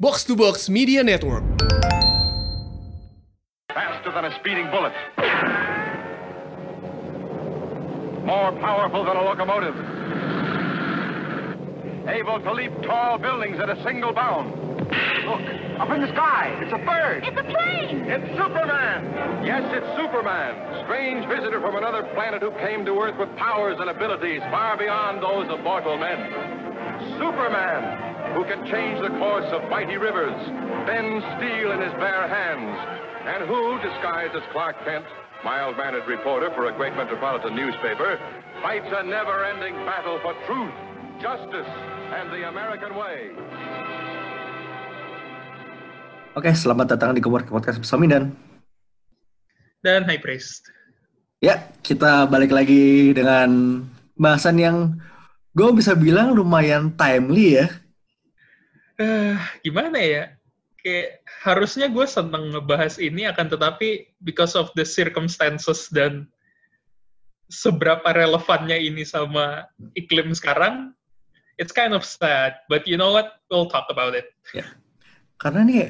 Box 0.00 0.24
to 0.24 0.34
Box 0.34 0.70
Media 0.70 1.04
Network. 1.04 1.44
Faster 3.68 4.10
than 4.14 4.24
a 4.24 4.34
speeding 4.40 4.64
bullet. 4.70 4.94
More 8.24 8.50
powerful 8.64 9.04
than 9.04 9.18
a 9.18 9.22
locomotive. 9.22 9.76
Able 12.08 12.40
to 12.40 12.52
leap 12.54 12.72
tall 12.80 13.18
buildings 13.18 13.60
at 13.60 13.68
a 13.68 13.76
single 13.84 14.14
bound. 14.14 14.56
Look, 15.26 15.42
up 15.78 15.90
in 15.90 16.00
the 16.00 16.08
sky. 16.14 16.58
It's 16.62 16.72
a 16.72 16.78
bird. 16.78 17.22
It's 17.22 17.38
a 17.38 17.44
plane! 17.44 18.08
It's 18.08 18.38
Superman! 18.40 19.44
Yes, 19.44 19.68
it's 19.68 20.00
Superman, 20.00 20.82
strange 20.86 21.28
visitor 21.28 21.60
from 21.60 21.76
another 21.76 22.08
planet 22.14 22.40
who 22.40 22.52
came 22.52 22.86
to 22.86 22.92
Earth 22.98 23.18
with 23.18 23.28
powers 23.36 23.76
and 23.78 23.90
abilities 23.90 24.40
far 24.50 24.78
beyond 24.78 25.22
those 25.22 25.46
of 25.50 25.60
mortal 25.62 25.98
men. 25.98 26.24
Superman, 27.20 28.09
who 28.34 28.42
can 28.46 28.62
change 28.66 29.00
the 29.02 29.12
course 29.18 29.46
of 29.52 29.66
mighty 29.70 29.96
rivers, 29.96 30.36
bend 30.86 31.22
steel 31.36 31.72
in 31.72 31.80
his 31.82 31.94
bare 31.98 32.26
hands, 32.26 32.74
and 33.26 33.44
who, 33.46 33.78
disguised 33.82 34.34
as 34.34 34.44
Clark 34.52 34.78
Kent, 34.84 35.06
mild-mannered 35.44 36.06
reporter 36.06 36.50
for 36.54 36.68
a 36.68 36.72
great 36.72 36.94
metropolitan 36.94 37.56
newspaper, 37.56 38.20
fights 38.62 38.90
a 38.90 39.02
never-ending 39.02 39.74
battle 39.88 40.20
for 40.22 40.36
truth, 40.46 40.76
justice, 41.18 41.70
and 42.14 42.30
the 42.30 42.48
American 42.48 42.94
way. 42.94 43.34
Oke, 46.38 46.54
selamat 46.54 46.94
datang 46.94 47.10
di 47.12 47.20
Cowork 47.20 47.50
Podcast 47.50 47.82
bersama 47.82 48.06
Mindan. 48.06 48.50
dan 49.80 50.04
High 50.04 50.20
Priest. 50.20 50.68
Ya, 51.40 51.72
kita 51.80 52.28
balik 52.28 52.52
lagi 52.52 53.16
dengan 53.16 53.80
bahasan 54.12 54.60
yang 54.60 55.00
gue 55.56 55.70
bisa 55.72 55.96
bilang 55.96 56.36
lumayan 56.36 56.92
timely 56.92 57.56
ya. 57.56 57.66
Eh, 59.00 59.36
gimana 59.64 59.96
ya? 59.96 60.24
Kayak 60.80 61.24
harusnya 61.44 61.88
gue 61.88 62.04
seneng 62.04 62.52
ngebahas 62.52 63.00
ini 63.00 63.24
akan 63.28 63.48
tetapi 63.52 64.12
because 64.20 64.52
of 64.52 64.68
the 64.76 64.84
circumstances 64.84 65.88
dan 65.88 66.28
seberapa 67.48 68.04
relevannya 68.12 68.76
ini 68.76 69.04
sama 69.04 69.64
iklim 69.96 70.36
sekarang, 70.36 70.92
it's 71.56 71.72
kind 71.72 71.96
of 71.96 72.04
sad. 72.04 72.60
But 72.68 72.84
you 72.84 73.00
know 73.00 73.12
what? 73.12 73.40
We'll 73.48 73.68
talk 73.72 73.88
about 73.88 74.12
it. 74.12 74.28
Karena 75.40 75.64
nih, 75.64 75.86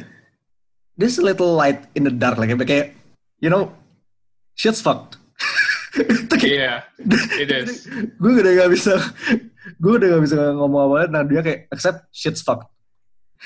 this 0.95 1.19
little 1.19 1.55
light 1.59 1.91
in 1.99 2.07
the 2.07 2.15
dark. 2.15 2.39
Like, 2.39 2.55
kayak, 2.63 2.95
you 3.43 3.51
know, 3.51 3.75
shit's 4.55 4.79
fucked. 4.79 5.19
Kayak, 6.31 6.47
Yeah, 6.47 6.77
it 7.43 7.51
is. 7.67 7.85
gue 8.17 8.33
udah 8.39 8.53
gak 8.65 8.71
bisa, 8.71 8.95
gue 9.83 9.93
udah 9.99 10.09
gak 10.17 10.23
bisa 10.23 10.39
ngomong 10.55 10.83
apa 10.87 11.11
nah 11.11 11.23
dia 11.27 11.43
kayak, 11.43 11.67
accept 11.69 12.07
shit's 12.15 12.41
fucked. 12.41 12.71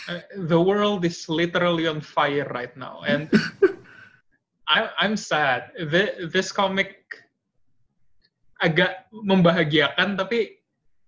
Uh, 0.09 0.20
the 0.37 0.61
world 0.61 1.05
is 1.05 1.28
literally 1.28 1.87
on 1.87 2.00
fire 2.00 2.45
right 2.53 2.77
now, 2.77 3.00
and 3.06 3.31
I'm 4.69 4.89
I'm 5.00 5.17
sad. 5.17 5.73
Thi- 5.78 6.28
This 6.28 6.53
comic 6.53 7.09
agak 8.61 9.09
membahagiakan, 9.12 10.17
tapi 10.17 10.61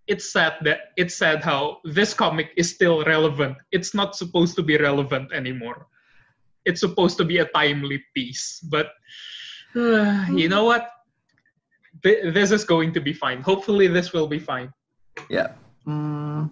it's 0.06 0.30
sad 0.32 0.56
that 0.62 0.92
it's 0.96 1.16
sad 1.16 1.42
how 1.42 1.82
this 1.84 2.14
comic 2.14 2.52
is 2.56 2.70
still 2.72 3.04
relevant. 3.04 3.56
It's 3.72 3.92
not 3.94 4.14
supposed 4.16 4.54
to 4.56 4.62
be 4.62 4.76
relevant 4.78 5.32
anymore. 5.32 5.86
It's 6.64 6.80
supposed 6.80 7.16
to 7.18 7.24
be 7.24 7.38
a 7.38 7.48
timely 7.54 8.02
piece, 8.14 8.58
but 8.64 8.90
uh, 9.76 10.26
you 10.32 10.48
know 10.48 10.64
what? 10.64 10.88
Th- 12.02 12.32
This 12.34 12.50
is 12.50 12.64
going 12.64 12.92
to 12.94 13.00
be 13.00 13.12
fine. 13.12 13.40
Hopefully, 13.40 13.86
this 13.88 14.12
will 14.12 14.26
be 14.26 14.38
fine. 14.38 14.72
Yeah. 15.30 15.54
hmm, 15.86 16.50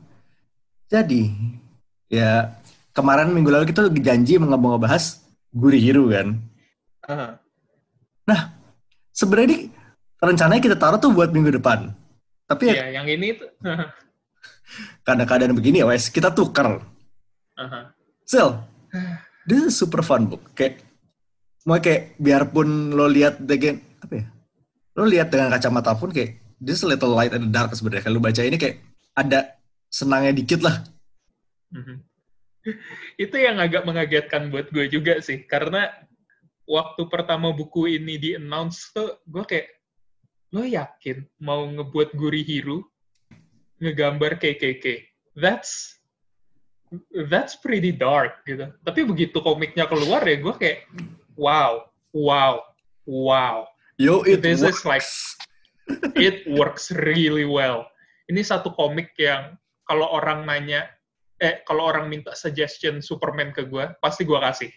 jadi, 0.89 1.35
ya 2.09 2.55
kemarin 2.95 3.35
minggu 3.35 3.51
lalu 3.51 3.75
kita 3.75 3.91
janji 3.91 4.39
mau 4.39 4.55
ngebahas 4.55 5.25
Guri 5.55 5.79
Hero 5.79 6.11
kan. 6.11 6.35
Uh-huh. 7.05 7.33
Nah, 8.27 8.41
sebenarnya 9.15 9.47
ini 9.51 9.59
rencananya 10.19 10.63
kita 10.63 10.77
taruh 10.79 10.99
tuh 10.99 11.15
buat 11.15 11.31
minggu 11.31 11.55
depan. 11.63 11.95
Tapi 12.51 12.73
ya 12.73 12.75
Ya, 12.87 13.01
yang 13.01 13.07
ini 13.07 13.39
tuh. 13.39 13.51
kadang-kadang 15.07 15.55
begini 15.55 15.85
ya 15.85 15.87
wes, 15.87 16.11
kita 16.11 16.35
tukar. 16.35 16.83
Uh-huh. 17.55 17.85
Sil, 18.27 18.49
this 19.47 19.63
is 19.63 19.75
super 19.77 20.03
fun 20.03 20.27
book. 20.27 20.43
Kayak, 20.59 20.83
mau 21.69 21.79
kayak 21.79 22.19
biarpun 22.19 22.97
lo 22.97 23.07
lihat 23.07 23.39
dengan, 23.39 23.79
apa 24.01 24.15
ya, 24.19 24.25
lo 24.99 25.05
lihat 25.07 25.29
dengan 25.31 25.53
kacamata 25.53 25.95
pun 25.95 26.11
kayak, 26.11 26.41
this 26.59 26.83
little 26.83 27.13
light 27.13 27.31
and 27.31 27.53
dark 27.55 27.71
sebenarnya. 27.77 28.11
Kalau 28.11 28.19
baca 28.19 28.43
ini 28.43 28.57
kayak, 28.59 28.83
ada 29.15 29.55
senangnya 29.93 30.35
dikit 30.35 30.65
lah. 30.65 30.83
Mhm. 31.75 31.97
Itu 33.21 33.37
yang 33.37 33.61
agak 33.61 33.85
mengagetkan 33.85 34.49
buat 34.49 34.73
gue 34.73 34.89
juga 34.89 35.21
sih, 35.21 35.45
karena 35.45 35.91
waktu 36.65 37.05
pertama 37.13 37.53
buku 37.53 38.01
ini 38.01 38.17
di 38.17 38.31
announce 38.41 38.89
tuh 38.95 39.21
gue 39.29 39.45
kayak, 39.45 39.69
lo 40.55 40.65
yakin 40.65 41.27
mau 41.43 41.67
ngebuat 41.69 42.15
Guri 42.17 42.41
Hiro 42.41 42.89
ngegambar 43.83 44.41
KKK? 44.41 45.03
That's 45.37 45.99
that's 47.29 47.59
pretty 47.59 47.91
dark 47.91 48.47
gitu. 48.47 48.71
Tapi 48.87 49.03
begitu 49.03 49.43
komiknya 49.43 49.91
keluar 49.91 50.23
ya 50.25 50.39
gue 50.39 50.55
kayak, 50.55 50.87
wow, 51.35 51.91
wow, 52.15 52.63
wow. 53.05 53.67
Yo, 53.99 54.23
it 54.23 54.41
This 54.41 54.63
is 54.63 54.65
works. 54.65 54.87
like- 54.87 55.13
it 56.17 56.47
works 56.49 56.89
really 56.95 57.45
well. 57.45 57.85
Ini 58.31 58.41
satu 58.41 58.73
komik 58.73 59.13
yang 59.21 59.59
kalau 59.85 60.09
orang 60.17 60.49
nanya, 60.49 60.89
eh 61.45 61.61
kalau 61.69 61.85
orang 61.85 62.09
minta 62.09 62.33
suggestion 62.33 63.05
Superman 63.05 63.53
ke 63.53 63.69
gue, 63.69 63.85
pasti 64.01 64.25
gue 64.25 64.39
kasih. 64.41 64.73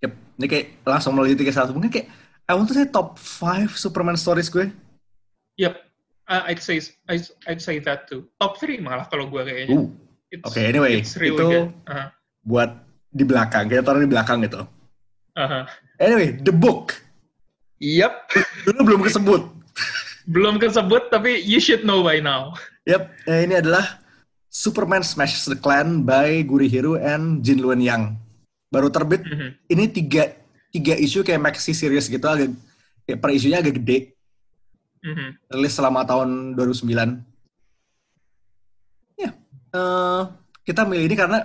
Yep. 0.00 0.12
Ini 0.40 0.46
kayak 0.48 0.66
langsung 0.88 1.12
melalui 1.12 1.36
tiga 1.36 1.52
satu. 1.52 1.76
Mungkin 1.76 1.92
kayak, 1.92 2.08
I 2.48 2.56
want 2.56 2.70
to 2.70 2.74
say 2.74 2.88
top 2.88 3.20
5 3.20 3.76
Superman 3.76 4.16
stories 4.16 4.48
gue. 4.48 4.72
Yep, 5.60 5.74
uh, 6.30 6.42
I'd 6.48 6.62
say 6.62 6.80
I'd, 7.10 7.26
I'd 7.44 7.60
say 7.60 7.82
that 7.84 8.08
too. 8.08 8.24
Top 8.40 8.56
3 8.56 8.80
malah 8.80 9.04
kalau 9.10 9.28
gue 9.28 9.42
kayaknya. 9.44 9.76
Uh, 9.76 10.48
Oke, 10.48 10.60
anyway, 10.64 11.02
it's 11.02 11.18
really 11.20 11.36
itu- 11.36 11.50
good. 11.52 11.68
Uh-huh. 11.84 12.08
buat 12.48 12.70
di 13.12 13.24
belakang. 13.28 13.68
Kita 13.68 13.84
taruh 13.84 14.00
di 14.00 14.08
belakang 14.08 14.40
gitu. 14.46 14.64
Uh-huh. 15.36 15.64
Anyway, 16.00 16.32
the 16.40 16.54
book. 16.54 16.96
Yep, 17.78 18.14
Dulu 18.66 18.80
belum 18.82 19.02
kesebut. 19.04 19.42
belum 20.28 20.60
kesebut 20.60 21.08
tapi 21.08 21.40
you 21.40 21.56
should 21.58 21.82
know 21.84 22.00
by 22.02 22.18
now. 22.20 22.52
Yep, 22.86 23.02
eh, 23.26 23.46
ini 23.46 23.54
adalah 23.58 24.00
Superman 24.48 25.04
Smash 25.04 25.44
the 25.44 25.56
Clan 25.60 26.08
by 26.08 26.40
Guri 26.40 26.72
Hiro 26.72 26.96
and 26.96 27.44
Jin 27.44 27.60
Luen 27.60 27.84
Yang. 27.84 28.16
Baru 28.72 28.88
terbit, 28.88 29.24
Mhm. 29.24 29.48
ini 29.68 29.84
tiga, 29.92 30.32
tiga 30.72 30.96
isu 30.96 31.24
kayak 31.24 31.40
maxi 31.40 31.76
series 31.76 32.08
gitu, 32.08 32.24
agak, 32.24 32.52
kayak 33.04 33.20
per 33.20 33.30
isunya 33.32 33.60
agak 33.60 33.76
gede. 33.80 34.16
Mhm. 35.04 35.28
Rilis 35.52 35.72
selama 35.76 36.04
tahun 36.04 36.56
2009. 36.56 37.24
Ya, 39.16 39.36
eh, 39.72 40.22
kita 40.64 40.84
milih 40.84 41.08
ini 41.08 41.16
karena, 41.16 41.38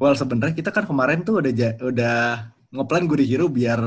well 0.00 0.16
sebenarnya 0.16 0.56
kita 0.56 0.72
kan 0.72 0.84
kemarin 0.88 1.24
tuh 1.24 1.40
udah 1.40 1.52
ja- 1.52 1.78
udah 1.80 2.48
ngeplan 2.72 3.08
Guri 3.08 3.24
Hiro 3.24 3.48
biar, 3.48 3.80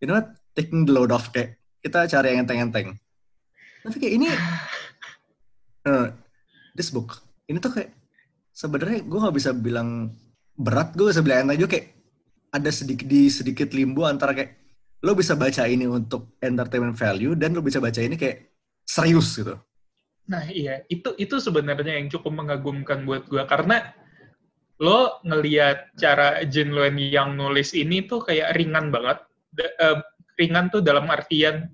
you 0.00 0.08
know 0.08 0.16
what, 0.16 0.36
taking 0.52 0.84
the 0.84 0.92
load 0.92 1.12
off 1.12 1.28
kayak 1.32 1.60
kita 1.80 2.08
cari 2.08 2.32
yang 2.32 2.44
enteng-enteng. 2.44 2.96
Tapi 3.84 3.96
kayak 4.00 4.14
ini, 4.16 4.26
eh, 5.88 6.06
this 6.76 6.92
book, 6.92 7.25
ini 7.46 7.58
tuh 7.62 7.72
kayak 7.78 7.90
sebenarnya 8.50 9.06
gue 9.06 9.18
nggak 9.22 9.36
bisa 9.36 9.50
bilang 9.54 10.10
berat, 10.56 10.96
gue 10.96 11.12
bisa 11.12 11.22
bilang 11.22 11.46
enteng 11.46 11.60
juga 11.62 11.70
kayak 11.78 11.88
ada 12.50 12.70
sedikit 12.72 13.06
di 13.06 13.28
sedikit 13.28 13.68
limbo 13.76 14.08
antara 14.08 14.32
kayak 14.32 14.56
lo 15.04 15.12
bisa 15.12 15.36
baca 15.36 15.68
ini 15.68 15.84
untuk 15.84 16.40
entertainment 16.40 16.96
value 16.96 17.36
dan 17.36 17.52
lo 17.52 17.60
bisa 17.60 17.78
baca 17.78 18.00
ini 18.00 18.16
kayak 18.16 18.50
serius 18.82 19.36
gitu. 19.36 19.54
Nah 20.26 20.42
iya, 20.50 20.82
itu 20.90 21.14
itu 21.20 21.38
sebenarnya 21.38 22.00
yang 22.02 22.10
cukup 22.10 22.32
mengagumkan 22.34 23.06
buat 23.06 23.30
gue 23.30 23.44
karena 23.46 23.94
lo 24.82 25.22
ngelihat 25.22 25.94
cara 25.96 26.42
Jin 26.48 26.74
Luen 26.74 26.98
yang 26.98 27.38
nulis 27.38 27.72
ini 27.76 28.04
tuh 28.08 28.24
kayak 28.24 28.56
ringan 28.58 28.90
banget. 28.90 29.22
Da- 29.54 29.74
eh, 29.76 29.98
ringan 30.40 30.68
tuh 30.72 30.82
dalam 30.82 31.06
artian 31.08 31.70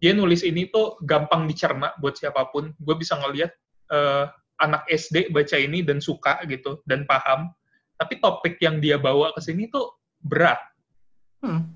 dia 0.00 0.16
nulis 0.16 0.40
ini 0.46 0.72
tuh 0.72 0.96
gampang 1.04 1.44
dicerna 1.44 1.92
buat 1.98 2.16
siapa 2.16 2.48
pun. 2.52 2.72
Gue 2.78 2.94
bisa 2.96 3.18
ngelihat 3.18 3.50
eh, 3.90 4.24
anak 4.60 4.84
SD 4.86 5.32
baca 5.32 5.56
ini 5.56 5.80
dan 5.80 5.98
suka 5.98 6.38
gitu 6.44 6.84
dan 6.84 7.08
paham. 7.08 7.48
Tapi 7.96 8.16
topik 8.16 8.60
yang 8.60 8.78
dia 8.78 8.96
bawa 8.96 9.32
ke 9.32 9.40
sini 9.40 9.68
tuh 9.68 9.92
berat. 10.20 10.60
Hmm. 11.40 11.72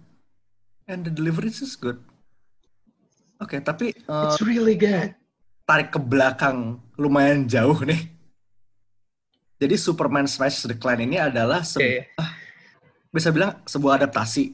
And 0.85 1.05
the 1.05 1.13
delivery 1.13 1.49
is 1.49 1.75
good. 1.75 2.01
Oke, 3.41 3.61
tapi 3.61 3.93
eh, 3.93 4.25
It's 4.25 4.41
really 4.41 4.77
good. 4.77 5.17
tarik 5.65 5.91
ke 5.91 6.01
belakang 6.01 6.77
lumayan 6.95 7.49
jauh 7.49 7.81
nih. 7.83 8.05
Jadi 9.57 9.81
Superman 9.81 10.29
Smash 10.29 10.69
the 10.69 10.77
Clan 10.77 11.01
ini 11.01 11.17
adalah 11.17 11.65
se- 11.65 11.81
Oke. 11.81 12.13
bisa 13.09 13.33
bilang 13.33 13.65
sebuah 13.65 13.97
adaptasi 13.97 14.53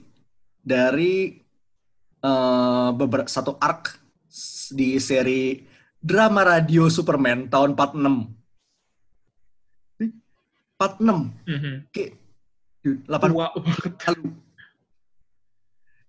dari 0.62 1.34
eh, 2.20 2.88
beberapa 2.94 3.26
satu 3.26 3.58
arc 3.58 3.98
di 4.70 5.02
seri 5.02 5.66
drama 6.00 6.40
radio 6.42 6.88
Superman 6.88 7.46
tahun 7.52 7.76
46. 7.76 8.32
46 10.80 11.28
Mhm. 11.44 11.74
kayak 11.92 12.16
dude, 12.80 13.04
8 13.04 13.28
Tua 13.28 13.52
banget. 13.52 13.92
lalu. 14.08 14.32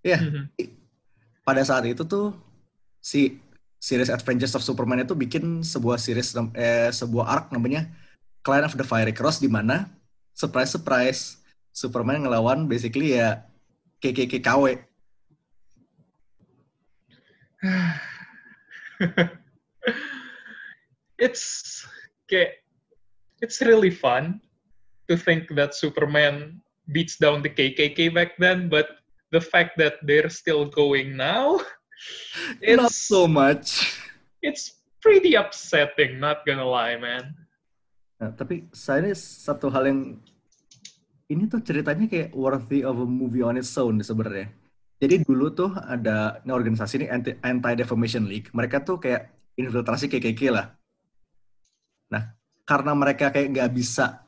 Ya, 0.01 0.17
pada 1.43 1.61
saat 1.61 1.85
itu 1.85 2.01
tuh 2.07 2.33
si 3.03 3.37
series 3.77 4.09
Adventures 4.09 4.55
of 4.55 4.63
Superman 4.63 5.03
itu 5.03 5.11
bikin 5.13 5.61
sebuah 5.61 5.99
series 5.99 6.31
eh, 6.55 6.89
sebuah 6.89 7.25
arc 7.27 7.45
namanya 7.51 7.91
Clan 8.41 8.65
of 8.65 8.73
the 8.79 8.87
Fiery 8.87 9.11
Cross 9.13 9.43
di 9.43 9.51
mana 9.51 9.91
surprise 10.33 10.71
surprise 10.73 11.37
Superman 11.75 12.23
ngelawan 12.23 12.65
basically 12.65 13.19
ya 13.19 13.43
KKKKW. 13.99 14.79
it's 21.21 21.85
kayak 22.25 22.65
it's 23.45 23.61
really 23.61 23.93
fun 23.93 24.41
to 25.05 25.13
think 25.13 25.53
that 25.53 25.77
Superman 25.77 26.57
beats 26.89 27.21
down 27.21 27.45
the 27.45 27.53
KKK 27.53 28.11
back 28.11 28.35
then, 28.41 28.67
but 28.67 28.99
the 29.29 29.39
fact 29.39 29.77
that 29.77 30.01
they're 30.03 30.33
still 30.33 30.65
going 30.65 31.13
now, 31.15 31.61
Not 32.65 32.89
it's 32.89 32.97
so 32.97 33.29
much. 33.29 33.85
it's 34.41 34.81
pretty 34.99 35.37
upsetting. 35.37 36.17
Not 36.17 36.41
gonna 36.43 36.65
lie, 36.65 36.97
man. 36.97 37.37
Nah, 38.17 38.33
tapi 38.33 38.69
saya 38.73 39.05
ini 39.05 39.13
satu 39.17 39.69
hal 39.69 39.89
yang 39.89 40.01
ini 41.29 41.47
tuh 41.47 41.61
ceritanya 41.63 42.05
kayak 42.09 42.29
worthy 42.35 42.83
of 42.83 42.97
a 42.99 43.07
movie 43.07 43.45
on 43.45 43.57
its 43.57 43.73
own 43.77 44.01
sebenarnya. 44.01 44.51
Jadi 45.01 45.25
dulu 45.25 45.49
tuh 45.49 45.73
ada 45.73 46.37
ini 46.45 46.51
organisasi 46.53 46.93
ini 47.01 47.07
anti 47.41 47.73
defamation 47.73 48.29
league. 48.29 48.53
Mereka 48.53 48.85
tuh 48.85 49.01
kayak 49.01 49.33
infiltrasi 49.57 50.05
KKK 50.05 50.41
lah. 50.53 50.69
Nah, 52.11 52.35
karena 52.67 52.91
mereka 52.91 53.31
kayak 53.31 53.47
nggak 53.55 53.71
bisa 53.71 54.21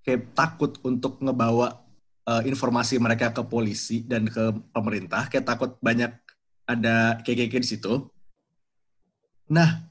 kayak 0.00 0.32
takut 0.32 0.80
untuk 0.80 1.20
ngebawa 1.20 1.76
uh, 2.24 2.42
informasi 2.42 2.96
mereka 2.96 3.30
ke 3.30 3.44
polisi 3.44 4.00
dan 4.02 4.24
ke 4.26 4.56
pemerintah, 4.72 5.28
kayak 5.28 5.44
takut 5.44 5.76
banyak 5.84 6.10
ada 6.64 7.20
KKK 7.20 7.54
di 7.60 7.68
situ. 7.68 8.08
Nah, 9.50 9.90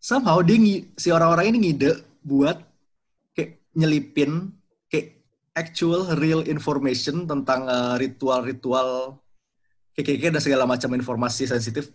somehow 0.00 0.40
dia 0.40 0.56
si 0.96 1.08
orang-orang 1.12 1.52
ini 1.52 1.58
ngide 1.70 2.00
buat 2.22 2.62
kayak 3.34 3.58
nyelipin 3.74 4.54
kayak 4.86 5.18
actual 5.52 6.14
real 6.16 6.46
information 6.46 7.26
tentang 7.26 7.66
uh, 7.66 7.98
ritual-ritual 7.98 9.20
KKK 9.92 10.32
dan 10.32 10.40
segala 10.40 10.64
macam 10.64 10.88
informasi 10.96 11.44
sensitif 11.44 11.92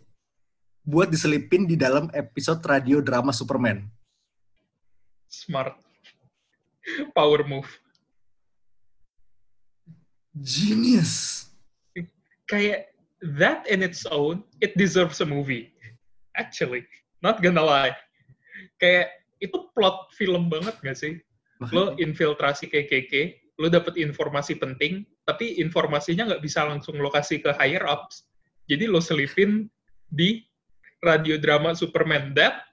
buat 0.88 1.10
diselipin 1.10 1.66
di 1.68 1.76
dalam 1.76 2.08
episode 2.14 2.62
radio 2.64 3.04
drama 3.04 3.34
Superman. 3.34 3.97
Smart. 5.28 5.76
Power 7.16 7.44
move. 7.44 7.68
Genius. 10.40 11.48
Kayak 12.48 12.96
that 13.20 13.68
in 13.68 13.84
its 13.84 14.08
own, 14.08 14.44
it 14.64 14.78
deserves 14.80 15.20
a 15.20 15.28
movie. 15.28 15.74
Actually, 16.38 16.88
not 17.20 17.44
gonna 17.44 17.64
lie. 17.64 17.96
Kayak 18.80 19.12
itu 19.44 19.68
plot 19.76 20.14
film 20.16 20.48
banget 20.48 20.78
gak 20.80 20.98
sih? 20.98 21.20
lo 21.74 21.98
infiltrasi 21.98 22.70
KKK, 22.70 23.14
lo 23.58 23.68
dapet 23.70 23.98
informasi 23.98 24.62
penting, 24.62 25.02
tapi 25.26 25.58
informasinya 25.58 26.34
nggak 26.34 26.44
bisa 26.46 26.62
langsung 26.62 27.02
lo 27.02 27.10
kasih 27.10 27.42
ke 27.42 27.50
higher 27.58 27.82
ups. 27.90 28.30
Jadi 28.70 28.86
lo 28.86 29.02
selipin 29.02 29.66
di 30.06 30.46
radio 31.02 31.42
drama 31.42 31.74
Superman. 31.74 32.38
That 32.38 32.67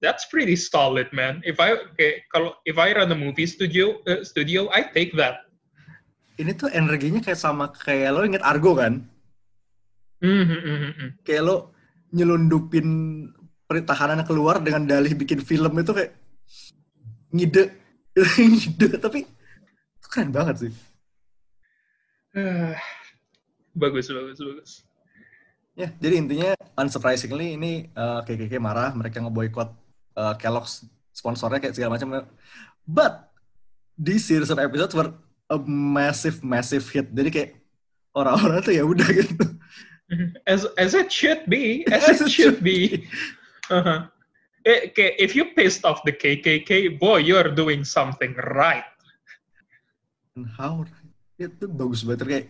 that's 0.00 0.26
pretty 0.28 0.56
solid, 0.56 1.08
man. 1.12 1.44
If 1.44 1.60
I 1.60 1.76
kayak 1.96 2.28
kalau 2.32 2.56
if 2.64 2.80
I 2.80 2.92
run 2.96 3.12
a 3.12 3.18
movie 3.18 3.46
studio 3.46 4.00
uh, 4.08 4.24
studio, 4.24 4.68
I 4.72 4.88
take 4.88 5.14
that. 5.20 5.46
Ini 6.40 6.56
tuh 6.56 6.72
energinya 6.72 7.20
kayak 7.20 7.36
sama 7.36 7.68
kayak 7.68 8.16
lo 8.16 8.24
inget 8.24 8.40
Argo 8.40 8.72
kan? 8.72 9.04
Mhm, 10.24 10.44
mhm, 10.48 10.76
mhm. 10.96 11.08
Kayak 11.24 11.42
lo 11.44 11.56
nyelundupin 12.10 12.88
pertahanan 13.68 14.26
keluar 14.26 14.58
dengan 14.58 14.88
dalih 14.88 15.14
bikin 15.14 15.44
film 15.44 15.70
itu 15.78 15.92
kayak 15.94 16.12
ngide 17.30 17.70
ngide 18.50 18.88
tapi 18.98 19.22
itu 20.00 20.06
keren 20.10 20.32
banget 20.34 20.66
sih. 20.66 20.72
Bagus, 23.70 24.10
bagus, 24.10 24.38
bagus. 24.42 24.72
Ya, 25.78 25.94
jadi 26.02 26.18
intinya 26.18 26.50
unsurprisingly 26.74 27.54
ini 27.54 27.86
uh, 27.94 28.20
KKK 28.26 28.58
marah, 28.58 28.90
mereka 28.92 29.22
ngeboikot 29.22 29.79
uh, 30.20 30.34
Kellogg's 30.36 30.84
sponsornya 31.16 31.64
kayak 31.64 31.72
segala 31.72 31.96
macam. 31.96 32.28
But 32.84 33.32
this 33.96 34.28
series 34.28 34.52
of 34.52 34.60
episodes 34.60 34.92
were 34.92 35.16
a 35.48 35.56
massive 35.64 36.44
massive 36.44 36.84
hit. 36.92 37.08
Jadi 37.08 37.30
kayak 37.32 37.50
orang-orang 38.12 38.60
tuh 38.60 38.74
ya 38.76 38.84
udah 38.84 39.08
gitu. 39.18 39.44
As 40.44 40.68
as 40.76 40.92
it 40.92 41.08
should 41.08 41.46
be, 41.48 41.86
as, 41.88 42.20
it 42.20 42.28
should 42.28 42.60
be. 42.60 42.78
Uh-huh. 43.70 44.02
Eh, 44.66 44.90
if 45.22 45.38
you 45.38 45.54
pissed 45.54 45.86
off 45.86 46.02
the 46.02 46.10
KKK, 46.10 46.98
boy, 46.98 47.22
you're 47.22 47.54
doing 47.54 47.86
something 47.86 48.34
right. 48.58 48.82
And 50.34 50.50
how 50.58 50.82
itu 51.38 51.70
bagus 51.70 52.02
banget 52.02 52.26
kayak 52.26 52.46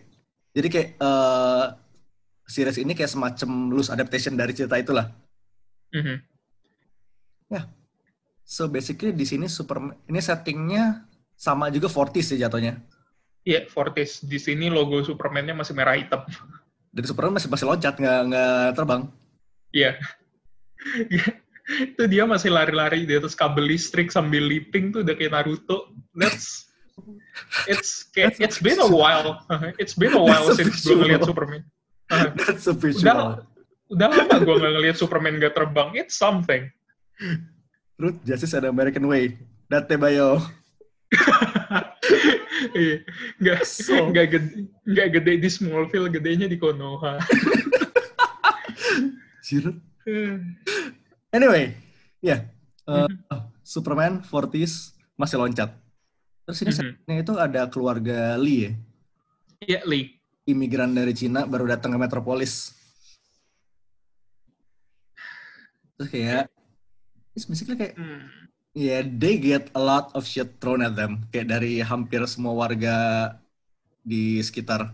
jadi 0.57 0.67
kayak 0.67 0.89
uh, 0.97 1.77
series 2.49 2.81
ini 2.81 2.97
kayak 2.97 3.13
semacam 3.13 3.69
loose 3.69 3.93
adaptation 3.93 4.33
dari 4.33 4.57
cerita 4.57 4.81
itulah. 4.81 5.13
Mhm. 7.51 7.67
So 8.47 8.67
basically 8.67 9.15
di 9.15 9.23
sini 9.23 9.47
Superman 9.47 9.95
ini 10.07 10.19
settingnya 10.19 11.07
sama 11.35 11.71
juga 11.71 11.87
40s 11.87 12.35
sih 12.35 12.39
jatuhnya. 12.39 12.79
Iya, 13.41 13.65
Fortis 13.65 14.21
di 14.21 14.37
sini 14.37 14.69
logo 14.69 15.01
Superman-nya 15.01 15.57
masih 15.57 15.73
merah 15.73 15.97
hitam. 15.97 16.21
Dari 16.93 17.07
Superman 17.09 17.39
masih 17.39 17.49
masih 17.49 17.65
loncat 17.65 17.95
nggak 17.97 18.21
nggak 18.29 18.65
terbang. 18.77 19.01
Iya. 19.71 19.91
itu 21.71 22.03
dia 22.09 22.25
masih 22.25 22.51
lari-lari 22.51 23.05
di 23.05 23.13
atas 23.15 23.37
kabel 23.37 23.69
listrik 23.69 24.11
sambil 24.11 24.43
leaping 24.43 24.91
tuh 24.91 25.05
udah 25.05 25.15
kayak 25.15 25.31
Naruto. 25.31 25.93
That's 26.11 26.67
it's 27.65 28.11
it's 28.43 28.59
been 28.59 28.77
a 28.77 28.89
while. 28.89 29.41
It's 29.79 29.95
been 29.95 30.13
a 30.13 30.21
while 30.21 30.51
since 30.53 30.83
gue 30.83 30.99
ngeliat. 30.99 31.23
Superman. 31.23 31.63
That's 32.11 32.67
a 32.67 32.75
udah 32.75 33.47
udah 33.91 34.07
lama 34.11 34.35
gue 34.43 34.55
nggak 34.59 34.73
ngeliat 34.77 34.97
Superman 34.99 35.39
gak 35.39 35.55
terbang. 35.55 35.95
It's 35.95 36.19
something. 36.19 36.67
Truth, 37.93 38.17
Justice, 38.23 38.55
and 38.55 38.65
American 38.65 39.05
Way. 39.05 39.37
Date 39.67 39.95
Bayo. 39.95 40.41
Iya, 42.71 43.01
nggak 43.41 43.61
So- 43.65 44.13
nggak 44.13 44.27
gede 44.29 44.49
nggak 44.85 45.07
gede 45.17 45.31
di 45.41 45.49
Smallville, 45.49 46.13
gedenya 46.13 46.45
di 46.45 46.55
Konoha. 46.55 47.17
Zero. 49.45 49.73
Anyway, 51.31 51.73
ya. 52.21 52.45
uh, 52.85 53.09
Superman 53.61 54.21
40s 54.21 54.93
masih 55.15 55.41
loncat. 55.41 55.73
Terus 56.45 56.59
ini 56.61 56.69
Mhm. 56.69 56.77
settingnya 56.77 57.17
itu 57.17 57.33
ada 57.35 57.61
keluarga 57.65 58.37
Lee 58.37 58.61
ya. 58.61 58.71
Iya, 59.61 59.79
Lee. 59.83 60.21
Imigran 60.45 60.93
dari 60.93 61.17
Cina 61.17 61.49
baru 61.49 61.65
datang 61.65 61.93
ke 61.93 61.97
Metropolis. 61.97 62.77
Terus 65.97 66.09
kayak, 66.09 66.45
it's 67.35 67.47
basically 67.47 67.77
kayak, 67.79 67.95
Hmm. 67.95 68.27
ya 68.71 69.03
they 69.03 69.35
get 69.35 69.67
a 69.75 69.81
lot 69.81 70.11
of 70.15 70.23
shit 70.23 70.59
thrown 70.59 70.83
at 70.83 70.95
them. 70.95 71.27
Kayak 71.31 71.47
dari 71.59 71.79
hampir 71.83 72.23
semua 72.27 72.55
warga 72.55 72.95
di 74.01 74.39
sekitar. 74.41 74.91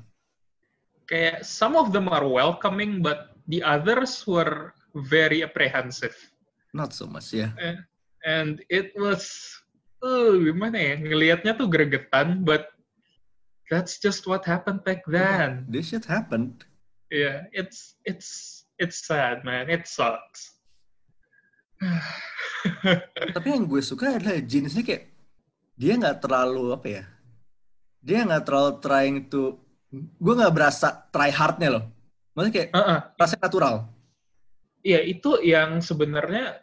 Kayak 1.08 1.48
some 1.48 1.80
of 1.80 1.96
them 1.96 2.12
are 2.12 2.28
welcoming, 2.28 3.00
but 3.00 3.32
the 3.48 3.64
others 3.64 4.28
were 4.28 4.76
very 5.08 5.40
apprehensive. 5.46 6.16
Not 6.76 6.92
so 6.92 7.08
much 7.08 7.32
ya. 7.32 7.56
And 8.28 8.60
it 8.68 8.92
was, 9.00 9.30
uh, 10.04 10.36
gimana 10.36 10.76
ya, 10.76 10.94
ngelihatnya 11.00 11.56
tuh 11.56 11.72
gregetan, 11.72 12.44
but 12.44 12.68
that's 13.72 14.04
just 14.04 14.28
what 14.28 14.44
happened 14.44 14.84
back 14.84 15.08
then. 15.08 15.64
This 15.72 15.96
shit 15.96 16.04
happened. 16.04 16.68
Yeah, 17.08 17.48
it's 17.56 17.96
it's 18.04 18.64
it's 18.76 19.00
sad, 19.08 19.48
man. 19.48 19.72
It 19.72 19.88
sucks. 19.88 20.57
Tapi 23.36 23.48
yang 23.48 23.66
gue 23.70 23.82
suka 23.82 24.18
adalah 24.18 24.42
jenisnya 24.42 24.84
kayak 24.84 25.14
dia 25.78 25.94
nggak 25.94 26.20
terlalu 26.26 26.74
apa 26.74 26.88
ya? 26.90 27.04
Dia 28.02 28.26
nggak 28.26 28.44
terlalu 28.50 28.72
trying 28.82 29.18
to, 29.30 29.62
gue 29.94 30.34
nggak 30.34 30.54
berasa 30.54 31.06
try 31.14 31.30
hardnya 31.30 31.80
loh. 31.80 31.86
Maksudnya 32.34 32.54
kayak 32.54 32.70
Uh-uh. 32.74 33.00
rasanya 33.18 33.42
natural. 33.46 33.76
Iya, 34.86 35.00
itu 35.04 35.32
yang 35.42 35.82
sebenarnya 35.82 36.62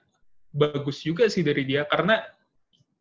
bagus 0.54 1.02
juga 1.02 1.26
sih 1.26 1.42
dari 1.42 1.66
dia 1.66 1.82
karena 1.90 2.22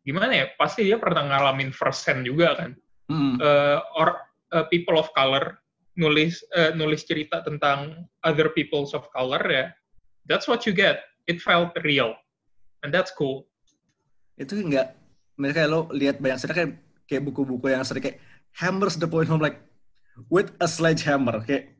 gimana 0.02 0.34
ya? 0.34 0.46
Pasti 0.58 0.84
dia 0.84 0.98
pernah 0.98 1.24
ngalamin 1.24 1.70
first 1.70 2.04
hand 2.06 2.26
juga 2.26 2.58
kan. 2.58 2.70
Mm. 3.08 3.36
Eh, 3.38 3.78
or 3.98 4.18
eh, 4.52 4.66
people 4.68 4.98
of 4.98 5.10
color 5.14 5.58
nulis 5.94 6.42
eh, 6.58 6.74
nulis 6.74 7.06
cerita 7.06 7.46
tentang 7.46 8.06
other 8.26 8.50
peoples 8.50 8.90
of 8.92 9.06
color 9.14 9.40
ya. 9.46 9.70
That's 10.26 10.50
what 10.50 10.66
you 10.66 10.74
get. 10.74 11.04
It 11.24 11.40
felt 11.40 11.72
real. 11.80 12.12
And 12.84 12.92
that's 12.92 13.12
cool. 13.16 13.48
Itu 14.36 14.60
nggak, 14.60 14.92
mereka 15.40 15.64
lo 15.64 15.88
lihat 15.94 16.20
banyak 16.20 16.38
cerita 16.42 16.54
kayak 16.54 16.70
kayak 17.08 17.22
buku-buku 17.24 17.72
yang 17.72 17.84
sering 17.84 18.04
kayak 18.04 18.18
hammers 18.56 18.96
the 19.00 19.08
point 19.08 19.28
home 19.28 19.40
like 19.40 19.60
with 20.28 20.52
a 20.60 20.68
sledgehammer 20.68 21.42
kayak 21.42 21.74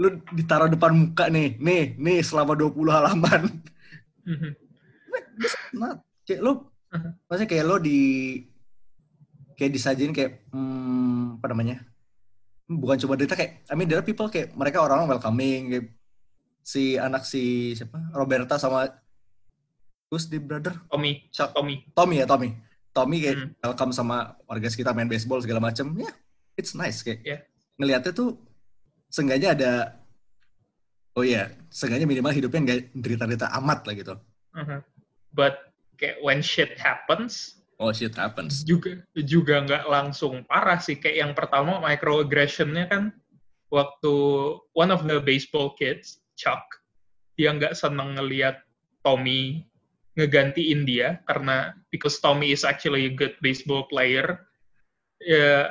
lu 0.00 0.18
ditaruh 0.34 0.72
depan 0.72 0.90
muka 0.92 1.28
nih, 1.28 1.60
nih, 1.60 1.94
nih 2.00 2.18
selama 2.24 2.56
20 2.56 2.90
halaman. 2.90 3.42
Mhm. 4.24 4.50
Nah, 5.78 6.00
kayak 6.24 6.40
lu 6.42 6.52
Mhm. 6.92 7.10
maksudnya 7.28 7.48
kayak 7.48 7.64
lo 7.64 7.76
di 7.80 7.98
kayak 9.56 9.72
disajin 9.72 10.12
kayak 10.12 10.48
hmm, 10.52 11.38
apa 11.40 11.46
namanya? 11.52 11.76
Bukan 12.68 12.96
cuma 13.04 13.16
cerita 13.20 13.36
kayak 13.36 13.64
I 13.68 13.74
mean 13.76 13.86
there 13.88 14.00
are 14.00 14.06
people 14.06 14.28
kayak 14.28 14.52
mereka 14.56 14.80
orang-orang 14.80 15.16
welcoming 15.16 15.60
kayak 15.72 15.86
si 16.62 16.96
anak 16.96 17.26
si 17.26 17.74
siapa? 17.74 17.98
Roberta 18.14 18.56
sama 18.56 18.86
who's 20.08 20.26
the 20.26 20.38
brother? 20.38 20.78
Tommy, 20.88 21.26
Chuck. 21.28 21.52
Tommy. 21.52 21.84
Tommy 21.92 22.16
ya 22.18 22.26
Tommy. 22.26 22.50
Tommy 22.92 23.18
kayak 23.20 23.36
Hmm. 23.36 23.50
welcome 23.58 23.92
sama 23.92 24.36
warga 24.44 24.68
sekitar 24.68 24.92
main 24.92 25.08
baseball 25.08 25.40
segala 25.40 25.58
macem. 25.58 25.90
Ya, 25.96 26.12
it's 26.54 26.72
nice 26.72 27.00
kayak. 27.00 27.20
Yeah. 27.24 27.40
Ngelihatnya 27.76 28.12
tuh 28.12 28.36
seenggaknya 29.08 29.56
ada 29.56 29.72
oh 31.12 31.24
iya, 31.24 31.52
seenggaknya 31.68 32.04
minimal 32.04 32.32
hidupnya 32.32 32.60
nggak 32.62 32.80
derita-derita 32.94 33.48
amat 33.60 33.80
lah 33.84 33.94
gitu. 33.96 34.14
Mhm. 34.52 34.78
But 35.32 35.56
kayak 35.96 36.20
when 36.20 36.44
shit 36.44 36.76
happens, 36.76 37.60
Oh 37.80 37.90
shit 37.90 38.14
happens. 38.14 38.62
juga 38.62 39.00
juga 39.16 39.64
nggak 39.64 39.84
langsung 39.88 40.44
parah 40.44 40.78
sih. 40.78 41.00
Kayak 41.00 41.16
yang 41.18 41.32
pertama 41.32 41.80
microaggressionnya 41.80 42.86
kan 42.86 43.02
waktu 43.72 44.12
one 44.76 44.92
of 44.92 45.02
the 45.02 45.16
baseball 45.18 45.72
kids, 45.74 46.20
Chuck, 46.42 46.66
dia 47.38 47.54
nggak 47.54 47.78
seneng 47.78 48.18
ngelihat 48.18 48.58
Tommy 49.06 49.62
ngegantiin 50.18 50.82
dia 50.82 51.22
karena 51.30 51.78
because 51.94 52.18
Tommy 52.18 52.50
is 52.50 52.66
actually 52.66 53.06
a 53.06 53.14
good 53.14 53.38
baseball 53.38 53.86
player. 53.86 54.42
Ya, 55.22 55.70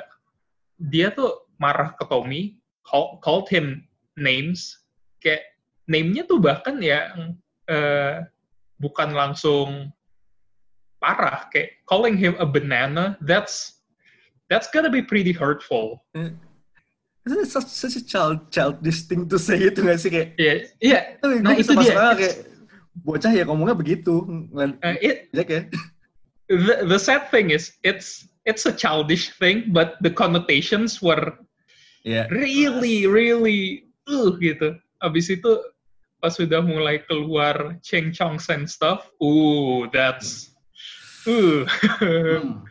dia 0.79 1.11
tuh 1.11 1.43
marah 1.59 1.91
ke 1.99 2.07
Tommy, 2.07 2.55
call, 2.87 3.19
called 3.19 3.51
him 3.51 3.83
names, 4.15 4.79
kayak 5.19 5.43
name-nya 5.91 6.23
tuh 6.23 6.39
bahkan 6.39 6.79
ya 6.79 7.11
eh, 7.67 8.23
bukan 8.79 9.11
langsung 9.11 9.91
parah 11.01 11.49
kayak 11.49 11.81
calling 11.89 12.15
him 12.15 12.37
a 12.37 12.45
banana 12.45 13.17
that's 13.25 13.83
that's 14.49 14.69
gonna 14.69 14.89
be 14.89 15.01
pretty 15.01 15.33
hurtful 15.33 16.05
Itu 17.21 17.45
such, 17.45 17.69
such 17.69 17.95
a 17.97 18.03
child 18.03 18.49
childish 18.49 19.05
thing 19.05 19.29
to 19.29 19.37
say 19.37 19.57
itu 19.69 19.85
gak 19.85 20.01
sih 20.01 20.09
kayak 20.09 20.33
Iya, 20.41 20.53
iya. 20.81 20.99
tapi 21.21 21.37
Nah, 21.45 21.53
itu 21.53 21.71
dia. 21.77 22.17
kayak 22.17 22.35
bocah 23.05 23.31
ya 23.31 23.43
ngomongnya 23.45 23.77
begitu 23.77 24.25
Uh, 24.51 24.97
it, 24.99 25.29
ya 25.31 25.43
the, 26.49 26.75
the 26.89 26.99
sad 26.99 27.29
thing 27.31 27.53
is, 27.53 27.77
it's 27.85 28.27
it's 28.43 28.65
a 28.65 28.73
childish 28.73 29.31
thing, 29.37 29.69
but 29.71 29.95
the 30.01 30.09
connotations 30.11 30.99
were 30.99 31.37
ya 32.03 32.25
really, 32.33 33.05
really, 33.07 33.85
uh, 34.09 34.33
gitu. 34.41 34.75
Abis 34.99 35.29
itu 35.29 35.61
pas 36.19 36.33
sudah 36.35 36.59
mulai 36.61 37.01
keluar 37.05 37.77
Cheng 37.85 38.09
Chongs 38.11 38.49
and 38.49 38.65
stuff, 38.67 39.07
uh, 39.21 39.85
that's, 39.93 40.51
uh. 41.29 41.63
hmm. 42.01 42.65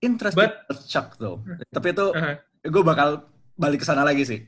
interesting 0.00 0.40
But- 0.40 0.64
Chuck 0.88 1.20
though 1.20 1.44
tapi 1.70 1.92
itu 1.92 2.06
Uh-huh. 2.16 2.36
Gue 2.62 2.82
bakal 2.82 3.24
balik 3.54 3.80
ke 3.80 3.86
sana 3.86 4.04
lagi 4.04 4.24
sih 4.24 4.40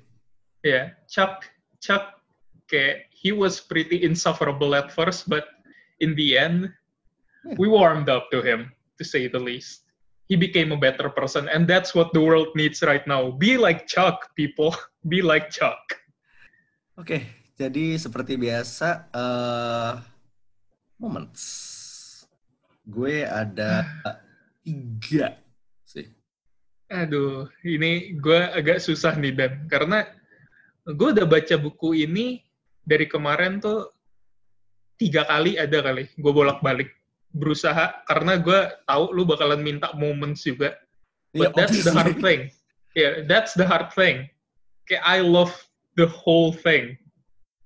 Yeah, 0.63 0.95
Chuck, 1.11 1.43
Chuck, 1.83 2.23
kayak 2.71 3.11
he 3.11 3.35
was 3.35 3.59
pretty 3.59 4.07
insufferable 4.07 4.79
at 4.79 4.95
first, 4.95 5.27
but 5.27 5.51
in 5.99 6.15
the 6.15 6.39
end, 6.39 6.71
Hmm. 7.43 7.59
we 7.59 7.67
warmed 7.67 8.07
up 8.07 8.31
to 8.31 8.39
him, 8.39 8.71
to 8.95 9.03
say 9.03 9.27
the 9.27 9.43
least. 9.43 9.91
He 10.31 10.39
became 10.39 10.71
a 10.71 10.79
better 10.79 11.11
person, 11.11 11.51
and 11.51 11.67
that's 11.67 11.91
what 11.91 12.15
the 12.15 12.23
world 12.23 12.55
needs 12.55 12.79
right 12.87 13.03
now. 13.03 13.35
Be 13.35 13.59
like 13.59 13.91
Chuck, 13.91 14.31
people. 14.39 14.71
Be 15.11 15.27
like 15.27 15.51
Chuck. 15.51 15.83
Oke, 16.95 17.27
jadi 17.59 17.99
seperti 17.99 18.39
biasa, 18.39 19.11
eh 19.11 19.93
moments. 21.03 21.43
Gue 22.87 23.27
ada 23.27 23.83
tiga. 24.63 25.42
Aduh, 26.93 27.49
ini 27.65 28.21
gue 28.21 28.41
agak 28.53 28.77
susah 28.85 29.17
nih 29.17 29.33
Dan, 29.33 29.53
karena 29.73 30.05
gue 30.85 31.09
udah 31.17 31.25
baca 31.25 31.57
buku 31.57 32.05
ini 32.05 32.45
dari 32.85 33.09
kemarin 33.09 33.65
tuh 33.65 33.89
tiga 35.01 35.25
kali 35.25 35.57
ada 35.57 35.81
kali, 35.81 36.13
gue 36.13 36.33
bolak-balik 36.33 36.93
berusaha 37.33 38.05
karena 38.05 38.37
gue 38.37 38.61
tahu 38.85 39.05
lu 39.17 39.25
bakalan 39.25 39.65
minta 39.65 39.89
moments 39.97 40.45
juga. 40.45 40.77
But 41.33 41.57
that's 41.57 41.81
the 41.81 41.97
hard 41.97 42.21
obviously. 42.21 42.21
thing. 42.21 42.41
Yeah, 42.93 43.25
that's 43.25 43.57
the 43.57 43.65
hard 43.65 43.89
thing. 43.97 44.29
Kayak 44.85 45.05
I 45.09 45.25
love 45.25 45.57
the 45.97 46.05
whole 46.05 46.53
thing. 46.53 47.01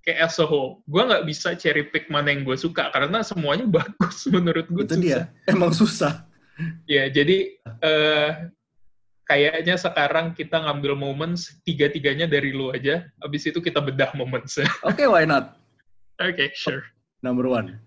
Kayak 0.06 0.30
as 0.30 0.38
a 0.38 0.46
whole. 0.46 0.86
Gue 0.86 1.02
nggak 1.02 1.26
bisa 1.26 1.58
cherry 1.58 1.82
pick 1.90 2.06
mana 2.06 2.30
yang 2.30 2.46
gue 2.46 2.54
suka 2.54 2.94
karena 2.94 3.26
semuanya 3.26 3.66
bagus 3.82 4.22
menurut 4.30 4.70
gue. 4.70 4.86
Itu 4.86 5.02
dia, 5.02 5.34
emang 5.50 5.74
susah. 5.74 6.22
Ya, 6.86 7.10
jadi 7.10 7.58
eh, 7.82 8.30
kayaknya 9.26 9.74
sekarang 9.74 10.32
kita 10.32 10.62
ngambil 10.62 10.94
moments 10.94 11.58
tiga-tiganya 11.66 12.30
dari 12.30 12.54
lu 12.54 12.70
aja. 12.70 13.04
Abis 13.20 13.50
itu 13.50 13.58
kita 13.58 13.82
bedah 13.82 14.14
moments. 14.14 14.56
Oke, 14.88 15.04
why 15.04 15.26
not? 15.26 15.58
Oke, 16.22 16.54
sure. 16.54 16.86
Number 17.20 17.50
one. 17.50 17.82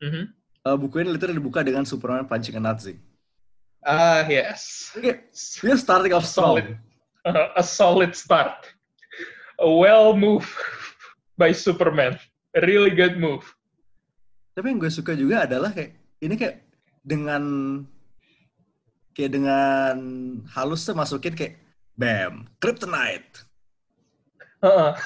Mhm. 0.00 0.32
Eh, 0.60 0.76
buku 0.76 1.04
ini 1.04 1.12
literally 1.12 1.36
dibuka 1.36 1.60
dengan 1.60 1.84
Superman 1.84 2.24
punching 2.24 2.56
a 2.56 2.60
Nazi. 2.60 2.96
Ah, 3.84 4.28
yes. 4.28 4.92
Oke, 4.92 5.32
we're 5.64 5.80
starting 5.80 6.12
off 6.12 6.28
strong. 6.28 6.60
Solid. 6.60 6.68
Uh, 7.24 7.48
a 7.56 7.64
solid 7.64 8.12
start. 8.16 8.68
A 9.60 9.68
well 9.68 10.16
move 10.16 10.48
by 11.40 11.52
Superman. 11.52 12.16
A 12.56 12.60
really 12.64 12.92
good 12.92 13.20
move. 13.20 13.44
Tapi 14.56 14.72
yang 14.72 14.80
gue 14.80 14.92
suka 14.92 15.16
juga 15.16 15.48
adalah 15.48 15.72
kayak 15.72 15.96
ini 16.20 16.34
kayak 16.36 16.64
dengan 17.00 17.42
kayak 19.20 19.36
dengan 19.36 19.96
halus 20.48 20.88
tuh 20.88 20.96
masukin 20.96 21.36
kayak 21.36 21.60
bam, 22.00 22.48
kryptonite. 22.56 23.44
Heeh. 24.64 24.96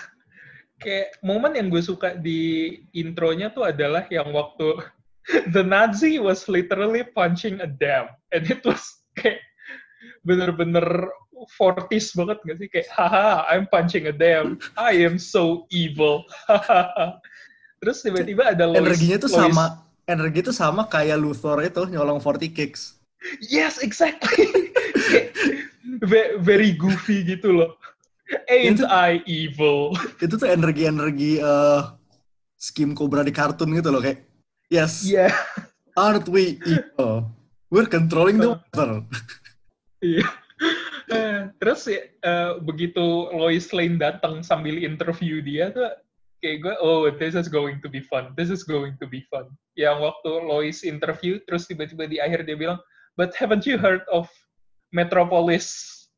Kayak 0.78 1.18
momen 1.26 1.58
yang 1.58 1.66
gue 1.66 1.82
suka 1.82 2.14
di 2.14 2.70
intronya 2.94 3.50
tuh 3.50 3.66
adalah 3.66 4.06
yang 4.14 4.30
waktu 4.30 4.78
the 5.54 5.66
Nazi 5.66 6.22
was 6.22 6.46
literally 6.46 7.02
punching 7.02 7.58
a 7.58 7.66
dam. 7.66 8.06
And 8.30 8.46
it 8.46 8.62
was 8.62 9.02
kayak 9.18 9.42
bener-bener 10.22 11.10
40s 11.58 12.14
banget 12.14 12.38
gak 12.46 12.56
sih? 12.62 12.68
Kayak, 12.70 12.88
haha, 12.94 13.50
I'm 13.50 13.66
punching 13.66 14.06
a 14.06 14.14
dam. 14.14 14.62
I 14.78 15.02
am 15.02 15.18
so 15.18 15.66
evil. 15.74 16.22
Terus 17.82 17.98
tiba-tiba 18.06 18.54
ada 18.54 18.70
Lois. 18.70 18.78
Energinya 18.78 19.18
tuh 19.26 19.30
Lois- 19.34 19.42
sama 19.42 19.64
energi 20.06 20.40
tuh 20.46 20.54
sama 20.54 20.86
kayak 20.86 21.18
Luthor 21.18 21.58
itu 21.66 21.82
nyolong 21.90 22.22
40 22.22 22.54
kicks. 22.54 23.02
Yes, 23.40 23.80
exactly. 23.80 24.48
Very 26.44 26.72
goofy 26.76 27.24
gitu 27.24 27.56
loh. 27.62 27.70
Ain't 28.48 28.80
Itu- 28.80 28.88
I 28.88 29.20
evil? 29.24 29.92
Itu 30.18 30.40
tuh 30.40 30.48
energi-energi 30.48 31.40
eh 31.40 31.80
skim 32.56 32.96
Cobra 32.96 33.20
di 33.20 33.32
kartun 33.32 33.76
gitu 33.76 33.92
loh 33.92 34.00
kayak 34.00 34.24
yes, 34.72 35.04
Iya. 35.04 35.28
aren't 35.92 36.28
we 36.32 36.56
evil? 36.64 37.28
We're 37.68 37.88
controlling 37.88 38.40
the 38.40 38.56
weather. 38.72 39.04
Iya. 40.00 40.26
Eh, 41.12 41.40
Terus 41.60 41.84
ya, 41.84 42.00
eh, 42.08 42.52
begitu 42.64 43.28
Lois 43.36 43.68
Lane 43.76 44.00
datang 44.00 44.40
sambil 44.40 44.80
interview 44.80 45.44
dia 45.44 45.68
tuh 45.68 45.92
kayak 46.40 46.64
gue, 46.64 46.74
oh 46.80 47.08
this 47.12 47.36
is 47.36 47.48
going 47.48 47.80
to 47.84 47.88
be 47.92 48.00
fun, 48.04 48.32
this 48.36 48.48
is 48.48 48.64
going 48.64 48.96
to 48.96 49.04
be 49.04 49.20
fun. 49.28 49.48
Yang 49.76 50.00
waktu 50.12 50.30
Lois 50.44 50.80
interview, 50.80 51.40
terus 51.44 51.68
tiba-tiba 51.68 52.08
di 52.08 52.20
akhir 52.20 52.48
dia 52.48 52.56
bilang, 52.56 52.80
but 53.16 53.34
haven't 53.34 53.66
you 53.66 53.78
heard 53.78 54.02
of 54.10 54.30
Metropolis? 54.92 56.08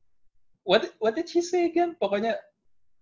What 0.67 0.93
what 0.99 1.15
did 1.15 1.29
she 1.31 1.41
say 1.41 1.67
again? 1.67 1.95
Pokoknya 2.01 2.37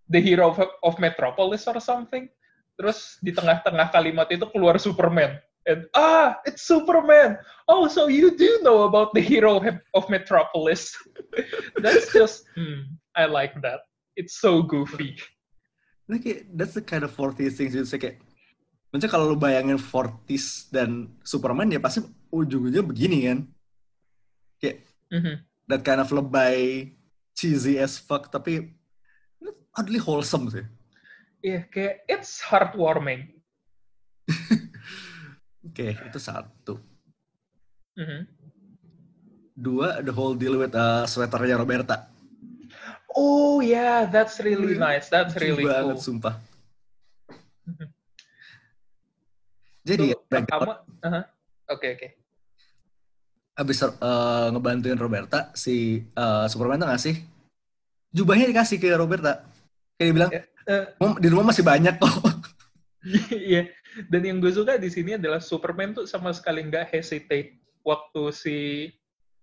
the 0.08 0.20
hero 0.20 0.52
of, 0.52 0.60
of 0.82 0.94
Metropolis 1.00 1.64
or 1.66 1.80
something. 1.80 2.28
Terus 2.74 3.22
di 3.22 3.30
tengah-tengah 3.30 3.88
kalimat 3.94 4.28
itu 4.34 4.44
keluar 4.50 4.76
Superman. 4.76 5.38
And 5.64 5.88
ah, 5.96 6.36
it's 6.44 6.66
Superman. 6.66 7.40
Oh, 7.64 7.88
so 7.88 8.12
you 8.12 8.36
do 8.36 8.60
know 8.60 8.84
about 8.84 9.16
the 9.16 9.24
hero 9.24 9.56
of, 9.96 10.04
Metropolis. 10.12 10.92
That's 11.80 12.12
just, 12.12 12.44
hmm, 12.52 12.92
I 13.16 13.24
like 13.24 13.56
that. 13.64 13.88
It's 14.12 14.36
so 14.36 14.60
goofy. 14.60 15.16
Kayak, 16.04 16.52
that's 16.52 16.76
the 16.76 16.84
kind 16.84 17.00
of 17.00 17.16
40s 17.16 17.56
things 17.56 17.72
you 17.72 17.88
say 17.88 17.96
kayak 17.96 18.20
Maksudnya 18.92 19.10
kalau 19.10 19.32
lu 19.32 19.40
bayangin 19.40 19.80
40s 19.80 20.68
dan 20.68 21.10
Superman 21.24 21.72
ya 21.72 21.80
pasti 21.80 22.04
ujung-ujungnya 22.30 22.84
begini 22.84 23.18
kan. 23.26 23.48
Kayak 24.64 24.80
Mhm. 25.12 25.34
that 25.68 25.82
kind 25.84 26.00
of 26.00 26.08
lebay, 26.08 26.88
cheesy 27.36 27.76
as 27.76 28.00
fuck, 28.00 28.32
tapi 28.32 28.72
oddly 29.76 30.00
wholesome 30.00 30.48
sih. 30.48 30.64
Iya, 31.44 31.68
kayak 31.68 32.08
it's 32.08 32.40
heartwarming. 32.40 33.36
Oke, 35.68 35.92
itu 35.92 36.18
satu. 36.18 36.80
Mhm. 38.00 38.24
dua 39.54 40.02
the 40.02 40.10
whole 40.10 40.34
deal 40.34 40.58
with 40.58 40.74
uh, 40.74 41.06
sweaternya 41.06 41.54
Roberta. 41.54 42.10
Oh 43.14 43.62
yeah, 43.62 44.02
that's 44.02 44.42
really 44.42 44.74
nice. 44.74 45.06
That's 45.06 45.38
really 45.38 45.62
banget, 45.62 45.94
cool. 45.94 46.02
sumpah. 46.02 46.42
Jadi 49.86 50.10
Itu 50.10 50.26
pertama, 50.26 50.82
oke 51.70 51.86
oke. 51.86 52.08
Abis 53.54 53.86
uh, 53.86 54.50
ngebantuin 54.50 54.98
Roberta, 54.98 55.54
si 55.54 56.02
uh, 56.18 56.46
Superman 56.50 56.82
tuh 56.82 56.90
ngasih 56.90 57.16
jubahnya 58.10 58.50
dikasih 58.50 58.78
ke 58.82 58.90
Roberta. 58.94 59.46
Kayak 59.94 60.06
dia 60.06 60.14
bilang, 60.14 60.30
Ya, 60.34 60.42
"Mom, 60.98 61.14
di 61.18 61.28
rumah 61.30 61.50
masih 61.54 61.62
banyak 61.66 61.98
kok. 61.98 62.10
Iya. 63.28 63.68
Dan 64.08 64.24
yang 64.24 64.38
gue 64.40 64.48
suka 64.48 64.80
di 64.80 64.88
sini 64.88 65.20
adalah 65.20 65.36
Superman 65.36 65.92
tuh 65.92 66.08
sama 66.08 66.32
sekali 66.32 66.64
nggak 66.64 66.88
hesitate 66.88 67.60
waktu 67.84 68.22
si 68.32 68.56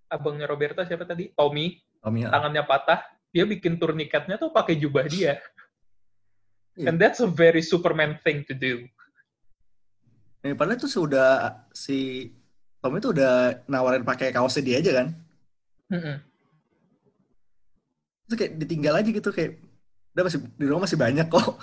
abangnya 0.10 0.50
Roberta 0.50 0.82
siapa 0.82 1.06
tadi 1.06 1.30
Tommy 1.38 1.78
Om 2.02 2.26
ya. 2.26 2.34
tangannya 2.34 2.66
patah 2.66 3.06
dia 3.30 3.46
bikin 3.46 3.78
turniketnya 3.78 4.36
tuh 4.36 4.50
pakai 4.52 4.76
jubah 4.76 5.06
dia. 5.08 5.40
Iya. 6.76 6.90
And 6.90 6.98
that's 6.98 7.22
a 7.24 7.30
very 7.30 7.62
Superman 7.64 8.20
thing 8.26 8.44
to 8.50 8.58
do. 8.58 8.90
Ini 10.42 10.58
padahal 10.58 10.82
tuh 10.82 10.90
sudah 10.90 11.62
si 11.70 12.32
Tom 12.82 12.98
itu 12.98 13.14
udah 13.14 13.62
nawarin 13.70 14.02
pakai 14.02 14.34
kaosnya 14.34 14.66
dia 14.66 14.78
aja 14.82 14.92
kan. 15.02 15.08
Mm-mm. 15.94 16.18
Terus 18.26 18.36
kayak 18.38 18.54
ditinggal 18.58 18.98
aja 18.98 19.10
gitu 19.14 19.30
kayak 19.30 19.62
udah 20.18 20.24
masih 20.26 20.40
di 20.58 20.66
rumah 20.66 20.84
masih 20.90 20.98
banyak 20.98 21.28
kok. 21.30 21.62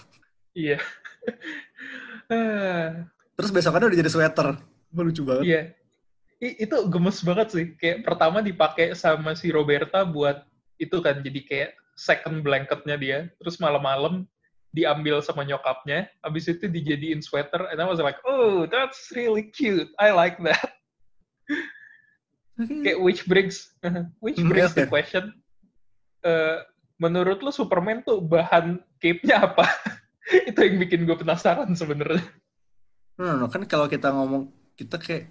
Iya. 0.54 0.78
Terus 3.38 3.50
besokannya 3.50 3.90
udah 3.90 3.98
jadi 3.98 4.10
sweater. 4.12 4.48
Wah, 4.94 5.02
lucu 5.04 5.22
banget. 5.26 5.44
Iya. 5.44 5.62
I- 6.38 6.56
itu 6.62 6.76
gemes 6.86 7.18
banget 7.26 7.48
sih. 7.50 7.66
Kayak 7.74 8.06
pertama 8.06 8.38
dipakai 8.38 8.94
sama 8.94 9.34
si 9.34 9.50
Roberta 9.50 10.06
buat 10.06 10.46
itu 10.78 11.02
kan 11.02 11.18
jadi 11.18 11.40
kayak 11.42 11.70
second 11.98 12.46
blanketnya 12.46 12.94
dia. 12.94 13.18
Terus 13.42 13.58
malam-malam 13.58 14.22
diambil 14.70 15.18
sama 15.18 15.42
nyokapnya. 15.42 16.06
Habis 16.22 16.46
itu 16.46 16.70
dijadiin 16.70 17.18
sweater. 17.24 17.66
And 17.74 17.82
I 17.82 17.86
was 17.90 17.98
like, 17.98 18.22
oh, 18.22 18.70
that's 18.70 19.10
really 19.18 19.50
cute. 19.50 19.90
I 19.98 20.14
like 20.14 20.38
that. 20.46 20.77
Kayak 22.58 22.98
which 22.98 23.22
brings 23.24 23.70
which 24.18 24.38
Hmm, 24.42 24.50
brings 24.50 24.74
the 24.74 24.90
question. 24.90 25.30
Eh, 26.26 26.58
menurut 26.98 27.38
lo 27.38 27.54
Superman 27.54 28.02
tuh 28.02 28.18
bahan 28.18 28.82
cape-nya 28.98 29.46
apa? 29.54 29.62
itu 30.50 30.58
yang 30.58 30.76
bikin 30.82 31.06
gue 31.06 31.14
penasaran 31.14 31.70
sebenarnya. 31.78 32.18
No, 33.14 33.30
no, 33.30 33.34
no. 33.38 33.46
Kan 33.46 33.62
kalau 33.70 33.86
kita 33.86 34.10
ngomong, 34.10 34.50
kita 34.74 34.98
kayak 34.98 35.30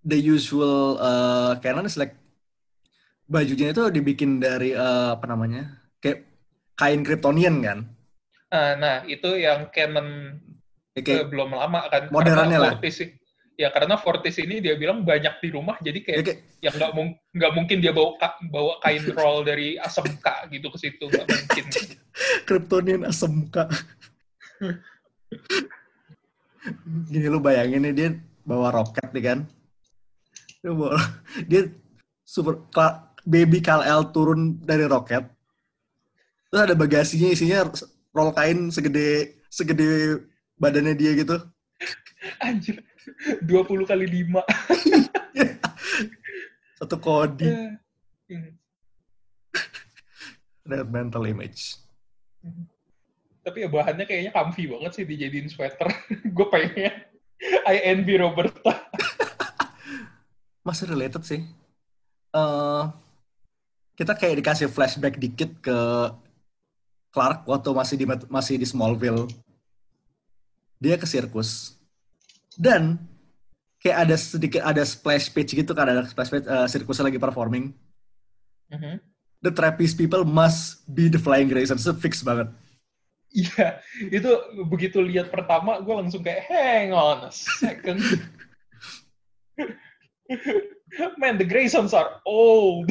the 0.00 0.16
usual 0.16 0.96
uh, 0.96 1.60
canon 1.60 1.84
is 1.84 2.00
like 2.00 2.16
bajunya 3.28 3.76
itu 3.76 3.92
dibikin 3.92 4.40
dari 4.40 4.72
uh, 4.72 5.20
apa 5.20 5.28
namanya? 5.28 5.76
Kayak 6.00 6.24
kain 6.74 7.04
Kryptonian 7.04 7.60
kan? 7.60 7.78
Ah, 8.48 8.74
nah, 8.74 8.96
itu 9.04 9.36
yang 9.36 9.68
canon 9.68 10.40
Kayak, 10.96 11.28
belum 11.30 11.54
lama 11.54 11.86
kan. 11.92 12.08
modernnya 12.10 12.58
lah. 12.58 12.72
Ya 13.60 13.68
karena 13.68 14.00
Fortis 14.00 14.40
ini 14.40 14.64
dia 14.64 14.72
bilang 14.80 15.04
banyak 15.04 15.36
di 15.44 15.48
rumah, 15.52 15.76
jadi 15.84 16.00
kayak 16.00 16.24
kayak 16.24 16.40
yang 16.64 16.74
nggak 16.80 16.92
mung- 16.96 17.20
nggak 17.36 17.52
mungkin 17.52 17.76
dia 17.84 17.92
bawa 17.92 18.16
ka- 18.16 18.40
bawa 18.48 18.80
kain 18.80 19.04
roll 19.20 19.44
dari 19.44 19.76
ASMK 19.76 20.48
gitu 20.48 20.72
ke 20.72 20.78
situ 20.80 21.04
nggak 21.04 21.26
mungkin. 21.28 21.64
Kryptonian 22.48 23.04
asem 23.04 23.28
muka. 23.28 23.68
Gini 27.12 27.26
lu 27.28 27.40
bayangin 27.40 27.84
nih 27.84 27.92
dia 27.92 28.08
bawa 28.48 28.72
roket 28.72 29.12
nih 29.12 29.24
kan. 29.28 29.38
Dia 30.64 30.72
bawa, 30.72 30.96
dia 31.44 31.68
super 32.24 32.64
baby 33.28 33.60
Kal-El 33.60 34.08
turun 34.08 34.56
dari 34.64 34.88
roket. 34.88 35.28
Terus 36.48 36.64
ada 36.64 36.72
bagasinya 36.72 37.28
isinya 37.28 37.68
roll 38.16 38.32
kain 38.32 38.72
segede 38.72 39.36
segede 39.52 40.24
badannya 40.56 40.96
dia 40.96 41.12
gitu. 41.12 41.36
Anjir, 42.44 42.84
20 43.44 43.90
kali 43.90 44.06
5. 44.06 44.40
Satu 46.80 46.96
kodi. 46.96 47.76
That 50.68 50.88
mental 50.88 51.26
image. 51.26 51.76
Tapi 53.40 53.64
ya 53.64 53.68
bahannya 53.72 54.04
kayaknya 54.04 54.32
comfy 54.32 54.68
banget 54.68 54.92
sih 54.96 55.04
dijadiin 55.08 55.48
sweater. 55.48 55.88
Gue 56.36 56.46
pengen. 56.52 56.92
I 57.64 57.76
envy 57.88 58.20
Roberta. 58.20 58.84
Masih 60.68 60.92
related 60.92 61.24
sih. 61.24 61.40
Eh 62.36 62.84
kita 63.96 64.16
kayak 64.16 64.40
dikasih 64.40 64.72
flashback 64.72 65.20
dikit 65.20 65.60
ke 65.60 65.76
Clark 67.10 67.42
waktu 67.44 67.68
masih 67.74 67.96
di 67.98 68.06
masih 68.30 68.54
di 68.56 68.64
Smallville. 68.64 69.26
Dia 70.78 70.96
ke 70.96 71.04
sirkus. 71.04 71.79
Dan 72.60 73.00
kayak 73.80 74.04
ada 74.04 74.16
sedikit 74.20 74.60
ada 74.60 74.84
splash 74.84 75.32
page 75.32 75.56
gitu 75.56 75.72
kan 75.72 75.88
ada 75.88 76.04
splash 76.04 76.28
page 76.28 76.44
eh, 76.44 76.66
sirkusnya 76.68 77.08
lagi 77.08 77.16
performing. 77.16 77.72
Mhm. 78.68 79.00
The 79.40 79.48
trapeze 79.56 79.96
people 79.96 80.28
must 80.28 80.84
be 80.84 81.08
the 81.08 81.16
flying 81.16 81.48
Graysons. 81.48 81.88
Itu 81.88 81.96
fix 81.96 82.20
banget. 82.20 82.52
Iya, 83.30 83.78
itu 84.10 84.30
begitu 84.66 84.98
lihat 85.00 85.30
pertama 85.30 85.78
gue 85.80 85.94
langsung 85.94 86.20
kayak 86.20 86.50
hang 86.50 86.90
on 86.90 87.30
a 87.30 87.32
second. 87.32 88.02
Man, 91.16 91.38
the 91.38 91.46
Graysons 91.46 91.94
are 91.94 92.18
old. 92.26 92.90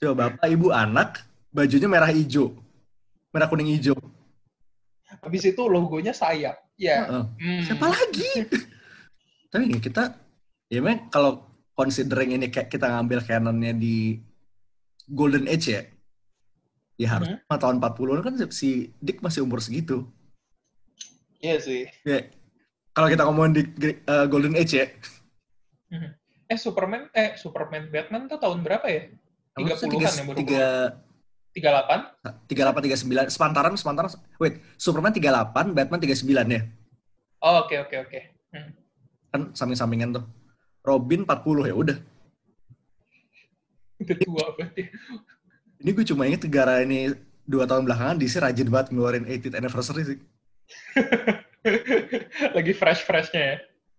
Coba 0.00 0.32
bapak, 0.32 0.48
ibu, 0.48 0.72
anak, 0.72 1.28
bajunya 1.52 1.84
merah 1.84 2.08
hijau. 2.08 2.56
Merah 3.28 3.46
kuning 3.52 3.76
hijau. 3.76 4.00
Habis 5.22 5.42
itu 5.50 5.62
logonya 5.66 6.14
sayap. 6.14 6.56
Ya. 6.78 7.06
Heeh. 7.06 7.24
hmm. 7.38 7.62
Siapa 7.66 7.86
lagi? 7.90 8.30
Tapi 9.50 9.62
gini, 9.66 9.80
kita 9.80 10.14
ya 10.68 10.78
memang 10.84 11.08
kalau 11.08 11.48
considering 11.72 12.36
ini 12.36 12.50
kayak 12.52 12.68
kita 12.68 12.86
ngambil 12.90 13.24
canonnya 13.24 13.72
di 13.72 14.18
Golden 15.08 15.48
Age 15.48 15.68
ya. 15.72 15.82
Ya 16.98 17.08
harus 17.14 17.30
Hmm. 17.30 17.58
tahun 17.58 17.78
40-an 17.78 18.20
kan 18.26 18.34
si 18.50 18.90
Dick 18.98 19.22
masih 19.22 19.46
umur 19.46 19.62
segitu. 19.62 20.04
Iya 21.38 21.62
sih. 21.62 21.86
Ya, 22.02 22.26
kalau 22.90 23.06
kita 23.06 23.22
ngomongin 23.22 23.52
di 23.54 23.62
uh, 24.10 24.26
Golden 24.26 24.58
Age 24.58 24.74
ya. 24.74 24.86
Mhm. 25.94 26.10
Eh 26.48 26.58
Superman, 26.58 27.06
eh 27.14 27.38
Superman 27.38 27.86
Batman 27.92 28.26
tuh 28.26 28.42
tahun 28.42 28.66
berapa 28.66 28.86
ya? 28.90 29.02
30-an 29.54 30.14
ya 30.18 30.24
baru 30.26 30.38
38? 31.52 32.46
tiga 32.46 32.62
delapan 32.68 32.82
tiga 32.84 32.96
sembilan 32.96 33.24
sepantaran 33.28 33.72
sepantaran 33.74 34.10
wait 34.38 34.60
Superman 34.76 35.10
38 35.10 35.74
Batman 35.74 36.00
39 36.00 36.24
ya 36.48 36.62
Oh, 37.38 37.62
oke 37.62 37.74
oke 37.86 37.96
oke. 38.02 38.20
Hmm. 38.50 38.70
kan 39.30 39.42
samping-sampingan 39.54 40.18
tuh 40.18 40.24
Robin 40.82 41.22
40 41.22 41.70
ya 41.70 41.74
udah 41.76 41.98
Udah 43.98 44.16
tua 44.18 44.44
berarti. 44.54 44.82
ini 45.78 45.90
gue 45.90 46.04
cuma 46.06 46.26
inget 46.26 46.46
negara 46.46 46.82
ini 46.82 47.14
dua 47.42 47.66
tahun 47.66 47.86
belakangan 47.86 48.18
DC 48.18 48.38
rajin 48.38 48.68
banget 48.68 48.90
ngeluarin 48.90 49.26
80th 49.26 49.56
anniversary 49.56 50.02
sih 50.06 50.18
Lagi 52.56 52.72
fresh-freshnya 52.72 53.42
ya. 53.42 53.56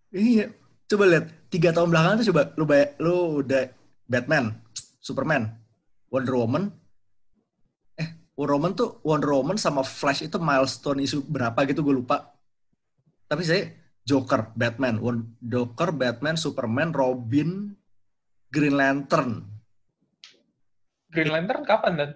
Iya. 0.10 0.46
Coba 0.90 1.04
lihat 1.06 1.26
tiga 1.50 1.70
tahun 1.70 1.90
belakangan 1.94 2.16
tuh 2.24 2.28
coba 2.34 2.42
lu 2.58 2.66
bay 2.66 2.98
lu 2.98 3.46
udah 3.46 3.70
Batman, 4.10 4.58
Superman, 5.00 5.54
Wonder 6.10 6.34
Woman. 6.34 6.74
Wonder 8.40 8.56
Woman 8.56 8.72
tuh 8.72 8.90
Wonder 9.04 9.36
Woman 9.36 9.60
sama 9.60 9.84
Flash 9.84 10.24
itu 10.24 10.40
milestone 10.40 11.04
isu 11.04 11.28
berapa 11.28 11.60
gitu 11.68 11.84
gue 11.84 11.92
lupa. 11.92 12.32
Tapi 13.28 13.44
saya 13.44 13.68
Joker, 14.08 14.56
Batman, 14.56 14.96
Joker, 15.44 15.92
Batman, 15.92 16.40
Superman, 16.40 16.96
Robin, 16.96 17.76
Green 18.48 18.80
Lantern. 18.80 19.44
Green 21.12 21.28
Lantern 21.36 21.68
kapan 21.68 21.94
dan? 22.00 22.10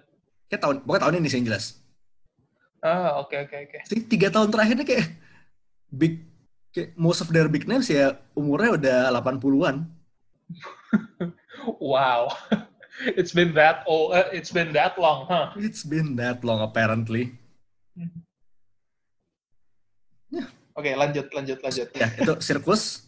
Kayak 0.48 0.60
tahun, 0.64 0.76
pokoknya 0.88 1.02
tahun 1.04 1.16
ini 1.20 1.28
sih 1.28 1.36
yang 1.44 1.48
jelas. 1.52 1.64
Ah, 2.80 3.20
oke 3.20 3.36
oke 3.44 3.56
oke. 3.68 3.78
Jadi 3.84 4.00
tiga 4.08 4.32
tahun 4.32 4.48
terakhirnya 4.48 4.86
kayak 4.88 5.06
big, 5.92 6.24
kayak 6.72 6.96
most 6.96 7.20
of 7.20 7.28
their 7.28 7.52
big 7.52 7.68
names 7.68 7.92
ya 7.92 8.16
umurnya 8.32 8.80
udah 8.80 8.98
80-an. 9.12 9.76
Wow. 11.80 12.28
It's 13.18 13.34
been 13.34 13.50
that 13.58 13.82
old, 13.90 14.14
uh, 14.14 14.30
it's 14.30 14.54
been 14.54 14.70
that 14.78 14.94
long, 14.94 15.26
huh? 15.26 15.50
It's 15.58 15.82
been 15.82 16.14
that 16.22 16.46
long 16.46 16.62
apparently. 16.62 17.34
Oke, 20.74 20.90
lanjut 20.90 21.30
lanjut 21.30 21.58
lanjut. 21.62 21.86
ya 21.94 22.10
itu 22.18 22.34
sirkus 22.42 23.06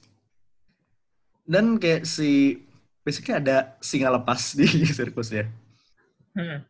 dan 1.43 1.79
kayak 1.83 2.07
si 2.07 2.63
basically 3.03 3.35
ada 3.35 3.75
singa 3.83 4.07
lepas 4.15 4.55
di 4.55 4.67
sirkus 4.99 5.31
ya 5.35 5.47
Hmm. 6.37 6.61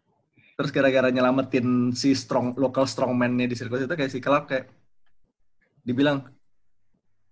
terus 0.54 0.70
gara-gara 0.70 1.10
nyelamatin 1.10 1.90
si 1.90 2.14
strong 2.14 2.54
local 2.54 2.86
strongman-nya 2.86 3.50
di 3.50 3.58
sirkus 3.58 3.82
itu 3.82 3.90
kayak 3.98 4.12
si 4.14 4.22
Clark 4.22 4.46
kayak 4.46 4.70
dibilang 5.82 6.22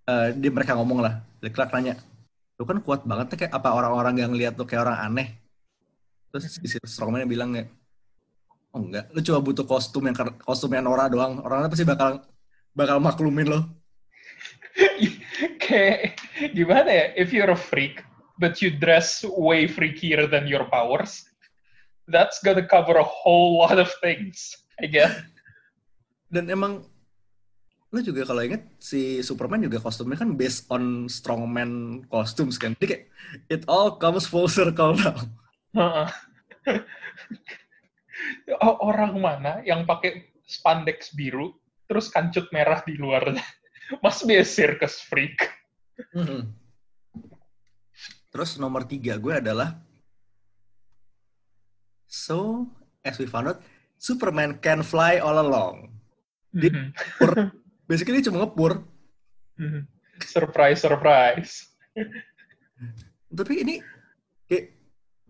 eh 0.04 0.34
dia 0.34 0.50
mereka 0.50 0.74
ngomong 0.74 0.98
lah 0.98 1.22
si 1.38 1.46
Clark 1.46 1.70
nanya 1.70 1.94
lu 2.58 2.66
kan 2.66 2.82
kuat 2.82 3.06
banget 3.06 3.30
tuh 3.30 3.38
kayak 3.38 3.54
apa 3.54 3.70
orang-orang 3.70 4.14
yang 4.18 4.30
ngeliat 4.34 4.54
lu 4.58 4.66
kayak 4.66 4.82
orang 4.86 4.98
aneh. 4.98 5.28
Terus 6.34 6.58
si 6.58 6.78
strongman 6.82 7.30
bilang 7.30 7.54
kayak, 7.54 7.70
oh 8.74 8.82
enggak, 8.82 9.06
lu 9.14 9.22
cuma 9.22 9.38
butuh 9.38 9.62
kostum 9.62 10.02
yang 10.10 10.18
kostum 10.42 10.74
yang 10.74 10.82
Nora 10.82 11.06
doang. 11.06 11.38
Orang 11.46 11.70
pasti 11.70 11.86
bakal 11.86 12.26
bakal 12.74 12.98
maklumin 12.98 13.46
lo. 13.46 13.62
kayak 15.62 16.18
gimana 16.50 16.90
ya? 16.90 17.06
If 17.14 17.30
you're 17.30 17.54
a 17.54 17.54
freak, 17.54 18.02
but 18.34 18.58
you 18.58 18.74
dress 18.74 19.22
way 19.22 19.70
freakier 19.70 20.26
than 20.26 20.50
your 20.50 20.66
powers, 20.74 21.22
that's 22.10 22.42
gonna 22.42 22.66
cover 22.66 22.98
a 22.98 23.06
whole 23.06 23.62
lot 23.62 23.78
of 23.78 23.86
things, 24.02 24.58
I 24.82 24.90
guess. 24.90 25.14
Dan 26.26 26.50
emang 26.50 26.82
lu 27.94 28.02
juga 28.02 28.26
kalau 28.26 28.42
inget 28.42 28.66
si 28.82 29.22
Superman 29.22 29.62
juga 29.62 29.78
kostumnya 29.78 30.18
kan 30.18 30.34
based 30.34 30.66
on 30.66 31.06
strongman 31.06 32.02
costumes 32.10 32.58
kan. 32.58 32.74
Jadi 32.82 32.86
kayak 32.90 33.04
it 33.46 33.62
all 33.70 34.02
comes 34.02 34.26
full 34.26 34.50
circle 34.50 34.98
now. 34.98 35.14
Orang 38.62 39.18
mana 39.18 39.60
yang 39.66 39.82
pakai 39.84 40.30
spandex 40.46 41.10
biru 41.18 41.50
terus 41.90 42.08
kancut 42.08 42.48
merah 42.54 42.80
di 42.86 42.94
luarnya? 42.94 43.42
Must 44.00 44.24
be 44.24 44.40
a 44.40 44.46
circus 44.46 45.02
freak. 45.02 45.36
Mm 46.14 46.24
-hmm. 46.24 46.42
Terus 48.32 48.58
nomor 48.58 48.86
tiga 48.88 49.18
gue 49.20 49.34
adalah 49.38 49.78
So, 52.14 52.70
as 53.02 53.18
we 53.18 53.26
found 53.26 53.50
out, 53.50 53.58
Superman 53.98 54.62
can 54.62 54.86
fly 54.86 55.18
all 55.18 55.42
along. 55.42 55.90
Dia 56.54 56.70
mm 56.70 56.94
-hmm. 56.94 57.50
basically 57.90 58.22
dia 58.22 58.30
cuma 58.30 58.46
ngepur. 58.46 58.86
Mm 59.58 59.68
-hmm. 59.68 59.82
Surprise, 60.22 60.86
surprise. 60.86 61.74
Tapi 63.34 63.66
ini 63.66 63.82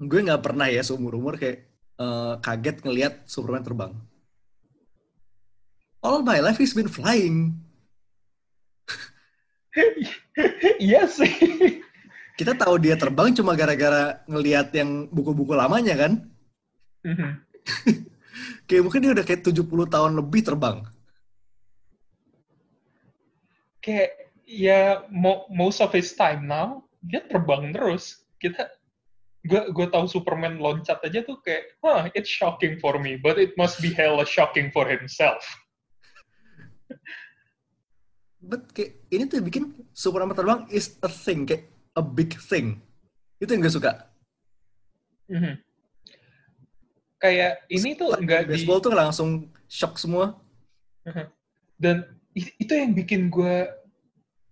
gue 0.06 0.20
nggak 0.24 0.42
pernah 0.44 0.66
ya 0.70 0.82
seumur 0.84 1.16
umur 1.18 1.40
kayak 1.40 1.66
uh, 2.00 2.38
kaget 2.40 2.80
ngelihat 2.84 3.14
Superman 3.28 3.64
terbang. 3.64 3.92
All 6.04 6.20
my 6.20 6.40
life 6.44 6.60
he's 6.60 6.76
been 6.76 6.90
flying. 6.90 7.58
Iya 10.82 11.06
sih 11.06 11.30
kita 12.34 12.52
tahu 12.58 12.82
dia 12.82 12.98
terbang 12.98 13.30
cuma 13.30 13.54
gara-gara 13.54 14.18
ngelihat 14.26 14.74
yang 14.74 15.06
buku-buku 15.10 15.54
lamanya 15.54 15.94
kan. 15.94 16.12
Mm-hmm. 17.06 17.32
kayak 18.68 18.82
mungkin 18.82 19.00
dia 19.06 19.12
udah 19.14 19.24
kayak 19.26 19.46
70 19.46 19.70
tahun 19.86 20.12
lebih 20.18 20.42
terbang. 20.42 20.82
Kayak 23.78 24.10
ya 24.44 25.06
most 25.52 25.78
of 25.78 25.94
his 25.94 26.10
time 26.18 26.50
now 26.50 26.82
dia 27.06 27.22
terbang 27.22 27.70
terus. 27.70 28.26
Kita 28.42 28.66
gue 29.44 29.60
gue 29.76 29.86
tahu 29.92 30.08
Superman 30.08 30.56
loncat 30.56 31.04
aja 31.04 31.20
tuh 31.20 31.36
kayak, 31.44 31.76
wah, 31.84 32.08
it's 32.16 32.32
shocking 32.32 32.80
for 32.80 32.96
me, 32.96 33.20
but 33.20 33.36
it 33.36 33.52
must 33.60 33.76
be 33.84 33.92
hella 33.92 34.24
shocking 34.24 34.72
for 34.72 34.88
himself. 34.88 35.44
But 38.40 38.72
kayak 38.72 39.04
ini 39.12 39.24
tuh 39.28 39.44
bikin 39.44 39.72
Superman 39.92 40.36
terbang 40.36 40.68
is 40.72 40.96
a 41.04 41.08
thing 41.08 41.44
kayak 41.44 41.68
a 41.96 42.04
big 42.04 42.36
thing. 42.40 42.80
Itu 43.40 43.52
yang 43.52 43.64
gue 43.64 43.72
suka. 43.72 44.08
Mm-hmm. 45.28 45.54
Kayak 47.20 47.52
ini 47.72 47.90
tuh 47.96 48.12
enggak 48.16 48.48
di... 48.48 48.60
Baseball 48.60 48.80
tuh 48.84 48.92
langsung 48.92 49.48
shock 49.68 49.96
semua. 49.96 50.36
Mm-hmm. 51.08 51.26
Dan 51.80 51.96
itu 52.36 52.72
yang 52.72 52.92
bikin 52.92 53.32
gue, 53.32 53.68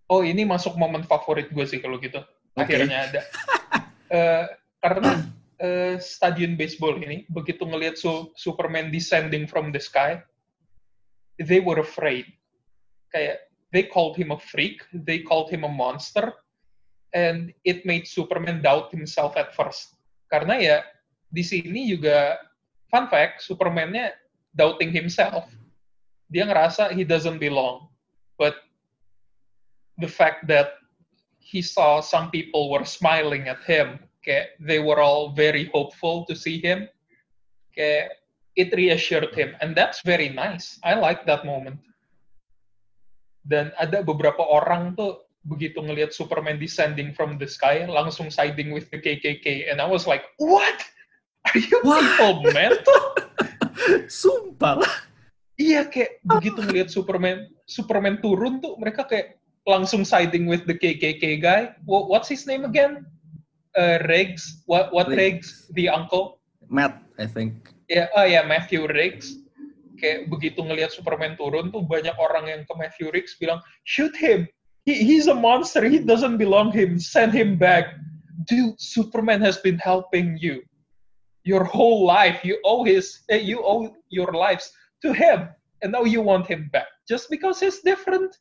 oh 0.09 0.20
ini 0.24 0.44
masuk 0.44 0.76
momen 0.76 1.05
favorit 1.05 1.48
gue 1.52 1.64
sih 1.64 1.81
kalau 1.81 2.00
gitu. 2.00 2.20
Okay. 2.57 2.81
Akhirnya 2.81 2.98
ada. 3.09 3.20
uh, 4.12 4.44
karena 4.82 5.30
uh, 5.62 5.94
stadion 6.02 6.58
baseball 6.58 6.98
ini, 6.98 7.24
begitu 7.30 7.62
ngelihat 7.62 7.94
su- 7.94 8.34
Superman 8.34 8.90
descending 8.90 9.46
from 9.46 9.70
the 9.70 9.78
sky, 9.78 10.18
they 11.38 11.62
were 11.62 11.78
afraid. 11.78 12.26
Kayak, 13.14 13.46
they 13.70 13.86
called 13.86 14.18
him 14.18 14.34
a 14.34 14.40
freak, 14.42 14.82
they 14.90 15.22
called 15.22 15.48
him 15.48 15.62
a 15.62 15.70
monster, 15.70 16.34
and 17.14 17.54
it 17.62 17.86
made 17.86 18.10
Superman 18.10 18.60
doubt 18.60 18.90
himself 18.90 19.38
at 19.38 19.54
first. 19.54 19.94
Karena 20.26 20.58
ya 20.58 20.76
di 21.30 21.46
sini 21.46 21.88
juga 21.88 22.42
fun 22.92 23.08
fact, 23.08 23.40
Superman-nya 23.40 24.12
doubting 24.52 24.92
himself. 24.92 25.48
Dia 26.28 26.44
ngerasa 26.44 26.92
he 26.92 27.04
doesn't 27.04 27.40
belong. 27.40 27.88
But 28.36 28.58
the 30.00 30.08
fact 30.08 30.48
that 30.48 30.76
he 31.38 31.60
saw 31.60 32.00
some 32.00 32.32
people 32.32 32.72
were 32.72 32.84
smiling 32.84 33.48
at 33.48 33.60
him, 33.64 34.00
kayak 34.22 34.56
they 34.62 34.78
were 34.78 35.02
all 35.02 35.35
very 35.35 35.68
hopeful 35.74 36.24
to 36.30 36.35
see 36.35 36.62
him, 36.62 36.87
kayak 37.74 38.22
it 38.56 38.70
reassured 38.72 39.35
him. 39.35 39.54
And 39.61 39.74
that's 39.74 40.00
very 40.06 40.30
nice. 40.30 40.78
I 40.87 40.94
like 40.94 41.26
that 41.26 41.44
moment. 41.44 41.82
Dan 43.42 43.74
ada 43.76 44.06
beberapa 44.06 44.40
orang 44.42 44.94
tuh 44.94 45.26
begitu 45.42 45.82
ngelihat 45.82 46.14
Superman 46.14 46.58
descending 46.62 47.11
from 47.11 47.35
the 47.35 47.48
sky 47.50 47.82
langsung 47.90 48.30
siding 48.30 48.70
with 48.70 48.87
the 48.94 48.98
KKK 49.02 49.74
and 49.74 49.82
I 49.82 49.88
was 49.90 50.06
like 50.06 50.30
what 50.38 50.78
are 51.50 51.58
you 51.58 51.82
people 51.82 52.46
mental 52.54 53.02
sumpah 54.22 54.87
iya 55.58 55.82
kayak 55.90 56.22
begitu 56.22 56.62
ngelihat 56.62 56.94
Superman 56.94 57.50
Superman 57.66 58.22
turun 58.22 58.62
tuh 58.62 58.78
mereka 58.78 59.02
kayak 59.02 59.42
langsung 59.66 60.06
siding 60.06 60.46
with 60.46 60.62
the 60.70 60.78
KKK 60.78 61.42
guy 61.42 61.74
what's 61.90 62.30
his 62.30 62.46
name 62.46 62.62
again 62.62 63.02
uh, 63.78 63.98
Riggs 64.08 64.64
what 64.66 64.92
what 64.92 65.08
Riggs 65.08 65.68
the 65.76 65.88
uncle 65.88 66.40
Matt 66.68 67.00
I 67.18 67.26
think 67.28 67.72
ya 67.88 68.06
yeah, 68.06 68.06
oh 68.16 68.26
ya 68.26 68.40
yeah, 68.40 68.44
Matthew 68.44 68.85
Riggs 68.88 69.38
kayak 70.00 70.26
begitu 70.32 70.58
ngelihat 70.64 70.90
Superman 70.90 71.38
turun 71.38 71.70
tuh 71.70 71.87
banyak 71.87 72.16
orang 72.18 72.50
yang 72.50 72.62
ke 72.66 72.74
Matthew 72.74 73.12
Riggs 73.14 73.38
bilang 73.38 73.62
shoot 73.87 74.12
him 74.18 74.50
he, 74.85 74.94
he's 74.94 75.26
a 75.26 75.35
monster. 75.35 75.85
He 75.85 75.98
doesn't 75.98 76.38
belong 76.38 76.72
him. 76.72 76.98
Send 76.98 77.32
him 77.32 77.56
back. 77.56 77.94
Dude, 78.46 78.80
Superman 78.80 79.40
has 79.40 79.58
been 79.58 79.78
helping 79.78 80.37
you 80.38 80.62
your 81.44 81.64
whole 81.64 82.04
life. 82.04 82.44
You 82.44 82.58
owe 82.64 82.85
his, 82.85 83.20
eh, 83.30 83.37
you 83.38 83.62
owe 83.64 83.94
your 84.08 84.32
lives 84.32 84.72
to 85.02 85.12
him, 85.12 85.48
and 85.82 85.92
now 85.92 86.04
you 86.04 86.20
want 86.22 86.46
him 86.46 86.68
back 86.72 86.87
just 87.08 87.30
because 87.30 87.61
he's 87.61 87.80
different. 87.80 88.37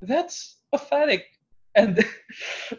That's 0.00 0.62
pathetic. 0.72 1.24
And 1.74 2.04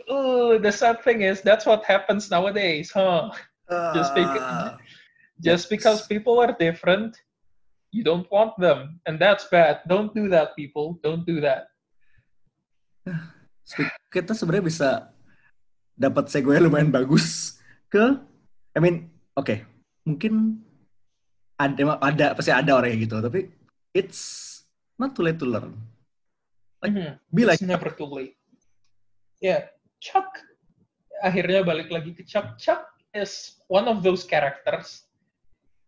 oh, 0.09 0.57
the 0.57 0.71
sad 0.71 1.01
thing 1.03 1.21
is, 1.21 1.41
that's 1.41 1.65
what 1.65 1.83
happens 1.85 2.29
nowadays, 2.29 2.91
huh? 2.93 3.31
Uh, 3.69 3.93
just 3.93 4.13
because, 4.13 4.71
just 5.41 5.69
because 5.69 6.07
people 6.07 6.39
are 6.39 6.55
different, 6.59 7.17
you 7.91 8.03
don't 8.03 8.29
want 8.29 8.53
them, 8.57 8.99
and 9.05 9.17
that's 9.17 9.45
bad. 9.49 9.81
Don't 9.87 10.13
do 10.13 10.29
that, 10.29 10.55
people. 10.55 10.99
Don't 11.01 11.25
do 11.25 11.41
that. 11.41 11.73
kita 14.13 14.35
sebenarnya 14.35 14.65
bisa 14.65 14.89
dapat 15.95 16.27
segue 16.29 16.53
lumayan 16.57 16.89
bagus 16.91 17.57
ke 17.87 18.17
I 18.73 18.79
mean 18.81 19.13
oke 19.37 19.45
okay, 19.45 19.57
mungkin 20.03 20.61
ada 21.57 22.01
ada 22.01 22.27
pasti 22.33 22.49
ada 22.49 22.71
orang 22.73 22.97
yang 22.97 23.01
gitu 23.05 23.21
tapi 23.21 23.53
it's 23.93 24.21
not 24.97 25.13
too 25.13 25.21
late 25.21 25.37
to 25.37 25.45
learn 25.45 25.77
like, 26.81 26.91
mm-hmm. 26.91 27.13
be 27.29 27.45
like 27.45 27.61
it's 27.61 27.69
never 27.69 27.93
too 27.93 28.09
late 28.09 28.35
ya 29.43 29.47
yeah. 29.47 29.61
Chuck 29.99 30.27
akhirnya 31.19 31.63
balik 31.67 31.91
lagi 31.91 32.15
ke 32.15 32.23
Chuck 32.23 32.55
Chuck 32.55 32.87
is 33.11 33.59
one 33.67 33.91
of 33.91 33.99
those 33.99 34.23
characters 34.23 35.07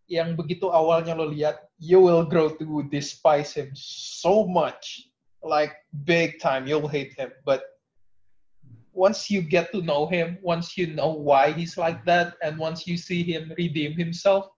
yang 0.06 0.38
begitu 0.38 0.70
awalnya 0.70 1.18
lo 1.18 1.26
lihat 1.26 1.66
you 1.82 1.98
will 1.98 2.22
grow 2.22 2.54
to 2.54 2.86
despise 2.94 3.58
him 3.58 3.74
so 3.74 4.46
much 4.46 5.10
like 5.46 5.74
big 6.06 6.40
time. 6.40 6.68
You'll 6.68 6.88
hate 6.88 7.14
him. 7.18 7.32
But 7.46 7.64
once 8.94 9.30
you 9.30 9.42
get 9.42 9.72
to 9.72 9.82
know 9.82 10.08
him, 10.08 10.38
once 10.42 10.78
you 10.78 10.88
know 10.88 11.14
why 11.14 11.52
he's 11.52 11.78
like 11.78 12.04
that, 12.06 12.34
and 12.42 12.58
once 12.58 12.88
you 12.88 12.98
see 12.98 13.24
him 13.24 13.54
redeem 13.58 13.94
himself, 13.94 14.50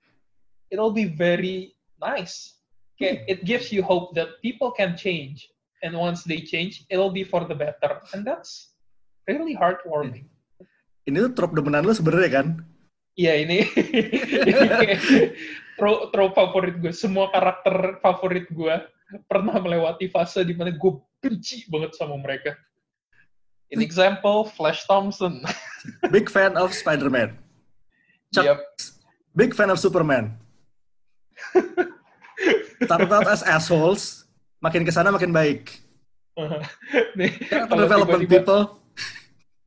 it'll 0.71 0.91
be 0.91 1.05
very 1.05 1.75
nice. 2.01 2.59
Okay, 2.97 3.25
it 3.27 3.45
gives 3.45 3.71
you 3.71 3.83
hope 3.83 4.15
that 4.15 4.41
people 4.41 4.71
can 4.71 4.97
change, 4.97 5.49
and 5.83 5.93
once 5.93 6.23
they 6.23 6.41
change, 6.41 6.85
it'll 6.89 7.13
be 7.13 7.23
for 7.23 7.45
the 7.45 7.53
better, 7.53 8.01
and 8.13 8.25
that's 8.25 8.73
really 9.27 9.53
heartwarming. 9.53 10.25
Ini 11.07 11.17
tuh 11.27 11.33
trop 11.35 11.51
demenan 11.51 11.83
lo 11.83 11.91
sebenarnya 11.91 12.31
kan? 12.43 12.47
Iya 13.17 13.33
ini, 13.41 13.65
trop 15.79 16.13
trop 16.13 16.31
favorit 16.37 16.77
gue. 16.77 16.93
Semua 16.93 17.33
karakter 17.33 17.97
favorit 17.99 18.45
gue 18.51 18.75
pernah 19.25 19.57
melewati 19.57 20.11
fase 20.11 20.45
di 20.45 20.53
mana 20.53 20.75
gue 20.75 20.93
benci 21.19 21.65
banget 21.67 21.95
sama 21.97 22.15
mereka. 22.19 22.53
In 23.73 23.83
example, 23.83 24.47
Flash 24.47 24.87
Thompson. 24.87 25.43
Big 26.15 26.31
fan 26.31 26.55
of 26.55 26.71
Spider-Man. 26.71 27.35
Yep. 28.31 28.63
Big 29.35 29.51
fan 29.51 29.71
of 29.71 29.79
Superman. 29.79 30.39
Started 32.79 33.11
out 33.11 33.27
as 33.27 33.43
assholes, 33.43 34.29
makin 34.61 34.85
ke 34.85 34.91
sana 34.93 35.11
makin 35.11 35.33
baik. 35.33 35.83
Nih, 37.17 37.33
development 37.49 38.23
tiba 38.23 38.29
-tiba, 38.29 38.33
people. 38.45 38.61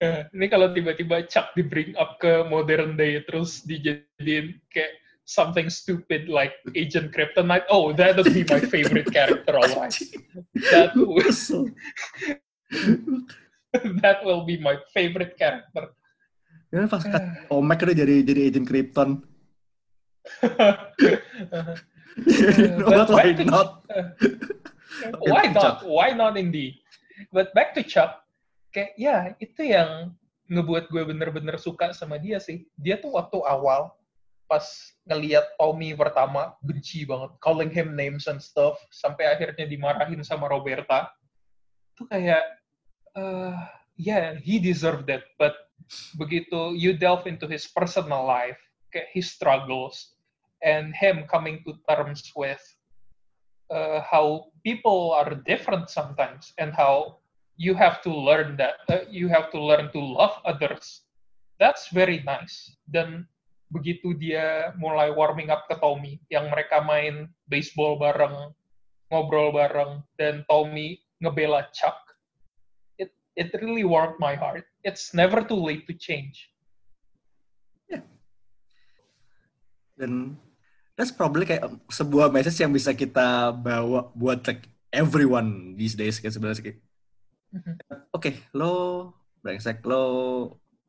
Eh, 0.01 0.25
ini 0.37 0.49
kalau 0.49 0.73
tiba-tiba 0.73 1.29
Chuck 1.29 1.53
di 1.53 1.63
bring 1.63 1.93
up 2.01 2.17
ke 2.17 2.43
modern 2.49 2.97
day 2.97 3.21
terus 3.29 3.61
dijadiin 3.69 4.57
kayak 4.73 4.97
something 5.29 5.71
stupid 5.71 6.27
like 6.27 6.57
Agent 6.75 7.15
Kryptonite, 7.15 7.69
oh 7.71 7.95
that 7.95 8.19
would 8.19 8.35
be 8.35 8.43
my 8.49 8.59
favorite 8.59 9.07
character 9.13 9.55
alright. 9.55 9.95
That 10.75 10.97
would, 10.99 11.31
Kesel. 11.31 11.71
that 14.03 14.27
will 14.27 14.43
be 14.43 14.59
my 14.59 14.81
favorite 14.91 15.39
character. 15.39 15.95
Ya, 16.75 16.87
pas 16.91 17.07
Omek 17.55 17.87
udah 17.87 17.95
jadi 17.95 18.27
jadi 18.27 18.41
agent 18.51 18.67
Krypton. 18.67 19.23
what? 22.91 23.09
Why 23.11 23.33
not? 23.47 23.87
Why 25.23 25.45
not? 25.51 25.77
Why 25.87 26.09
not 26.15 26.35
indeed? 26.35 26.79
But 27.31 27.55
back 27.55 27.75
to 27.79 27.83
Chuck, 27.87 28.23
kayak 28.71 28.93
ya 28.99 29.35
itu 29.43 29.63
yang 29.67 30.15
ngebuat 30.51 30.91
gue 30.91 31.03
bener-bener 31.07 31.55
suka 31.59 31.95
sama 31.95 32.19
dia 32.19 32.43
sih. 32.43 32.67
Dia 32.75 32.99
tuh 32.99 33.15
waktu 33.15 33.39
awal 33.47 33.95
pas 34.51 34.67
ngeliat 35.07 35.47
Tommy 35.55 35.95
pertama 35.95 36.59
benci 36.59 37.07
banget, 37.07 37.31
calling 37.39 37.71
him 37.71 37.95
names 37.95 38.27
and 38.27 38.43
stuff, 38.43 38.75
sampai 38.91 39.31
akhirnya 39.31 39.63
dimarahin 39.63 40.27
sama 40.27 40.51
Roberta. 40.51 41.07
Tuh 41.95 42.11
kayak, 42.11 42.43
eh 43.15 43.55
yeah, 43.95 44.35
he 44.43 44.59
deserved 44.59 45.07
it. 45.07 45.23
But 45.39 45.55
begitu 46.19 46.75
you 46.75 46.99
delve 46.99 47.31
into 47.31 47.47
his 47.47 47.71
personal 47.71 48.27
life, 48.27 48.59
kayak 48.91 49.15
his 49.15 49.31
struggles, 49.31 50.19
and 50.67 50.91
him 50.99 51.31
coming 51.31 51.63
to 51.63 51.79
terms 51.87 52.27
with 52.35 52.59
uh, 53.71 54.03
how 54.03 54.51
people 54.67 55.15
are 55.15 55.39
different 55.47 55.95
sometimes 55.95 56.51
and 56.59 56.75
how 56.75 57.20
you 57.61 57.77
have 57.77 58.01
to 58.01 58.09
learn 58.09 58.57
that 58.57 58.81
uh, 58.89 59.05
you 59.13 59.29
have 59.29 59.53
to 59.53 59.61
learn 59.61 59.93
to 59.93 60.01
love 60.01 60.41
others. 60.49 61.05
That's 61.61 61.93
very 61.93 62.25
nice. 62.25 62.73
Dan 62.89 63.29
begitu 63.69 64.17
dia 64.17 64.73
mulai 64.81 65.13
warming 65.13 65.53
up 65.53 65.69
ke 65.69 65.77
Tommy 65.77 66.17
yang 66.33 66.49
mereka 66.49 66.81
main 66.81 67.29
baseball 67.53 68.01
bareng 68.01 68.57
ngobrol 69.13 69.53
bareng 69.53 70.01
dan 70.17 70.43
Tommy 70.49 70.99
ngebela 71.21 71.69
Chuck 71.77 72.01
it 72.97 73.13
it 73.37 73.53
really 73.61 73.85
warmed 73.85 74.17
my 74.17 74.33
heart. 74.33 74.65
It's 74.81 75.13
never 75.13 75.45
too 75.45 75.61
late 75.61 75.85
to 75.87 75.95
change. 75.95 76.49
Dan 80.01 80.41
that's 80.97 81.13
probably 81.13 81.45
kayak 81.45 81.69
sebuah 81.93 82.33
message 82.33 82.57
yang 82.57 82.73
bisa 82.73 82.97
kita 82.97 83.53
bawa 83.53 84.09
buat 84.17 84.49
like 84.49 84.65
everyone 84.89 85.77
these 85.77 85.93
days 85.93 86.17
kayak 86.17 86.33
sebenarnya 86.33 86.81
Mhm. 87.51 87.75
oke 88.15 88.31
lo 88.55 88.73
brengsek 89.43 89.83
lo 89.83 90.03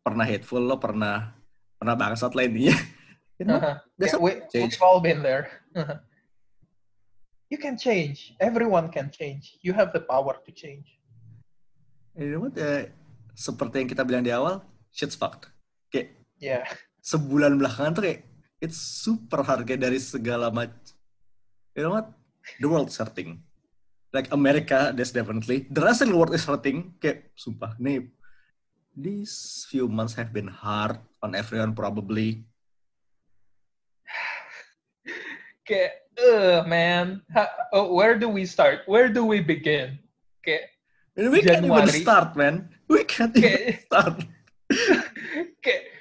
pernah 0.06 0.26
hateful 0.26 0.62
lo 0.62 0.78
pernah 0.78 1.34
pernah 1.82 1.96
bangsat 1.98 2.38
lah 2.38 2.46
intinya 2.46 2.76
you 3.42 3.46
know, 3.50 3.58
Uh-huh. 3.58 3.76
Yeah, 3.98 4.18
we, 4.22 4.32
change. 4.54 4.78
we've 4.78 4.86
all 4.86 5.02
been 5.02 5.26
there. 5.26 5.50
Uh-huh. 5.74 5.98
you 7.50 7.58
can 7.58 7.74
change. 7.74 8.38
Everyone 8.38 8.94
can 8.94 9.10
change. 9.10 9.58
You 9.66 9.74
have 9.74 9.90
the 9.92 10.06
power 10.06 10.38
to 10.38 10.52
change. 10.54 11.02
you 12.14 12.38
know 12.38 12.46
what 12.46 12.54
eh, 12.60 12.92
seperti 13.34 13.82
yang 13.82 13.90
kita 13.90 14.04
bilang 14.06 14.22
di 14.22 14.30
awal 14.30 14.62
shit's 14.94 15.16
fucked 15.18 15.50
kayak 15.90 16.14
Yeah. 16.38 16.66
sebulan 17.02 17.58
belakangan 17.58 17.98
tuh 17.98 18.04
kayak 18.06 18.22
it's 18.62 18.78
super 18.78 19.42
kayak 19.42 19.80
dari 19.82 19.98
segala 19.98 20.54
macam 20.54 20.78
you 21.74 21.82
know 21.82 21.96
what 21.98 22.14
the 22.62 22.68
world's 22.70 23.00
hurting 23.00 23.40
like 24.12 24.28
America 24.32 24.92
that's 24.96 25.12
definitely 25.12 25.68
the 25.72 25.82
the 25.82 26.16
world 26.16 26.36
is 26.36 26.44
hurting 26.44 26.96
kayak 27.00 27.32
sumpah 27.36 27.76
nih 27.80 28.08
these 28.96 29.64
few 29.72 29.88
months 29.88 30.16
have 30.20 30.36
been 30.36 30.52
hard 30.52 31.00
on 31.24 31.36
everyone 31.36 31.72
probably 31.76 32.44
Okay. 35.62 36.04
Uh, 36.20 36.68
man. 36.68 37.24
Ha- 37.32 37.72
oh, 37.72 37.96
where 37.96 38.20
do 38.20 38.28
we 38.28 38.44
start? 38.44 38.84
Where 38.90 39.08
do 39.08 39.24
we 39.24 39.40
begin? 39.40 39.96
Okay. 40.44 40.68
and 41.18 41.32
we 41.32 41.42
can't 41.42 41.66
even 41.66 41.72
Januari. 41.72 42.02
start 42.02 42.36
man 42.36 42.70
we 42.88 43.04
can't 43.04 43.36
even 43.36 43.78
start 43.88 44.16
Okay. 45.60 45.92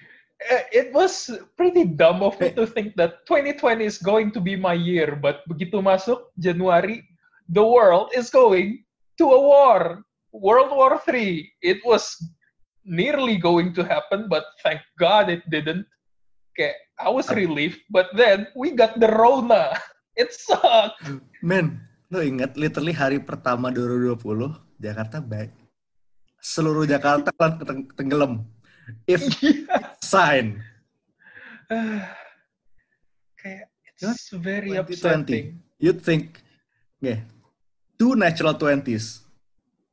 Uh, 0.40 0.64
it 0.72 0.94
was 0.94 1.28
pretty 1.58 1.84
dumb 1.84 2.22
of 2.22 2.38
me 2.40 2.48
to 2.54 2.64
think 2.64 2.94
that 2.94 3.26
2020 3.26 3.84
is 3.84 3.98
going 3.98 4.30
to 4.30 4.40
be 4.40 4.54
my 4.54 4.72
year, 4.72 5.18
but 5.18 5.42
begitu 5.44 5.82
masuk 5.82 6.30
Januari, 6.38 7.02
the 7.50 7.62
world 7.62 8.14
is 8.14 8.30
going 8.30 8.86
to 9.18 9.26
a 9.34 9.40
war, 9.40 10.02
World 10.32 10.70
War 10.70 11.02
III. 11.02 11.50
It 11.60 11.82
was 11.84 12.14
nearly 12.86 13.36
going 13.36 13.74
to 13.74 13.82
happen, 13.84 14.30
but 14.30 14.46
thank 14.62 14.80
God 14.98 15.28
it 15.28 15.42
didn't. 15.50 15.84
Okay, 16.54 16.74
I 16.98 17.10
was 17.10 17.30
relieved, 17.30 17.82
but 17.90 18.10
then 18.14 18.46
we 18.54 18.72
got 18.72 18.98
the 18.98 19.10
Rona. 19.10 19.74
It 20.18 20.34
sucked. 20.34 21.00
man 21.40 21.80
lo 22.12 22.20
ingat 22.20 22.58
literally 22.58 22.92
hari 22.92 23.22
pertama 23.22 23.70
2020 23.72 24.20
Jakarta 24.82 25.22
baik 25.22 25.54
seluruh 26.42 26.84
Jakarta 26.84 27.30
kan 27.32 27.56
teng- 27.62 27.88
tenggelam 27.94 28.44
if 29.06 29.22
sign 30.04 30.60
Kayak 33.40 33.70
it's 33.96 34.28
very 34.34 34.74
2020. 34.74 34.82
upsetting. 34.82 35.46
you'd 35.78 36.02
think, 36.02 36.42
yeah, 37.00 37.24
two 38.00 38.16
natural 38.16 38.56
twenties. 38.56 39.20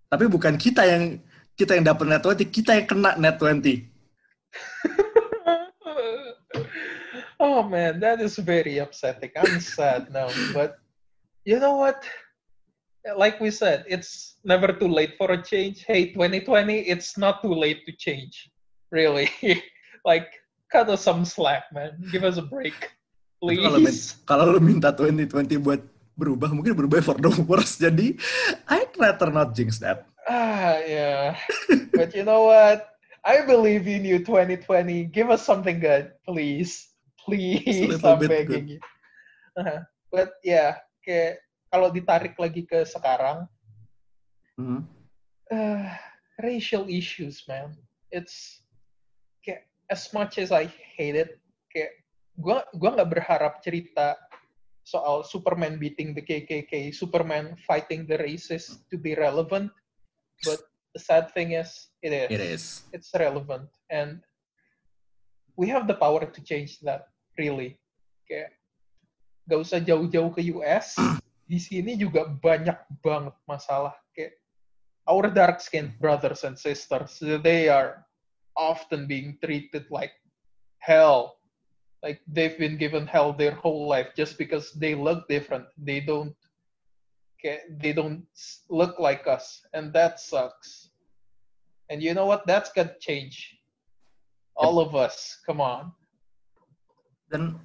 Tapi 0.08 0.32
bukan 0.32 0.56
kita 0.56 0.88
yang 0.88 1.20
kita 1.60 1.76
yang 1.76 1.92
dapat 1.92 2.08
net 2.08 2.24
20, 2.24 2.48
kita 2.48 2.80
yang 2.80 2.88
kena 2.88 3.20
net 3.20 3.36
20. 3.36 3.84
oh 7.44 7.60
man, 7.68 8.00
that 8.00 8.24
is 8.24 8.40
very 8.40 8.80
upsetting. 8.80 9.36
I'm 9.36 9.60
sad 9.60 10.08
now, 10.16 10.32
but 10.56 10.80
you 11.44 11.60
know 11.60 11.76
what? 11.76 12.00
Like 13.04 13.44
we 13.44 13.52
said, 13.52 13.84
it's 13.92 14.40
never 14.48 14.72
too 14.72 14.88
late 14.88 15.20
for 15.20 15.36
a 15.36 15.40
change. 15.40 15.84
Hey, 15.84 16.16
2020, 16.16 16.88
it's 16.88 17.20
not 17.20 17.44
too 17.44 17.56
late 17.56 17.84
to 17.88 17.92
change. 17.96 18.52
Really. 18.92 19.32
like, 20.08 20.28
cut 20.72 20.92
us 20.92 21.04
some 21.04 21.24
slack, 21.24 21.72
man. 21.72 21.96
Give 22.12 22.24
us 22.24 22.36
a 22.36 22.44
break. 22.44 22.76
Tapi 23.40 23.64
Kalau, 23.64 23.80
Please. 23.80 24.18
kalau 24.28 24.46
lu 24.50 24.60
minta 24.60 24.92
2020 24.92 25.62
buat 25.62 25.82
berubah, 26.18 26.50
mungkin 26.50 26.74
berubah 26.74 27.06
for 27.06 27.16
the 27.22 27.30
worse. 27.46 27.78
Jadi, 27.78 28.18
I'd 28.66 28.92
rather 28.98 29.30
not 29.30 29.54
jinx 29.54 29.78
that. 29.78 30.10
Ah, 30.26 30.82
yeah. 30.84 31.38
but 31.94 32.12
you 32.18 32.26
know 32.26 32.50
what? 32.50 32.98
I 33.22 33.46
believe 33.46 33.86
in 33.88 34.04
you, 34.04 34.20
2020. 34.26 35.14
Give 35.14 35.30
us 35.30 35.46
something 35.46 35.78
good, 35.80 36.12
please. 36.26 36.90
Please, 37.22 37.92
little 37.92 38.16
I'm 38.16 38.20
bit 38.24 38.32
begging 38.32 38.68
you. 38.76 38.82
Uh-huh. 39.60 39.84
But 40.08 40.40
yeah, 40.48 40.80
kayak 41.04 41.44
kalau 41.68 41.92
ditarik 41.92 42.40
lagi 42.40 42.64
ke 42.64 42.88
sekarang, 42.88 43.46
Mhm. 44.56 44.88
uh, 45.52 45.92
racial 46.40 46.88
issues, 46.88 47.44
man. 47.52 47.76
It's 48.10 48.64
kayak 49.44 49.68
as 49.92 50.08
much 50.16 50.40
as 50.40 50.56
I 50.56 50.72
hate 50.72 51.20
it, 51.20 51.36
kayak 51.68 51.94
gua 52.40 52.64
gua 52.74 52.96
nggak 52.96 53.12
berharap 53.12 53.60
cerita 53.60 54.16
soal 54.88 55.28
Superman 55.28 55.76
beating 55.76 56.16
the 56.16 56.24
KKK, 56.24 56.96
Superman 56.96 57.60
fighting 57.68 58.08
the 58.08 58.16
racist 58.16 58.88
to 58.88 58.96
be 58.96 59.20
relevant, 59.20 59.68
but 60.48 60.64
the 60.96 61.04
sad 61.04 61.36
thing 61.36 61.60
is, 61.60 61.92
it 62.00 62.16
is. 62.16 62.32
It 62.32 62.40
is. 62.40 62.64
It's 62.96 63.12
relevant, 63.12 63.68
and 63.92 64.24
we 65.60 65.68
have 65.68 65.92
the 65.92 66.00
power 66.00 66.24
to 66.24 66.40
change 66.40 66.80
that. 66.88 67.12
Really, 67.36 67.76
kayak 68.26 68.56
gak 69.46 69.60
usah 69.60 69.84
jauh-jauh 69.84 70.32
ke 70.32 70.48
US. 70.56 70.96
Di 71.52 71.60
sini 71.60 72.00
juga 72.00 72.28
banyak 72.28 73.04
banget 73.04 73.36
masalah 73.48 73.96
kayak 74.16 74.40
our 75.08 75.32
dark 75.32 75.64
skinned 75.64 75.96
brothers 76.00 76.44
and 76.44 76.60
sisters, 76.60 77.20
they 77.44 77.72
are 77.72 78.04
often 78.56 79.08
being 79.08 79.38
treated 79.44 79.88
like 79.92 80.12
hell. 80.80 81.37
Like 82.04 82.22
they've 82.30 82.58
been 82.58 82.78
given 82.78 83.08
hell 83.08 83.34
their 83.34 83.58
whole 83.58 83.90
life 83.90 84.14
just 84.14 84.38
because 84.38 84.72
they 84.78 84.94
look 84.94 85.28
different. 85.28 85.66
They 85.82 86.00
don't 86.00 86.38
they 87.80 87.94
don't 87.94 88.28
look 88.70 89.00
like 89.00 89.26
us. 89.26 89.64
And 89.74 89.94
that 89.94 90.20
sucks. 90.20 90.90
And 91.90 92.04
you 92.04 92.14
know 92.14 92.26
what? 92.26 92.46
That's 92.46 92.70
to 92.76 92.92
change. 93.00 93.56
All 94.58 94.80
of 94.80 94.96
us. 94.96 95.40
Come 95.46 95.62
on. 95.62 95.94
Dan 97.32 97.60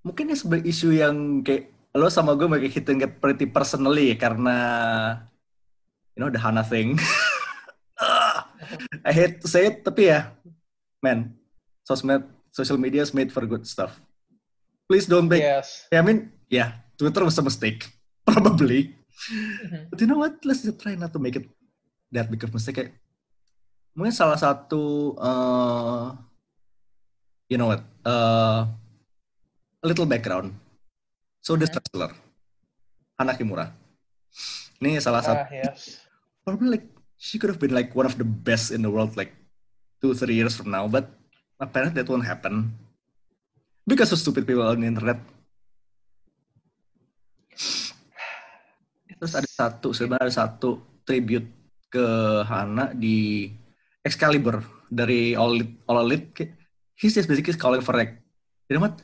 mungkin 0.00 0.32
ini 0.32 0.36
sebagai 0.36 0.64
isu 0.64 0.96
yang 0.96 1.44
kayak 1.44 1.76
lo 1.92 2.08
sama 2.08 2.32
gue 2.32 2.48
kayak 2.48 2.72
hitting 2.72 3.04
get 3.04 3.20
pretty 3.20 3.44
personally 3.44 4.16
karena 4.16 4.56
you 6.16 6.24
know 6.24 6.32
the 6.32 6.40
Hana 6.40 6.64
thing. 6.64 6.96
I 9.08 9.12
hate 9.12 9.44
to 9.44 9.48
say 9.48 9.68
it 9.68 9.84
tapi 9.84 10.08
ya, 10.08 10.32
man, 11.04 11.36
sosmed, 11.84 12.24
social 12.50 12.78
media 12.78 13.02
is 13.02 13.14
made 13.14 13.30
for 13.30 13.46
good 13.46 13.66
stuff. 13.66 13.98
Please 14.90 15.06
don't 15.06 15.30
make. 15.30 15.42
Yes. 15.42 15.86
I 15.94 16.02
mean, 16.02 16.34
yeah, 16.50 16.82
Twitter 16.98 17.22
was 17.22 17.38
a 17.38 17.44
mistake, 17.46 17.86
probably. 18.26 18.94
Mhm. 19.30 19.90
But 19.90 19.98
you 20.00 20.08
know 20.08 20.18
what? 20.18 20.40
Let's 20.42 20.64
just 20.64 20.80
try 20.80 20.96
not 20.96 21.12
to 21.14 21.20
make 21.20 21.36
it 21.36 21.46
that 22.10 22.26
big 22.26 22.42
of 22.42 22.50
a 22.50 22.56
mistake. 22.58 22.76
Kayak, 22.80 22.92
mungkin 23.94 24.14
salah 24.14 24.38
satu 24.38 25.12
eh 25.18 26.06
you 27.50 27.58
know 27.58 27.74
what 27.74 27.82
eh 28.06 28.62
a 29.82 29.86
little 29.86 30.06
background 30.06 30.54
so 31.42 31.58
the 31.58 31.66
Hmm. 31.66 31.74
wrestler 31.74 32.10
Hana 33.18 33.34
Kimura 33.34 33.74
ini 34.78 34.96
salah 35.02 35.20
satu 35.20 35.42
Ah, 35.42 35.50
yes. 35.52 36.00
probably 36.46 36.70
like 36.78 36.86
she 37.18 37.36
could 37.36 37.50
have 37.50 37.58
been 37.60 37.74
like 37.74 37.92
one 37.92 38.06
of 38.08 38.14
the 38.16 38.24
best 38.24 38.70
in 38.70 38.80
the 38.80 38.88
world 38.88 39.18
like 39.18 39.34
two 40.00 40.14
three 40.16 40.38
years 40.38 40.54
from 40.56 40.70
now 40.72 40.86
but 40.88 41.10
apparently 41.60 42.00
that 42.00 42.08
won't 42.08 42.24
happen. 42.24 42.72
Because 43.86 44.12
of 44.12 44.18
stupid 44.18 44.48
people 44.48 44.64
on 44.64 44.80
the 44.80 44.88
internet. 44.88 45.20
Terus 49.20 49.36
ada 49.36 49.48
satu 49.48 49.92
sebenarnya 49.92 50.32
ada 50.32 50.36
satu 50.48 50.80
tribute 51.04 51.44
ke 51.92 52.04
Hana 52.48 52.96
di 52.96 53.52
Excalibur 54.00 54.64
dari 54.88 55.36
All 55.36 55.60
Elite, 55.60 55.74
All 55.84 56.00
Elite. 56.00 56.56
He's 56.96 57.12
just 57.12 57.28
basically 57.28 57.60
calling 57.60 57.84
for 57.84 57.92
like 57.92 58.16
you 58.72 58.80
know 58.80 58.88
what? 58.88 58.96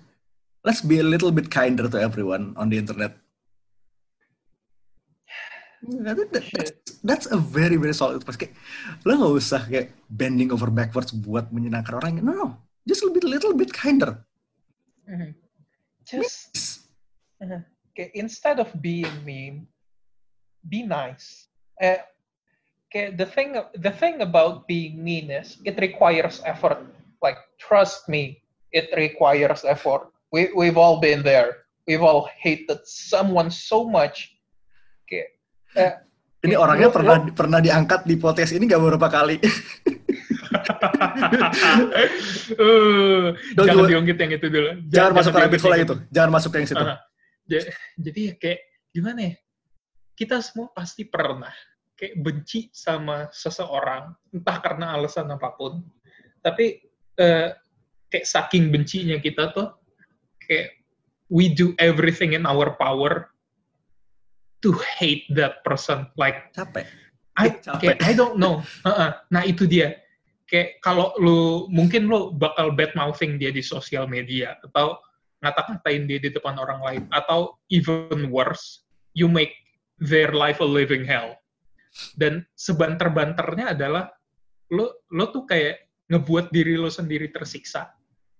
Let's 0.64 0.80
be 0.80 1.04
a 1.04 1.06
little 1.06 1.30
bit 1.30 1.52
kinder 1.52 1.84
to 1.92 1.98
everyone 2.00 2.56
on 2.56 2.72
the 2.72 2.80
internet 2.80 3.25
Think 5.84 6.02
that- 6.04 6.30
that's, 6.32 6.72
that's 7.04 7.26
a 7.30 7.36
very 7.36 7.76
very 7.76 7.92
solid 7.92 8.24
pas 8.24 8.34
kayak 8.34 8.56
lo 9.04 9.12
nggak 9.16 9.32
usah 9.36 9.62
kayak 9.68 9.92
bending 10.08 10.48
over 10.50 10.72
backwards 10.72 11.12
buat 11.12 11.52
menyenangkan 11.52 11.94
orang 12.00 12.24
no 12.24 12.32
no 12.32 12.48
just 12.88 13.02
a 13.02 13.08
little, 13.10 13.30
little 13.30 13.54
bit 13.54 13.70
kinder 13.70 14.24
Mhm. 15.06 15.38
Just 16.06 16.86
okay, 17.90 18.10
instead 18.14 18.58
of 18.62 18.70
being 18.82 19.10
mean, 19.26 19.66
be 20.70 20.82
nice. 20.82 21.50
Uh, 21.82 21.98
okay, 22.86 23.10
the 23.10 23.26
thing 23.26 23.58
the 23.74 23.90
thing 23.90 24.22
about 24.22 24.66
being 24.70 25.02
mean 25.02 25.30
is 25.30 25.58
it 25.66 25.78
requires 25.82 26.42
effort. 26.46 26.78
Like 27.22 27.38
trust 27.58 28.06
me, 28.06 28.42
it 28.70 28.90
requires 28.94 29.66
effort. 29.66 30.10
We 30.30 30.50
we've 30.54 30.78
all 30.78 30.98
been 31.02 31.22
there. 31.26 31.66
We've 31.86 32.02
all 32.06 32.30
hated 32.38 32.86
someone 32.86 33.50
so 33.50 33.86
much. 33.86 34.35
Uh, 35.76 35.92
ini 36.46 36.54
orangnya 36.56 36.88
lo- 36.88 36.96
pernah 36.96 37.16
pernah 37.36 37.60
diangkat 37.60 38.08
di 38.08 38.16
podcast 38.16 38.56
ini 38.56 38.64
gak 38.64 38.80
beberapa 38.80 39.08
kali 39.12 39.36
uh, 42.56 43.28
Don't 43.52 43.66
jangan 43.68 43.84
diungkit 43.86 44.16
yang 44.16 44.32
itu 44.32 44.46
dulu. 44.48 44.70
jangan 44.88 45.12
masuk 45.12 45.30
ke 45.36 45.40
rabbit 45.44 45.60
hole 45.60 45.78
itu 45.84 45.94
jangan 46.08 46.30
masuk 46.32 46.50
ke 46.54 46.56
yang 46.62 46.68
situ 46.68 46.84
ja- 47.46 47.66
jadi 48.00 48.20
ya 48.32 48.34
kayak 48.40 48.60
gimana 48.96 49.20
ya? 49.20 49.34
Kita 50.16 50.40
semua 50.40 50.72
pasti 50.72 51.04
pernah 51.04 51.52
kayak 51.92 52.16
benci 52.24 52.72
sama 52.72 53.28
seseorang, 53.28 54.16
entah 54.32 54.58
karena 54.64 54.96
alasan 54.96 55.28
apa 55.28 55.52
pun. 55.52 55.84
Tapi 56.40 56.80
eh, 57.20 57.48
kayak 58.08 58.24
saking 58.24 58.72
bencinya 58.72 59.20
kita 59.20 59.52
tuh 59.52 59.76
kayak 60.40 60.80
we 61.28 61.52
do 61.52 61.76
everything 61.76 62.32
in 62.32 62.48
our 62.48 62.72
power 62.80 63.28
to 64.66 64.74
hate 64.98 65.30
that 65.30 65.62
person. 65.62 66.10
Like 66.18 66.50
capek 66.50 66.90
I, 67.36 67.52
Capek. 67.52 67.80
kayak, 67.80 67.98
I 68.00 68.12
don't 68.16 68.40
know. 68.40 68.64
Heeh. 68.82 69.10
Nah 69.28 69.42
itu 69.44 69.68
dia. 69.68 70.00
Kayak 70.48 70.80
kalau 70.80 71.12
lu 71.20 71.68
mungkin 71.68 72.08
lu 72.08 72.32
bakal 72.32 72.72
bad 72.72 72.96
mouthing 72.96 73.36
dia 73.36 73.52
di 73.52 73.60
sosial 73.60 74.08
media 74.08 74.56
atau 74.64 74.96
ngata-ngatain 75.44 76.08
dia 76.08 76.18
di 76.22 76.30
depan 76.32 76.56
orang 76.56 76.80
lain 76.80 77.02
atau 77.12 77.60
even 77.68 78.32
worse, 78.32 78.88
you 79.12 79.28
make 79.28 79.52
their 80.00 80.32
life 80.32 80.64
a 80.64 80.66
living 80.66 81.04
hell. 81.04 81.36
Dan 82.16 82.44
sebanter-banternya 82.56 83.76
adalah 83.76 84.08
lu 84.72 84.88
lu 85.12 85.24
tuh 85.28 85.44
kayak 85.44 85.92
ngebuat 86.08 86.54
diri 86.54 86.78
lu 86.78 86.88
sendiri 86.88 87.28
tersiksa 87.34 87.92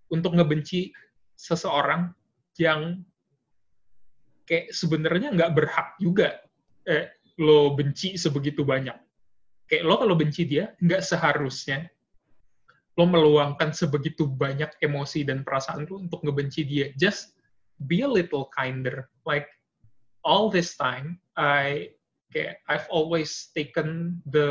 untuk 0.09 0.39
ngebenci 0.39 0.95
seseorang 1.37 2.15
yang 2.57 3.03
kayak 4.47 4.73
sebenarnya 4.73 5.35
nggak 5.35 5.53
berhak 5.53 5.89
juga 5.99 6.41
eh, 6.87 7.11
lo 7.43 7.75
benci 7.75 8.17
sebegitu 8.17 8.63
banyak. 8.63 8.97
Kayak 9.67 9.85
lo 9.85 9.95
kalau 9.99 10.15
benci 10.15 10.47
dia, 10.47 10.73
nggak 10.79 11.03
seharusnya 11.03 11.91
lo 12.97 13.05
meluangkan 13.05 13.77
sebegitu 13.77 14.25
banyak 14.25 14.73
emosi 14.81 15.27
dan 15.27 15.45
perasaan 15.45 15.85
lo 15.85 16.01
untuk 16.01 16.25
ngebenci 16.25 16.65
dia. 16.65 16.87
Just 16.97 17.37
be 17.85 18.01
a 18.01 18.09
little 18.09 18.49
kinder. 18.57 19.13
Like, 19.29 19.51
all 20.25 20.49
this 20.49 20.79
time, 20.81 21.21
I 21.37 21.93
kayak 22.33 22.65
I've 22.71 22.89
always 22.89 23.53
taken 23.53 24.19
the 24.25 24.49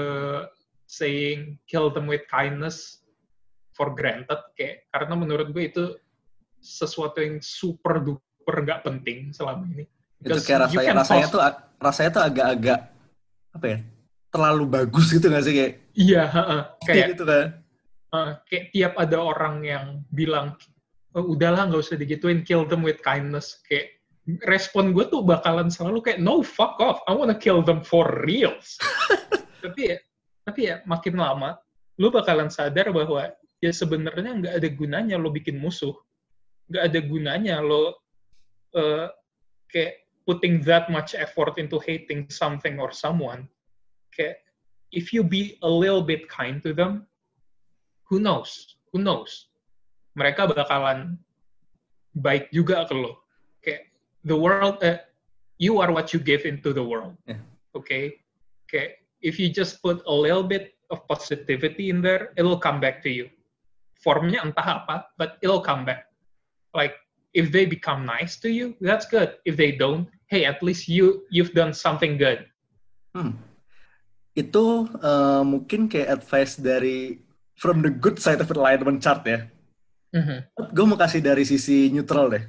saying 0.86 1.58
kill 1.66 1.90
them 1.90 2.06
with 2.06 2.24
kindness 2.30 3.02
for 3.74 3.92
granted 3.92 4.40
kayak 4.56 4.86
karena 4.94 5.14
menurut 5.18 5.50
gue 5.52 5.66
itu 5.68 5.86
sesuatu 6.62 7.20
yang 7.20 7.42
super 7.42 8.00
duper 8.00 8.25
nggak 8.54 8.82
penting 8.86 9.34
selama 9.34 9.66
ini. 9.74 9.86
itu 10.22 10.42
kayak 10.46 10.70
rasanya 10.70 10.94
rasanya 11.02 11.28
tuh 11.30 11.42
rasanya 11.82 12.10
tuh 12.14 12.24
agak-agak 12.24 12.80
apa 13.56 13.66
ya 13.66 13.78
terlalu 14.34 14.66
bagus 14.68 15.06
gitu 15.14 15.32
gak 15.32 15.44
sih 15.48 15.54
kayak 15.54 15.74
Iya, 15.96 16.24
heeh. 16.28 16.62
kayak 16.84 17.06
gitu 17.16 17.24
kan 17.24 17.48
eh, 18.16 18.32
kayak 18.52 18.66
tiap 18.76 18.94
ada 19.00 19.18
orang 19.20 19.56
yang 19.64 19.86
bilang 20.12 20.60
oh, 21.16 21.26
udahlah 21.34 21.72
nggak 21.72 21.82
usah 21.82 21.98
digituin, 21.98 22.44
kill 22.44 22.68
them 22.68 22.84
with 22.84 23.00
kindness. 23.02 23.64
Kayak 23.66 23.96
respon 24.44 24.92
gue 24.92 25.08
tuh 25.08 25.24
bakalan 25.24 25.72
selalu 25.72 26.04
kayak 26.04 26.20
no 26.20 26.44
fuck 26.44 26.76
off, 26.84 27.00
I 27.08 27.16
wanna 27.16 27.40
kill 27.40 27.64
them 27.64 27.82
for 27.82 28.06
reals. 28.28 28.76
tapi 29.64 29.96
ya, 29.96 29.98
tapi 30.44 30.60
ya 30.70 30.76
makin 30.86 31.16
lama 31.18 31.58
lu 31.96 32.12
bakalan 32.12 32.52
sadar 32.52 32.92
bahwa 32.92 33.32
ya 33.64 33.72
sebenarnya 33.72 34.32
nggak 34.44 34.54
ada 34.60 34.70
gunanya 34.76 35.16
lo 35.16 35.32
bikin 35.32 35.56
musuh, 35.56 35.96
nggak 36.68 36.84
ada 36.92 37.00
gunanya 37.00 37.56
lo 37.64 37.96
eh, 38.76 39.08
kayak 39.72 40.06
putting 40.28 40.62
that 40.66 40.90
much 40.90 41.14
effort 41.16 41.56
into 41.58 41.80
hating 41.80 42.28
something 42.30 42.80
or 42.80 42.92
someone. 42.92 43.48
Kayak 44.12 44.42
if 44.92 45.12
you 45.12 45.24
be 45.24 45.58
a 45.64 45.70
little 45.70 46.02
bit 46.02 46.28
kind 46.28 46.62
to 46.64 46.74
them, 46.74 47.08
who 48.10 48.20
knows? 48.20 48.76
Who 48.94 49.02
knows? 49.02 49.50
Mereka 50.16 50.52
bakalan 50.52 51.20
baik 52.16 52.50
juga 52.52 52.88
ke 52.88 52.96
lo. 52.96 53.20
Kayak 53.62 53.92
the 54.24 54.38
world, 54.38 54.80
eh, 54.82 55.00
you 55.60 55.80
are 55.80 55.92
what 55.92 56.16
you 56.16 56.20
give 56.20 56.48
into 56.48 56.72
the 56.72 56.84
world. 56.84 57.16
Yeah. 57.28 57.42
Okay? 57.76 58.24
Kayak 58.72 59.04
if 59.22 59.40
you 59.40 59.52
just 59.52 59.84
put 59.84 60.02
a 60.08 60.16
little 60.16 60.44
bit 60.46 60.76
of 60.90 61.04
positivity 61.08 61.90
in 61.90 62.02
there, 62.02 62.32
it'll 62.38 62.60
come 62.60 62.80
back 62.80 63.02
to 63.04 63.12
you. 63.12 63.28
Formnya 64.00 64.46
entah 64.46 64.86
apa, 64.86 65.10
but 65.18 65.42
it'll 65.42 65.64
come 65.64 65.84
back. 65.84 66.08
Like 66.76 66.96
if 67.36 67.52
they 67.52 67.68
become 67.68 68.08
nice 68.08 68.40
to 68.40 68.48
you, 68.48 68.74
that's 68.80 69.04
good. 69.06 69.36
If 69.44 69.60
they 69.60 69.76
don't, 69.76 70.08
hey, 70.32 70.48
at 70.48 70.64
least 70.64 70.88
you 70.88 71.28
you've 71.28 71.52
done 71.52 71.76
something 71.76 72.16
good. 72.16 72.48
Hmm. 73.12 73.36
Itu 74.34 74.88
eh, 74.90 75.44
mungkin 75.44 75.92
kayak 75.92 76.24
advice 76.24 76.56
dari 76.56 77.20
from 77.60 77.84
the 77.84 77.92
good 77.92 78.20
side 78.20 78.40
of 78.40 78.48
alignment 78.52 79.04
chart 79.04 79.24
ya. 79.28 79.48
Mhm, 80.16 80.72
Gue 80.72 80.86
mau 80.88 80.96
kasih 80.96 81.20
dari 81.20 81.44
sisi 81.44 81.92
neutral 81.92 82.32
deh. 82.32 82.44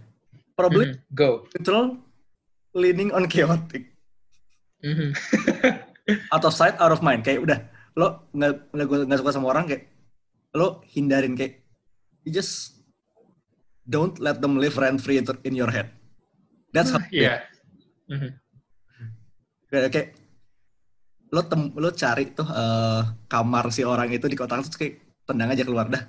Probably 0.54 0.94
mhm. 0.94 1.02
Go. 1.12 1.44
neutral 1.58 1.98
leaning 2.72 3.10
on 3.10 3.26
chaotic 3.26 3.90
Mhm. 4.84 5.10
out 6.34 6.44
of 6.44 6.52
sight 6.54 6.76
out 6.78 6.92
of 6.92 7.00
mind 7.00 7.24
kayak 7.24 7.42
udah 7.42 7.58
lo 7.96 8.28
nggak 8.30 8.70
nggak 8.76 9.18
suka 9.18 9.32
sama 9.34 9.50
orang 9.56 9.64
kayak 9.66 9.88
lo 10.52 10.84
hindarin 10.84 11.32
kayak 11.32 11.64
you 12.22 12.30
just 12.30 12.75
don't 13.86 14.18
let 14.18 14.42
them 14.42 14.58
live 14.58 14.74
rent 14.74 14.98
free 14.98 15.22
in 15.42 15.54
your 15.54 15.70
head. 15.70 15.88
That's 16.74 16.90
how 16.90 17.00
Iya. 17.08 17.46
Mhm. 18.06 18.30
kayak, 19.66 19.90
kayak 19.90 20.08
lo 21.30 21.42
tem 21.42 21.74
lo 21.74 21.90
cari 21.90 22.30
tuh 22.30 22.46
eh, 22.46 23.02
kamar 23.26 23.70
si 23.70 23.82
orang 23.82 24.10
itu 24.10 24.26
di 24.26 24.38
kotak 24.38 24.62
terus 24.62 24.78
kayak 24.78 24.94
tendang 25.26 25.50
aja 25.50 25.66
keluar 25.66 25.90
dah 25.90 26.06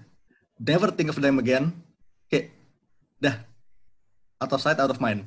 never 0.62 0.94
think 0.94 1.10
of 1.10 1.18
them 1.18 1.42
again 1.42 1.74
kayak 2.30 2.54
dah 3.18 3.34
out 4.38 4.54
of 4.54 4.62
sight 4.62 4.78
out 4.78 4.94
of 4.94 5.02
mind 5.02 5.26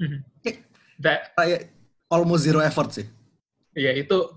Mhm. 0.00 0.24
Kayak- 0.40 0.64
That 0.98 1.20
kayak 1.36 1.68
almost 2.08 2.48
zero 2.48 2.64
effort 2.64 2.96
sih 2.96 3.06
ya 3.76 3.92
itu 3.92 4.30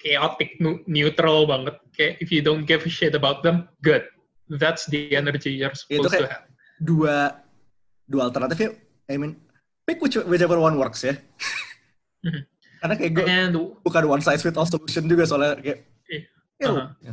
chaotic 0.00 0.56
neutral 0.88 1.44
banget. 1.44 1.76
Kayak 1.92 2.14
if 2.24 2.32
you 2.32 2.40
don't 2.40 2.64
give 2.64 2.80
a 2.82 2.90
shit 2.90 3.12
about 3.12 3.44
them, 3.44 3.68
good. 3.84 4.00
That's 4.48 4.88
the 4.88 5.12
energy 5.12 5.60
you're 5.60 5.76
Itu 5.76 6.08
supposed 6.08 6.16
to 6.16 6.24
kayak- 6.24 6.32
have. 6.32 6.44
Dua 6.80 7.36
dua 8.08 8.32
alternatifnya 8.32 8.74
I 9.06 9.20
mean 9.20 9.36
pick 9.84 10.00
which, 10.00 10.16
whichever 10.26 10.56
one 10.56 10.80
works 10.80 11.04
ya 11.04 11.14
Mhm. 12.20 12.42
karena 12.84 12.94
kayak 13.00 13.12
gue 13.16 13.24
And 13.28 13.54
bukan 13.80 14.04
one 14.08 14.20
size 14.24 14.40
fit 14.40 14.56
all 14.56 14.68
solution 14.68 15.04
juga 15.08 15.24
soalnya 15.24 15.56
kayak 15.60 15.78
Iya. 16.10 16.20
ya, 16.60 16.66
Uh-huh. 16.68 16.88
ya. 17.00 17.12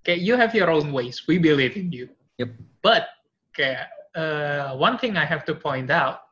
kayak 0.00 0.20
you 0.20 0.34
have 0.36 0.52
your 0.56 0.68
own 0.72 0.92
ways. 0.92 1.24
We 1.28 1.36
believe 1.36 1.76
in 1.76 1.88
you. 1.92 2.08
Yep. 2.40 2.56
But 2.80 3.08
kayak 3.52 3.88
uh, 4.14 4.72
one 4.76 4.96
thing 4.96 5.16
I 5.20 5.26
have 5.28 5.44
to 5.48 5.56
point 5.56 5.88
out, 5.92 6.24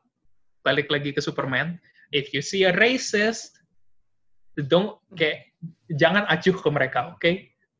balik 0.63 0.89
lagi 0.89 1.11
ke 1.13 1.19
Superman, 1.21 1.77
if 2.15 2.31
you 2.33 2.39
see 2.41 2.63
a 2.65 2.73
racist, 2.73 3.57
don't 4.55 4.97
kayak 5.17 5.53
jangan 5.97 6.25
acuh 6.29 6.55
ke 6.57 6.69
mereka, 6.73 7.13
oke? 7.13 7.31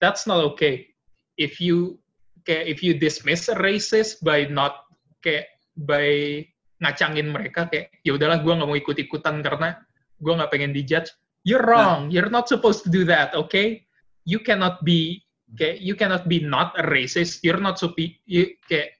that's 0.03 0.27
not 0.27 0.43
okay. 0.43 0.91
If 1.39 1.63
you 1.63 1.97
kayak 2.43 2.65
if 2.67 2.79
you 2.83 2.95
dismiss 2.95 3.49
racist 3.59 4.21
by 4.23 4.47
not 4.47 4.87
kayak 5.23 5.47
by 5.79 6.39
ngacangin 6.83 7.31
mereka 7.31 7.71
kayak 7.71 7.89
ya 8.03 8.15
udahlah 8.15 8.43
gue 8.43 8.53
nggak 8.53 8.69
mau 8.69 8.77
ikut 8.77 8.97
ikutan 8.99 9.39
karena 9.39 9.79
gue 10.19 10.33
nggak 10.35 10.51
pengen 10.51 10.75
dijudge. 10.75 11.11
You're 11.43 11.63
wrong. 11.63 12.07
You're 12.07 12.31
not 12.31 12.47
supposed 12.47 12.87
to 12.87 12.89
do 12.91 13.03
that 13.11 13.35
okay? 13.35 13.83
You 14.23 14.39
cannot 14.39 14.83
be 14.87 15.23
kayak 15.59 15.83
you 15.83 15.95
cannot 15.95 16.27
be 16.27 16.39
not 16.39 16.75
a 16.79 16.85
racist. 16.87 17.43
You're 17.43 17.59
not 17.59 17.79
supposed 17.79 18.19
you, 18.23 18.55
kayak 18.67 18.95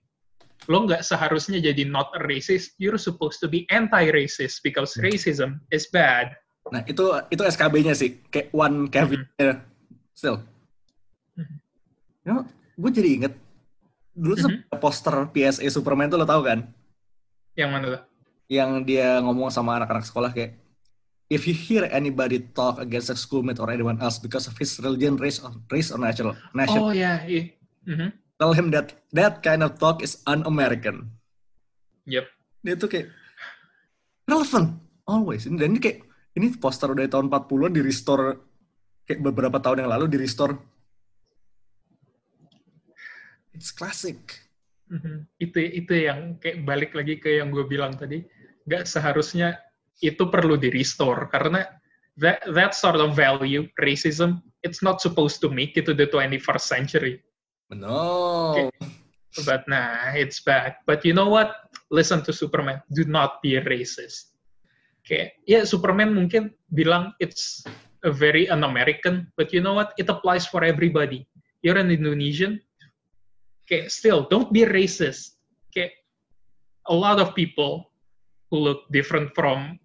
lo 0.71 0.87
nggak 0.87 1.03
seharusnya 1.03 1.59
jadi 1.59 1.87
not 1.87 2.11
a 2.15 2.21
racist. 2.23 2.75
You're 2.79 2.99
supposed 2.99 3.43
to 3.43 3.47
be 3.51 3.67
anti-racist 3.71 4.63
because 4.63 4.95
racism 4.99 5.59
is 5.71 5.87
bad. 5.91 6.35
Nah, 6.71 6.83
itu 6.87 7.03
itu 7.27 7.43
SKB-nya 7.43 7.91
sih, 7.91 8.23
kayak 8.31 8.47
one 8.55 8.87
caveat 8.87 9.67
still. 10.15 10.39
Mhm. 11.35 11.55
You 12.23 12.29
know, 12.31 12.43
gue 12.73 12.91
jadi 12.91 13.09
inget 13.21 13.33
dulu 14.13 14.33
tuh 14.35 14.49
Mhm. 14.49 14.69
ada 14.69 14.77
poster 14.77 15.15
PSA 15.29 15.65
Superman 15.69 16.07
tuh 16.07 16.17
lo 16.17 16.25
tau 16.25 16.41
kan? 16.41 16.69
yang 17.53 17.69
mana 17.69 17.85
tuh 17.89 18.01
Yang 18.49 18.69
dia 18.85 19.17
ngomong 19.19 19.49
sama 19.49 19.77
anak-anak 19.77 20.03
sekolah 20.03 20.29
kayak 20.29 20.57
If 21.31 21.49
you 21.49 21.55
hear 21.55 21.89
anybody 21.89 22.37
talk 22.53 22.77
against 22.77 23.09
a 23.09 23.17
schoolmate 23.17 23.57
or 23.57 23.65
anyone 23.67 23.97
else 23.97 24.21
because 24.21 24.45
of 24.45 24.53
his 24.53 24.77
religion, 24.77 25.17
race, 25.17 25.41
or, 25.41 25.49
race 25.67 25.89
or 25.89 25.97
national, 25.97 26.37
national, 26.53 26.83
oh 26.83 26.93
ya 26.93 27.25
yeah. 27.25 27.49
Mhm. 27.85 28.13
tell 28.37 28.53
him 28.53 28.69
that 28.69 28.93
that 29.09 29.41
kind 29.41 29.65
of 29.65 29.77
talk 29.77 30.01
is 30.01 30.21
un-American. 30.23 31.09
yep 32.05 32.27
Dia 32.61 32.75
tuh 32.75 32.85
kayak 32.85 33.09
relevant 34.23 34.77
always. 35.03 35.43
Dan 35.43 35.75
ini 35.75 35.79
kayak 35.79 35.99
ini 36.33 36.53
poster 36.55 36.87
udah 36.87 37.05
tahun 37.05 37.27
40-an 37.27 37.71
di 37.71 37.81
restore 37.81 38.39
kayak 39.03 39.19
beberapa 39.21 39.57
tahun 39.57 39.83
yang 39.83 39.91
lalu 39.91 40.05
di 40.09 40.17
restore. 40.19 40.55
It's 43.53 43.71
classic. 43.71 44.43
Mhm. 44.93 45.25
itu 45.41 45.57
itu 45.57 45.93
yang 46.05 46.37
kayak 46.37 46.69
balik 46.69 46.91
lagi 46.93 47.17
ke 47.17 47.41
yang 47.41 47.49
gue 47.49 47.65
bilang 47.65 47.97
tadi. 47.97 48.21
Nggak 48.69 48.85
seharusnya 48.85 49.57
itu 50.05 50.29
perlu 50.29 50.53
di 50.59 50.69
restore 50.69 51.31
karena 51.33 51.65
that 52.21 52.45
that 52.53 52.77
sort 52.77 53.01
of 53.01 53.17
value 53.17 53.65
racism 53.81 54.43
it's 54.61 54.85
not 54.85 55.01
supposed 55.01 55.41
to 55.41 55.49
make 55.49 55.73
it 55.79 55.89
to 55.89 55.97
the 55.97 56.05
21st 56.05 56.65
century. 56.65 57.15
Benar. 57.73 58.69
but 59.49 59.65
nah 59.65 60.13
it's 60.13 60.45
bad 60.45 60.77
but 60.85 61.01
you 61.01 61.15
know 61.15 61.25
what? 61.25 61.57
Listen 61.89 62.21
to 62.25 62.31
Superman. 62.33 62.85
Do 62.93 63.05
not 63.09 63.41
be 63.41 63.57
a 63.57 63.65
racist. 63.65 64.37
Kayak 65.01 65.41
ya 65.49 65.65
Superman 65.65 66.13
mungkin 66.13 66.53
bilang 66.69 67.17
it's 67.17 67.65
a 68.05 68.13
very 68.13 68.45
un-American 68.45 69.25
but 69.33 69.49
you 69.49 69.63
know 69.63 69.73
what? 69.73 69.97
It 69.97 70.05
applies 70.05 70.45
for 70.45 70.61
everybody. 70.61 71.25
You're 71.65 71.81
an 71.81 71.89
Indonesian 71.89 72.61
okay 73.63 73.87
still 73.87 74.27
don't 74.29 74.51
be 74.51 74.63
racist 74.65 75.39
okay 75.71 75.91
a 76.87 76.95
lot 76.95 77.19
of 77.19 77.33
people 77.35 77.91
who 78.51 78.57
look 78.59 78.85
different 78.91 79.31
from 79.33 79.79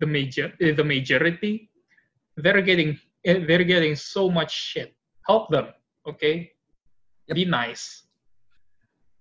the 0.00 0.06
major 0.06 0.52
eh, 0.60 0.74
the 0.74 0.84
majority 0.84 1.70
they're 2.36 2.62
getting 2.62 2.98
eh, 3.24 3.44
they're 3.46 3.64
getting 3.64 3.94
so 3.94 4.28
much 4.30 4.52
shit 4.52 4.94
help 5.26 5.48
them 5.50 5.68
okay 6.06 6.50
Yep. 7.30 7.36
be 7.38 7.44
nice 7.46 8.02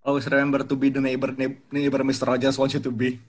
Always 0.02 0.26
remember 0.26 0.66
to 0.66 0.76
be 0.76 0.90
the 0.90 1.00
neighbor 1.00 1.30
neighbor 1.70 2.02
Mr. 2.02 2.26
Rogers 2.26 2.58
wants 2.58 2.74
you 2.74 2.80
to 2.82 2.90
be. 2.90 3.22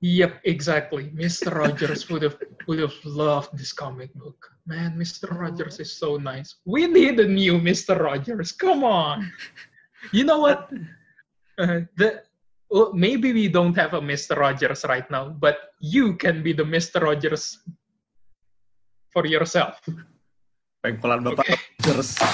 Yep, 0.00 0.40
exactly. 0.44 1.12
Mr. 1.12 1.52
Rogers 1.52 2.08
would 2.08 2.22
have 2.22 2.40
would 2.66 2.80
have 2.80 2.96
loved 3.04 3.52
this 3.52 3.76
comic 3.76 4.08
book. 4.16 4.40
Man, 4.64 4.96
Mr. 4.96 5.28
Rogers 5.28 5.76
is 5.76 5.92
so 5.92 6.16
nice. 6.16 6.56
We 6.64 6.88
need 6.88 7.20
a 7.20 7.28
new 7.28 7.60
Mr. 7.60 8.00
Rogers. 8.00 8.52
Come 8.52 8.82
on. 8.82 9.28
You 10.12 10.24
know 10.24 10.40
what? 10.40 10.72
Uh, 11.60 11.84
the 12.00 12.24
well, 12.70 12.94
maybe 12.94 13.34
we 13.34 13.50
don't 13.50 13.74
have 13.76 13.92
a 13.92 14.00
Mr. 14.00 14.38
Rogers 14.38 14.86
right 14.88 15.04
now, 15.10 15.28
but 15.28 15.74
you 15.82 16.16
can 16.16 16.42
be 16.42 16.54
the 16.54 16.64
Mr. 16.64 17.02
Rogers 17.02 17.58
for 19.12 19.26
yourself. 19.26 19.82
Pengkolan 20.80 21.26
Bapak 21.26 21.44
Okay. 21.44 21.58
Rogers. 21.84 22.16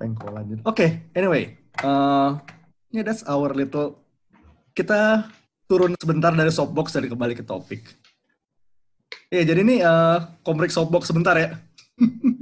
Pengkolan. 0.00 0.64
Oke, 0.64 1.12
anyway. 1.14 1.54
Uh, 1.84 2.40
yeah, 2.90 3.04
that's 3.04 3.22
our 3.28 3.52
little... 3.52 4.00
Kita 4.76 5.28
turun 5.68 5.96
sebentar 5.96 6.32
dari 6.36 6.52
soapbox 6.52 6.92
dan 6.92 7.08
kembali 7.08 7.32
ke 7.36 7.44
topik. 7.44 7.80
Ya, 9.32 9.42
jadi 9.42 9.60
ini 9.64 9.80
uh, 9.80 10.20
komplek 10.44 10.68
soapbox 10.68 11.08
sebentar 11.08 11.34
ya. 11.36 11.56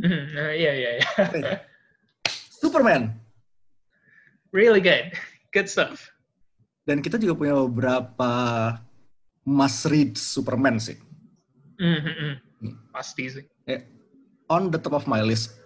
Uh, 0.04 0.52
yeah, 0.52 0.74
yeah, 0.74 0.94
yeah. 0.98 1.58
Superman. 2.50 3.18
really 4.50 4.78
good. 4.78 5.10
Good 5.50 5.66
stuff. 5.66 6.10
Dan 6.84 7.00
kita 7.00 7.18
juga 7.18 7.34
punya 7.34 7.54
beberapa 7.58 8.30
must 9.42 9.82
read 9.88 10.14
Superman 10.14 10.78
sih. 10.78 10.94
Mhm, 11.76 12.12
mhm. 12.62 12.74
Pasti 12.88 13.26
sih. 13.26 13.44
Eh, 13.66 13.82
on 14.46 14.70
the 14.70 14.78
top 14.78 14.94
of 14.94 15.04
my 15.04 15.18
list, 15.18 15.58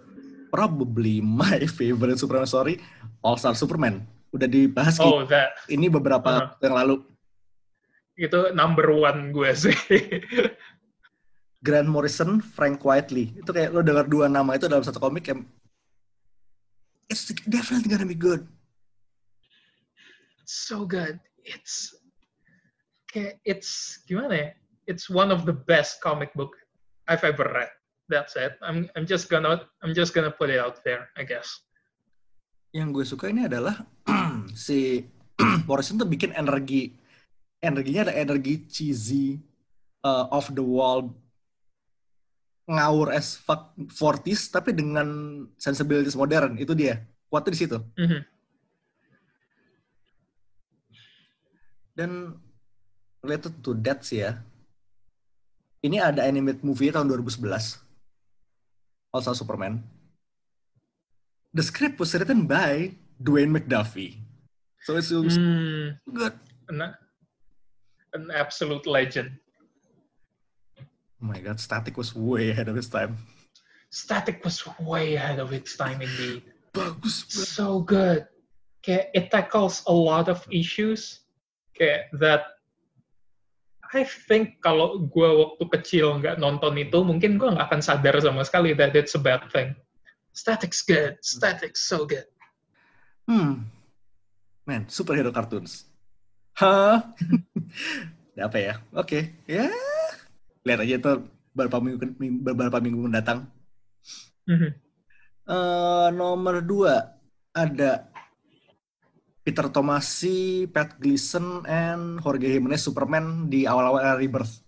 probably 0.49 1.21
my 1.21 1.69
favorite 1.79 2.17
Superman 2.17 2.49
story, 2.49 2.81
All 3.21 3.37
Star 3.37 3.53
Superman. 3.53 4.09
Udah 4.29 4.49
dibahas 4.49 4.97
Oh, 5.01 5.25
that 5.29 5.57
ini 5.69 5.89
beberapa 5.89 6.49
Uh-huh. 6.49 6.65
yang 6.65 6.77
lalu. 6.77 6.97
itu 8.19 8.51
number 8.51 8.91
one 8.91 9.31
gue 9.31 9.53
sih. 9.55 9.77
Grant 11.59 11.91
Morrison, 11.91 12.39
Frank 12.39 12.83
Whiteley. 12.87 13.35
Itu 13.35 13.51
kayak 13.51 13.75
lo 13.75 13.83
dengar 13.83 14.07
dua 14.07 14.31
nama 14.31 14.55
itu 14.55 14.71
dalam 14.71 14.87
satu 14.87 15.03
komik 15.03 15.27
yang 15.27 15.43
it's 17.11 17.27
definitely 17.49 17.91
gonna 17.91 18.07
be 18.07 18.15
good. 18.15 18.47
so 20.49 20.89
good. 20.89 21.21
It's 21.45 21.93
kayak 23.13 23.37
it's 23.45 24.01
gimana 24.09 24.33
ya? 24.33 24.49
It's 24.89 25.13
one 25.13 25.29
of 25.29 25.45
the 25.45 25.53
best 25.53 26.01
comic 26.01 26.33
book 26.33 26.57
I've 27.05 27.23
ever 27.23 27.45
read. 27.45 27.69
That's 28.09 28.41
it. 28.41 28.57
I'm 28.65 28.89
I'm 28.97 29.05
just 29.05 29.29
gonna 29.29 29.69
I'm 29.85 29.93
just 29.93 30.17
gonna 30.17 30.33
put 30.33 30.49
it 30.49 30.57
out 30.57 30.81
there, 30.81 31.13
I 31.21 31.29
guess. 31.29 31.53
Yang 32.73 32.89
gue 32.97 33.05
suka 33.05 33.29
ini 33.29 33.45
adalah 33.45 33.85
si 34.57 35.05
Morrison 35.69 36.01
tuh 36.01 36.09
bikin 36.09 36.33
energi 36.33 36.97
energinya 37.61 38.09
ada 38.09 38.15
energi 38.17 38.65
cheesy 38.69 39.37
uh, 40.05 40.29
off 40.33 40.49
the 40.53 40.65
wall 40.65 41.13
ngawur 42.69 43.09
as 43.11 43.35
fuck 43.35 43.73
40s 43.81 44.53
tapi 44.53 44.77
dengan 44.77 45.09
sensibilities 45.57 46.13
modern. 46.15 46.61
Itu 46.61 46.77
dia. 46.77 47.01
Kuatnya 47.27 47.53
di 47.57 47.61
situ. 47.61 47.79
Mhm. 47.97 48.21
dan 51.99 52.39
related 53.27 53.59
to 53.59 53.75
that 53.83 54.07
sih 54.07 54.23
ya. 54.23 54.39
Ini 55.83 55.99
ada 55.99 56.23
animated 56.23 56.63
movie 56.63 56.95
tahun 56.95 57.11
2011 57.11 57.83
also 59.11 59.35
Superman. 59.35 59.83
The 61.51 61.67
script 61.67 61.99
was 61.99 62.15
written 62.15 62.47
by 62.47 62.95
Dwayne 63.19 63.51
McDuffie. 63.51 64.23
So 64.87 64.95
it's 64.95 65.11
Hmm, 65.11 65.99
good. 66.07 66.39
An, 66.71 66.95
an 68.15 68.25
absolute 68.31 68.87
legend. 68.87 69.35
Oh 71.23 71.27
my 71.27 71.39
god 71.41 71.59
Static 71.59 71.97
was 71.97 72.15
way 72.15 72.51
ahead 72.51 72.69
of 72.69 72.77
its 72.77 72.89
time 72.89 73.19
Static 73.91 74.45
was 74.45 74.61
way 74.79 75.17
ahead 75.17 75.41
of 75.41 75.53
its 75.53 75.77
time 75.77 76.05
indeed. 76.05 76.45
bagus 76.77 77.25
banget. 77.25 77.49
so 77.49 77.81
good. 77.81 78.29
Kayak 78.85 79.07
it 79.17 79.27
tackles 79.33 79.81
a 79.89 79.95
lot 79.95 80.29
of 80.29 80.45
issues 80.53 81.25
kayak 81.73 82.13
that 82.21 82.45
I 83.89 84.05
think 84.05 84.61
kalau 84.61 85.01
gue 85.09 85.31
waktu 85.33 85.65
kecil 85.73 86.21
nggak 86.21 86.37
nonton 86.37 86.77
itu, 86.77 87.01
mungkin 87.01 87.41
gue 87.41 87.49
nggak 87.49 87.73
akan 87.73 87.81
sadar 87.81 88.21
sama 88.21 88.45
sekali 88.45 88.77
that 88.77 88.93
it's 88.93 89.17
a 89.17 89.21
bad 89.21 89.41
thing. 89.49 89.73
Static's 90.37 90.85
good. 90.85 91.17
Static's 91.25 91.81
so 91.81 92.05
good. 92.05 92.29
Hmm. 93.25 93.65
Man, 94.69 94.85
superhero 94.93 95.33
cartoons. 95.33 95.89
Hah? 96.61 97.01
Apa 98.37 98.59
ya? 98.61 98.75
Oke. 98.93 99.41
Ya. 99.49 99.73
Lihat 100.67 100.79
aja 100.83 100.95
itu 100.99 101.13
beberapa 101.55 101.79
minggu, 101.83 101.99
beberapa 102.43 102.79
minggu 102.79 103.01
mendatang. 103.11 103.51
Mhm. 104.47 104.71
Eh, 105.49 106.09
nomor 106.13 106.61
dua 106.61 107.17
ada 107.57 108.05
Peter 109.41 109.65
Tomasi, 109.73 110.69
Pat 110.69 111.01
Gleason, 111.01 111.65
and 111.65 112.21
Jorge 112.21 112.53
Jimenez 112.53 112.85
Superman 112.85 113.49
di 113.49 113.65
awal-awal 113.65 114.05
era 114.05 114.21
Rebirth. 114.21 114.61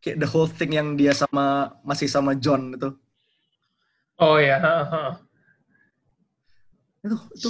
Kayak 0.00 0.24
the 0.24 0.28
whole 0.32 0.48
thing 0.48 0.72
yang 0.72 0.96
dia 0.96 1.12
sama 1.12 1.76
masih 1.84 2.08
sama 2.08 2.32
John 2.32 2.72
itu. 2.72 2.88
Oh 4.16 4.40
ya, 4.40 4.56
ha. 4.56 5.20
Itu 7.04 7.16
itu 7.36 7.48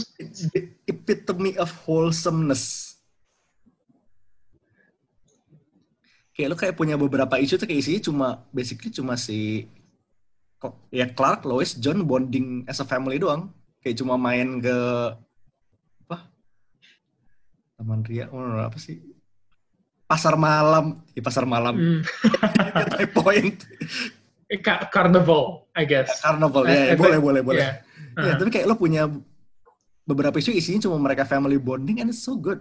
epitome 0.91 1.55
of 1.63 1.71
wholesomeness. 1.87 2.90
Kayak 6.41 6.49
lu 6.49 6.57
kayak 6.57 6.75
punya 6.75 6.97
beberapa 6.97 7.37
isu 7.37 7.61
tuh 7.61 7.69
kayak 7.69 7.85
isinya 7.85 8.01
cuma 8.01 8.27
basically 8.49 8.89
cuma 8.89 9.13
si 9.15 9.69
ya 10.89 11.05
Clark, 11.07 11.45
Lois, 11.45 11.77
John 11.77 12.01
bonding 12.03 12.65
as 12.65 12.81
a 12.81 12.87
family 12.87 13.17
doang. 13.17 13.53
Kayak 13.81 14.01
cuma 14.01 14.17
main 14.17 14.61
ke 14.61 14.77
apa? 16.05 16.29
Taman 17.77 18.01
Ria, 18.05 18.29
oh, 18.29 18.41
apa 18.57 18.77
sih? 18.77 19.01
Pasar 20.05 20.37
malam, 20.37 21.01
di 21.07 21.21
pasar 21.21 21.45
malam. 21.45 21.77
My 22.97 23.07
point. 23.07 23.57
Ka- 24.61 24.91
Carnival, 24.91 25.65
I 25.73 25.85
guess. 25.85 26.11
Carnival, 26.19 26.67
ya, 26.67 26.73
Eh, 26.73 26.77
ya, 26.77 26.93
eh, 26.93 26.97
boleh, 26.97 27.19
boleh, 27.19 27.43
boleh. 27.45 27.61
Yeah. 27.63 27.75
Ya, 27.77 27.89
Uh-huh. 28.11 28.37
tapi 28.43 28.51
kayak 28.51 28.67
lo 28.67 28.75
punya 28.75 29.07
beberapa 30.03 30.35
isu 30.35 30.51
isinya 30.51 30.83
cuma 30.83 30.99
mereka 30.99 31.23
family 31.23 31.57
bonding 31.57 32.03
and 32.03 32.11
it's 32.11 32.21
so 32.21 32.35
good. 32.35 32.59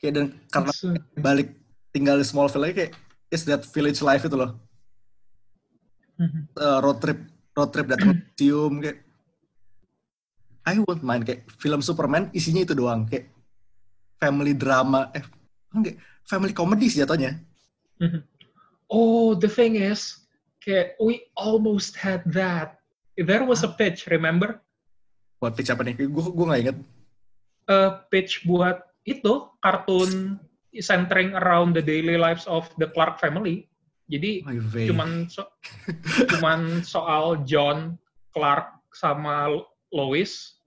Kayak 0.00 0.12
dan 0.16 0.26
karena 0.48 0.72
uh, 0.72 0.96
balik 1.20 1.48
tinggal 1.92 2.16
di 2.16 2.24
Smallville 2.24 2.64
lagi 2.64 2.74
kayak 2.74 2.92
it's 3.28 3.44
that 3.44 3.62
village 3.68 4.00
life 4.00 4.24
itu 4.24 4.34
loh. 4.34 4.56
Eh, 6.20 6.78
road 6.84 7.00
trip 7.00 7.20
road 7.56 7.70
trip 7.72 7.88
datang 7.88 8.20
museum 8.20 8.80
kayak 8.84 8.98
I 10.68 10.76
won't 10.84 11.00
mind 11.00 11.24
kayak 11.24 11.48
film 11.56 11.80
Superman 11.80 12.28
isinya 12.36 12.60
itu 12.64 12.76
doang 12.76 13.08
kayak 13.08 13.32
family 14.20 14.52
drama 14.52 15.08
eh 15.16 15.24
enggak 15.72 15.96
family 16.28 16.52
comedy 16.52 16.92
sih 16.92 17.00
jatuhnya. 17.00 17.40
Mhm. 18.00 18.20
Oh, 18.90 19.38
the 19.38 19.46
thing 19.46 19.78
is, 19.78 20.26
kayak 20.60 20.98
we 20.98 21.30
almost 21.38 21.94
had 21.94 22.26
that. 22.34 22.82
There 23.14 23.46
was 23.46 23.62
a 23.62 23.70
pitch, 23.70 24.10
remember? 24.10 24.58
Buat 25.38 25.54
pitch 25.56 25.70
apa 25.70 25.86
nih? 25.86 25.94
Gue 26.10 26.24
gue 26.26 26.46
nggak 26.46 26.60
inget. 26.60 26.78
A 27.70 28.02
pitch 28.10 28.42
buat 28.44 28.82
itu 29.10 29.50
kartun 29.58 30.38
centering 30.78 31.34
around 31.34 31.74
the 31.74 31.82
daily 31.82 32.14
lives 32.14 32.46
of 32.46 32.70
the 32.78 32.86
Clark 32.94 33.18
family. 33.18 33.66
Jadi 34.10 34.42
cuman 34.90 35.26
so- 35.26 35.50
cuman 36.34 36.82
soal 36.82 37.42
John, 37.46 37.98
Clark 38.30 38.86
sama 38.94 39.50
Lois. 39.90 40.58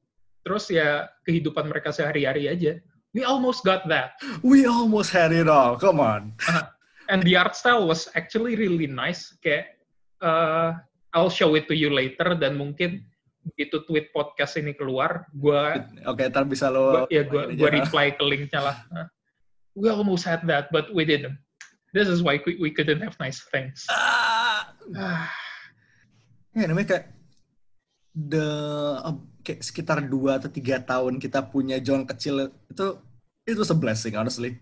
Terus 0.44 0.68
ya 0.68 1.08
kehidupan 1.24 1.72
mereka 1.72 1.96
sehari-hari 1.96 2.52
aja. 2.52 2.76
We 3.16 3.24
almost 3.24 3.64
got 3.64 3.88
that. 3.88 4.20
We 4.44 4.68
almost 4.68 5.16
had 5.16 5.32
it 5.32 5.48
all. 5.48 5.80
Come 5.80 6.04
on. 6.04 6.36
And 7.12 7.24
the 7.24 7.36
art 7.39 7.56
style 7.56 7.88
was 7.88 8.12
actually 8.16 8.60
really 8.60 8.89
nice. 8.89 9.32
Kayak 9.39 9.80
uh, 10.20 10.76
I'll 11.14 11.32
show 11.32 11.54
it 11.54 11.70
to 11.70 11.76
you 11.78 11.94
later 11.94 12.34
dan 12.36 12.58
mungkin 12.58 13.06
begitu 13.44 13.84
tweet 13.84 14.08
podcast 14.16 14.56
ini 14.56 14.72
keluar, 14.72 15.28
gua 15.36 15.84
Oke, 16.08 16.28
ntar 16.32 16.48
bisa 16.48 16.72
lo. 16.72 17.04
gua, 17.04 17.12
ya 17.12 17.24
gua 17.28 17.52
aja. 17.52 17.68
reply 17.70 18.08
ke 18.16 18.24
linknya 18.24 18.62
lah. 18.64 18.78
We 19.76 19.89
almost 19.89 20.24
had 20.24 20.46
that, 20.48 20.70
but 20.72 20.94
we 20.94 21.04
didn't. 21.04 21.36
This 21.94 22.08
is 22.08 22.22
why 22.22 22.41
we, 22.46 22.58
we 22.58 22.70
couldn't 22.74 23.02
have 23.02 23.18
nice 23.20 23.41
things. 23.54 23.86
Ah. 23.89 24.70
Ah, 24.98 25.30
Ya 26.54 26.70
namanya 26.70 26.88
kayak 26.98 27.06
the 28.14 28.46
uh, 29.02 29.18
kayak 29.41 29.66
sekitar 29.66 30.06
dua 30.06 30.38
atau 30.38 30.50
tiga 30.50 30.78
tahun 30.78 31.18
kita 31.18 31.41
punya 31.50 31.82
John 31.82 32.06
kecil 32.06 32.54
itu 32.70 32.88
itu 33.44 33.58
was 33.58 33.74
a 33.74 33.78
blessing 33.78 34.14
honestly. 34.14 34.62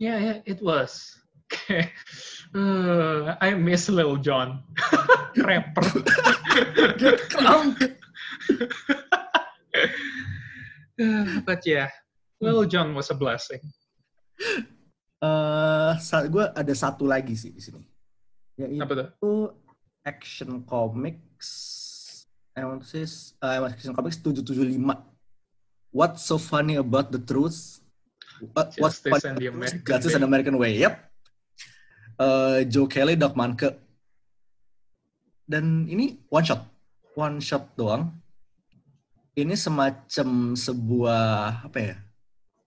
yeah, 0.00 0.16
yeah, 0.16 0.38
it 0.48 0.64
was. 0.64 1.12
uh, 2.56 3.36
I 3.36 3.52
miss 3.52 3.92
Lil 3.92 4.16
John. 4.24 4.64
Rapper. 5.36 5.84
Uh, 7.40 7.72
but 11.46 11.66
yeah, 11.66 11.90
Lil 12.40 12.64
John 12.64 12.94
was 12.94 13.10
a 13.10 13.16
blessing. 13.16 13.60
Eh, 15.20 15.92
saat 16.00 16.32
gue 16.32 16.40
ada 16.40 16.72
satu 16.72 17.04
lagi 17.04 17.36
sih 17.36 17.52
di 17.52 17.60
sini. 17.60 17.84
Yaitu 18.56 18.80
Apa 18.80 19.12
tuh? 19.20 19.52
Action 20.00 20.64
Comics 20.64 21.48
Emonsis 22.56 23.36
uh, 23.44 23.68
Action 23.68 23.92
Comics 23.92 24.16
775. 24.24 24.80
What's 25.92 26.24
so 26.24 26.40
funny 26.40 26.80
about 26.80 27.12
the 27.12 27.20
truth? 27.20 27.84
What, 28.56 28.72
what's 28.80 29.04
funny 29.04 29.28
and 29.28 29.36
the 29.36 29.48
American 29.52 29.84
Justice 29.84 30.12
Way. 30.12 30.16
and 30.16 30.24
American 30.24 30.56
Way. 30.56 30.72
Yep. 30.80 30.94
Eh, 32.20 32.58
Joe 32.72 32.88
Kelly, 32.88 33.20
Doc 33.20 33.36
Manke. 33.36 33.76
Dan 35.44 35.84
ini 35.84 36.16
one 36.32 36.44
shot. 36.48 36.64
One 37.12 37.44
shot 37.44 37.76
doang. 37.76 38.08
Ini 39.40 39.56
semacam 39.56 40.52
sebuah 40.52 41.24
apa 41.64 41.78
ya? 41.80 41.96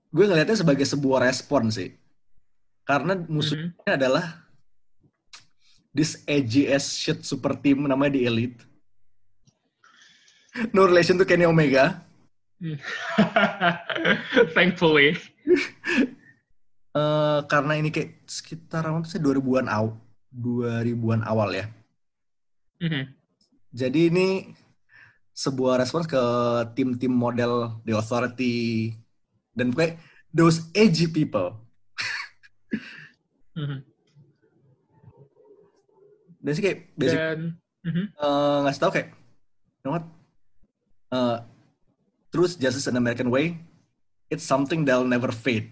Gue 0.09 0.25
ngelihatnya 0.25 0.57
sebagai 0.57 0.85
sebuah 0.89 1.29
respon 1.29 1.69
sih. 1.69 1.93
Karena 2.83 3.13
musuhnya 3.15 3.73
Mhm. 3.77 3.97
adalah 3.97 4.25
this 5.93 6.25
edgy 6.25 6.65
as 6.67 6.97
shit 6.97 7.21
super 7.21 7.53
team 7.53 7.85
namanya 7.85 8.17
The 8.17 8.23
Elite. 8.25 8.59
No 10.73 10.85
relation 10.85 11.17
to 11.17 11.25
Kenny 11.25 11.45
Omega. 11.45 12.01
Thankfully. 14.57 15.17
Eh, 16.93 17.39
karena 17.49 17.73
ini 17.73 17.89
kayak 17.89 18.21
sekitar 18.29 18.85
sih 19.09 19.17
2000-an 19.17 19.65
awal 19.65 19.97
2000-an 20.29 21.25
awal 21.25 21.49
ya. 21.49 21.65
Mhm. 22.77 23.09
Jadi 23.73 24.13
ini 24.13 24.53
sebuah 25.33 25.81
respons 25.81 26.05
ke 26.05 26.21
tim-tim 26.77 27.09
model 27.09 27.81
The 27.83 27.97
Authority 27.97 28.93
dan 29.57 29.73
kayak 29.73 29.97
those 30.33 30.69
edgy 30.73 31.09
people. 31.09 31.57
Mhm. 33.53 33.85
Dan 36.41 36.51
sih 36.57 36.63
kayak 36.65 36.79
basic 36.97 37.17
Dan 37.21 37.39
mhm. 37.85 38.05
eh, 38.17 38.57
ngasih 38.65 38.81
tahu 38.81 38.91
kayak, 38.97 39.09
you 39.13 39.83
know 39.85 39.93
what? 39.93 40.05
Eh, 41.13 41.37
truth, 42.33 42.57
justice, 42.57 42.89
and 42.89 42.97
American 42.97 43.29
way, 43.29 43.61
it's 44.33 44.41
something 44.41 44.81
that'll 44.81 45.05
never 45.05 45.29
fade. 45.29 45.69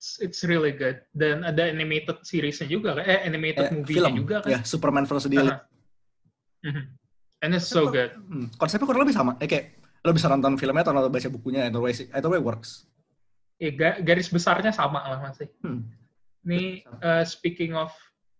It's, 0.00 0.16
it's 0.24 0.40
really 0.48 0.72
good. 0.72 1.04
Dan 1.12 1.44
ada 1.44 1.68
animated 1.68 2.24
seriesnya 2.24 2.64
juga, 2.64 2.96
kan? 2.96 3.04
eh 3.04 3.20
animated 3.20 3.68
Eh, 3.68 3.72
movie-nya 3.76 4.08
film, 4.08 4.16
juga 4.24 4.36
kan? 4.40 4.48
ya 4.48 4.58
Superman 4.64 5.04
The 5.04 5.16
Elite. 5.28 5.52
Aha. 5.52 5.60
Mhm. 6.64 6.82
And 7.44 7.50
it's 7.52 7.68
so 7.68 7.84
good. 7.92 8.16
Hmm, 8.16 8.48
konsepnya 8.56 8.88
kurang 8.88 9.04
lebih 9.04 9.12
sama. 9.12 9.36
Eh, 9.40 9.44
kayak 9.44 9.76
lo 10.00 10.16
bisa 10.16 10.32
nonton 10.32 10.56
filmnya 10.56 10.88
atau 10.88 10.96
nonton 10.96 11.12
baca 11.12 11.28
bukunya, 11.28 11.68
either 11.68 11.84
way, 11.84 11.92
either 11.92 12.32
way 12.32 12.40
works. 12.40 12.88
Ya, 13.60 13.68
ga- 13.76 14.00
garis 14.00 14.32
besarnya 14.32 14.72
sama 14.72 15.04
lah 15.04 15.20
masih. 15.20 15.52
Hmm. 15.60 15.84
Ini 16.48 16.80
uh, 17.04 17.20
speaking 17.20 17.76
of 17.76 17.92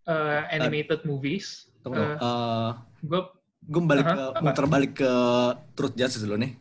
uh, 0.08 0.48
animated 0.48 1.04
movies, 1.04 1.68
Tunggu, 1.84 2.00
Uh, 2.00 2.16
uh, 2.16 2.68
gue 3.04 3.20
gue 3.68 3.82
balik 3.84 4.08
Aha, 4.08 4.16
ke, 4.16 4.24
muter 4.40 4.64
balik 4.64 4.92
ke 4.96 5.12
Truth 5.76 5.92
Justice 5.92 6.24
dulu 6.24 6.40
nih. 6.40 6.56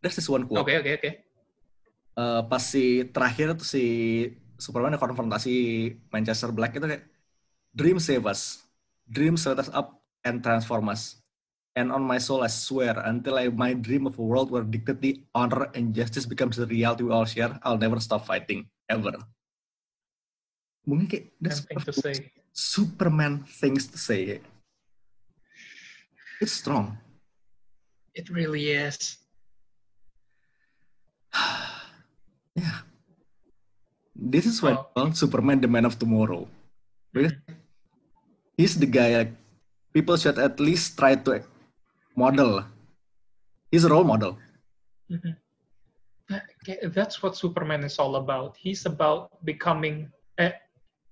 There's 0.00 0.16
this 0.16 0.24
one 0.24 0.48
quote. 0.48 0.64
oke 0.64 0.72
oke 0.72 0.88
oke. 0.96 1.10
Eh, 2.18 2.42
pas 2.50 2.58
si 2.58 3.06
terakhir 3.14 3.54
tuh 3.54 3.62
si 3.62 3.84
Superman 4.58 4.98
konfrontasi 4.98 5.54
Manchester 6.10 6.50
Black 6.50 6.74
itu 6.74 6.82
kayak 6.82 7.06
Dream 7.70 8.02
save 8.02 8.26
us. 8.26 8.66
Dream 9.06 9.38
set 9.38 9.62
us 9.62 9.70
up 9.70 10.02
and 10.26 10.42
transform 10.42 10.90
us. 10.90 11.22
And 11.78 11.94
on 11.94 12.02
my 12.02 12.18
soul 12.18 12.42
I 12.42 12.50
swear 12.50 12.98
until 13.06 13.38
I 13.38 13.54
my 13.54 13.70
dream 13.70 14.10
of 14.10 14.18
a 14.18 14.24
world 14.24 14.50
where 14.50 14.66
dignity, 14.66 15.30
honor, 15.30 15.70
and 15.78 15.94
justice 15.94 16.26
becomes 16.26 16.58
the 16.58 16.66
reality 16.66 17.06
we 17.06 17.14
all 17.14 17.22
share, 17.22 17.54
I'll 17.62 17.78
never 17.78 18.02
stop 18.02 18.26
fighting. 18.26 18.66
Ever. 18.90 19.14
Mungkin 20.90 21.06
kayak 21.06 21.24
that's 21.38 21.62
Something 21.62 21.86
to 21.86 21.94
say. 21.94 22.14
Superman 22.50 23.46
things 23.46 23.86
to 23.94 23.98
say. 24.00 24.42
It's 26.42 26.50
strong. 26.50 26.98
It 28.18 28.26
really 28.26 28.74
is. 28.74 29.22
yeah. 32.58 32.78
This 34.18 34.50
is 34.50 34.58
why 34.58 34.74
Oh. 34.74 34.90
I 34.98 35.14
Superman 35.14 35.62
the 35.62 35.70
man 35.70 35.86
of 35.86 35.94
tomorrow. 35.94 36.50
Because 37.14 37.32
Mhm. 37.38 37.54
he's 38.58 38.74
the 38.74 38.90
guy 38.90 39.14
like 39.14 39.32
people 39.94 40.18
should 40.18 40.38
at 40.42 40.58
least 40.58 40.98
try 40.98 41.14
to 41.14 41.46
model. 42.18 42.66
He's 43.70 43.86
a 43.86 43.90
role 43.92 44.04
model. 44.04 44.34
Mhm. 45.06 45.38
That's 46.92 47.22
what 47.22 47.38
Superman 47.38 47.86
is 47.86 47.96
all 47.96 48.18
about. 48.18 48.58
He's 48.58 48.84
about 48.84 49.32
becoming. 49.46 50.12
Eh, 50.36 50.52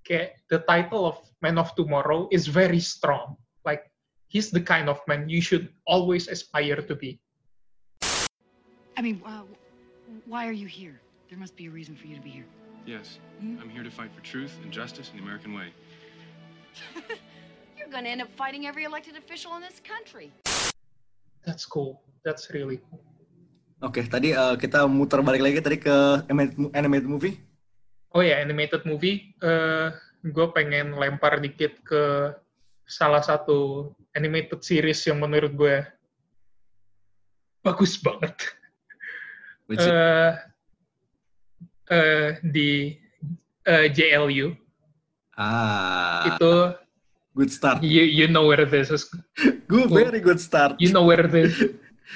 kayak 0.04 0.42
the 0.52 0.60
title 0.66 1.08
of 1.08 1.16
Man 1.40 1.56
of 1.56 1.72
Tomorrow 1.78 2.28
is 2.34 2.50
very 2.50 2.82
strong. 2.82 3.38
Like 3.64 3.88
he's 4.28 4.50
the 4.52 4.60
kind 4.60 4.90
of 4.90 5.00
man 5.08 5.30
you 5.30 5.40
should 5.40 5.72
always 5.88 6.28
aspire 6.28 6.82
to 6.82 6.94
be. 6.94 7.16
I 8.96 9.00
mean, 9.00 9.22
uh, 9.24 9.46
why 10.28 10.44
are 10.44 10.56
you 10.56 10.68
here? 10.68 11.00
There 11.28 11.38
must 11.38 11.56
be 11.58 11.66
a 11.66 11.72
reason 11.72 11.96
for 11.98 12.06
you 12.06 12.14
to 12.16 12.22
be 12.22 12.30
here. 12.30 12.46
Yes, 12.86 13.18
Hmm? 13.42 13.58
I'm 13.60 13.68
here 13.68 13.82
to 13.82 13.90
fight 13.90 14.14
for 14.14 14.22
truth 14.22 14.54
and 14.62 14.70
justice 14.72 15.10
in 15.10 15.18
the 15.18 15.22
American 15.26 15.52
way. 15.52 15.74
You're 17.76 17.90
going 17.90 18.04
to 18.06 18.10
end 18.10 18.22
up 18.22 18.30
fighting 18.38 18.66
every 18.66 18.84
elected 18.86 19.16
official 19.18 19.56
in 19.58 19.62
this 19.62 19.82
country. 19.82 20.30
That's 21.44 21.66
cool. 21.66 22.00
That's 22.24 22.48
really 22.54 22.78
cool. 22.88 23.02
Oke, 23.82 24.06
tadi 24.08 24.32
eh, 24.32 24.54
kita 24.56 24.88
muter 24.88 25.20
balik 25.20 25.44
lagi 25.44 25.60
tadi 25.60 25.76
ke 25.76 26.24
animated, 26.72 27.04
movie. 27.04 27.36
Oh 28.16 28.24
ya, 28.24 28.40
animated 28.40 28.86
movie. 28.88 29.36
eh 29.44 29.92
gue 30.26 30.46
pengen 30.56 30.96
lempar 30.96 31.36
dikit 31.38 31.84
ke 31.84 32.32
salah 32.88 33.20
satu 33.20 33.92
animated 34.16 34.64
series 34.64 35.04
yang 35.04 35.20
menurut 35.20 35.52
gue 35.52 35.76
bagus 37.60 38.00
banget. 38.00 38.32
Which 39.68 39.82
is- 39.82 39.92
eh 41.86 42.38
di 42.42 42.94
eh, 43.62 43.86
JLU 43.90 44.50
ah, 45.38 46.26
itu 46.34 46.52
good 47.36 47.50
start. 47.52 47.78
you 47.84 48.02
you 48.02 48.26
know 48.26 48.46
where 48.48 48.64
this 48.64 48.88
is 48.90 49.06
Good, 49.70 49.90
very 49.90 50.22
good 50.22 50.38
start. 50.38 50.78
you 50.78 50.94
know 50.94 51.02
where 51.02 51.26
this 51.26 51.52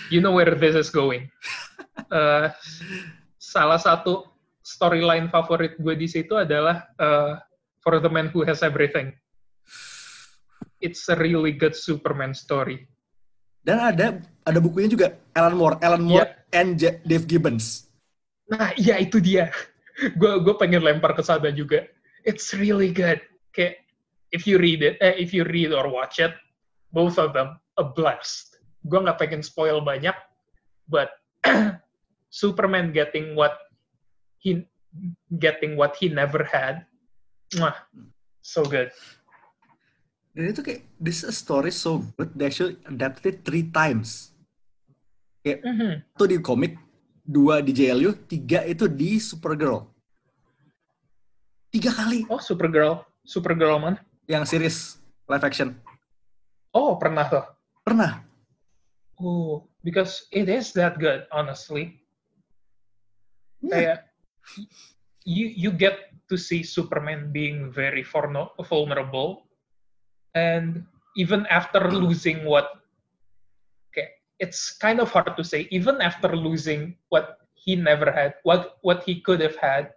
you 0.08 0.22
know 0.22 0.30
where 0.32 0.54
this 0.54 0.74
is 0.74 0.88
going. 0.88 1.26
Eh, 2.00 2.46
salah 3.36 3.76
satu 3.76 4.24
storyline 4.64 5.28
favorit 5.28 5.76
gue 5.76 5.94
di 5.94 6.08
situ 6.08 6.32
adalah 6.32 6.88
eh, 6.96 7.36
For 7.84 8.00
the 8.00 8.08
Man 8.08 8.32
Who 8.32 8.40
Has 8.48 8.64
Everything. 8.64 9.12
It's 10.80 11.04
a 11.12 11.16
really 11.18 11.52
good 11.52 11.76
Superman 11.76 12.32
story. 12.32 12.88
Dan 13.60 13.78
ada 13.84 14.06
ada 14.48 14.58
bukunya 14.64 14.88
juga 14.88 15.06
Alan 15.36 15.52
Moore, 15.60 15.76
Alan 15.84 16.00
Moore 16.00 16.48
and 16.56 16.80
J- 16.80 17.04
Dave 17.04 17.28
Gibbons. 17.28 17.89
Nah, 18.50 18.74
iya 18.74 18.98
itu 18.98 19.22
dia. 19.22 19.54
Gue 20.20 20.42
gue 20.42 20.54
pengen 20.58 20.82
lempar 20.82 21.14
ke 21.14 21.22
sana 21.22 21.54
juga. 21.54 21.86
It's 22.26 22.50
really 22.52 22.90
good. 22.90 23.22
Kayak 23.54 23.84
if 24.34 24.46
you 24.46 24.58
read 24.58 24.82
it, 24.82 24.98
eh, 24.98 25.14
if 25.16 25.30
you 25.30 25.46
read 25.46 25.70
or 25.70 25.86
watch 25.86 26.18
it, 26.18 26.34
both 26.90 27.16
of 27.16 27.30
them 27.32 27.58
a 27.78 27.84
blast. 27.86 28.58
Gue 28.86 28.98
nggak 28.98 29.20
pengen 29.20 29.42
spoil 29.44 29.78
banyak, 29.84 30.14
but 30.90 31.14
Superman 32.30 32.90
getting 32.90 33.34
what 33.38 33.58
he 34.40 34.66
getting 35.38 35.76
what 35.78 35.94
he 35.98 36.10
never 36.10 36.42
had, 36.42 36.86
mwah, 37.54 37.76
so 38.42 38.64
good. 38.66 38.90
Dan 40.30 40.54
itu 40.54 40.62
kayak 40.62 40.82
this 41.02 41.22
is 41.22 41.30
a 41.30 41.34
story 41.34 41.74
so 41.74 42.00
good 42.14 42.30
they 42.38 42.46
actually 42.46 42.78
adapted 42.86 43.38
it 43.38 43.42
three 43.42 43.66
times. 43.66 44.30
Kayak 45.42 45.60
Mhm. 45.66 45.92
satu 46.14 46.24
di 46.30 46.38
komik, 46.38 46.78
dua 47.30 47.62
di 47.62 47.70
JLU, 47.70 48.10
tiga 48.26 48.66
itu 48.66 48.90
di 48.90 49.22
Supergirl. 49.22 49.86
Tiga 51.70 51.94
kali 51.94 52.26
Oh, 52.26 52.42
Supergirl, 52.42 53.06
Supergirl 53.22 53.78
man. 53.78 53.94
yang 54.26 54.42
series 54.42 54.98
live 55.30 55.46
action. 55.46 55.78
Oh, 56.74 56.98
pernah 56.98 57.26
tuh. 57.30 57.46
Pernah. 57.86 58.26
Oh, 59.18 59.62
because 59.86 60.26
it 60.34 60.50
is 60.50 60.74
that 60.74 60.98
good, 60.98 61.26
honestly. 61.30 62.02
Yeah. 63.62 63.70
Kayak 63.70 63.98
you 65.22 65.46
you 65.54 65.70
get 65.70 66.10
to 66.32 66.34
see 66.40 66.62
Superman 66.66 67.30
being 67.30 67.70
very 67.70 68.02
vulner- 68.02 68.50
vulnerable, 68.66 69.46
and 70.34 70.86
even 71.18 71.44
after 71.52 71.90
losing 71.90 72.42
what, 72.48 72.79
it's 74.40 74.72
kind 74.80 74.98
of 74.98 75.12
hard 75.12 75.36
to 75.36 75.44
say. 75.44 75.68
Even 75.70 76.00
after 76.00 76.32
losing 76.32 76.96
what 77.12 77.38
he 77.54 77.76
never 77.76 78.08
had, 78.08 78.40
what 78.42 78.80
what 78.80 79.04
he 79.04 79.20
could 79.20 79.38
have 79.44 79.54
had, 79.60 79.92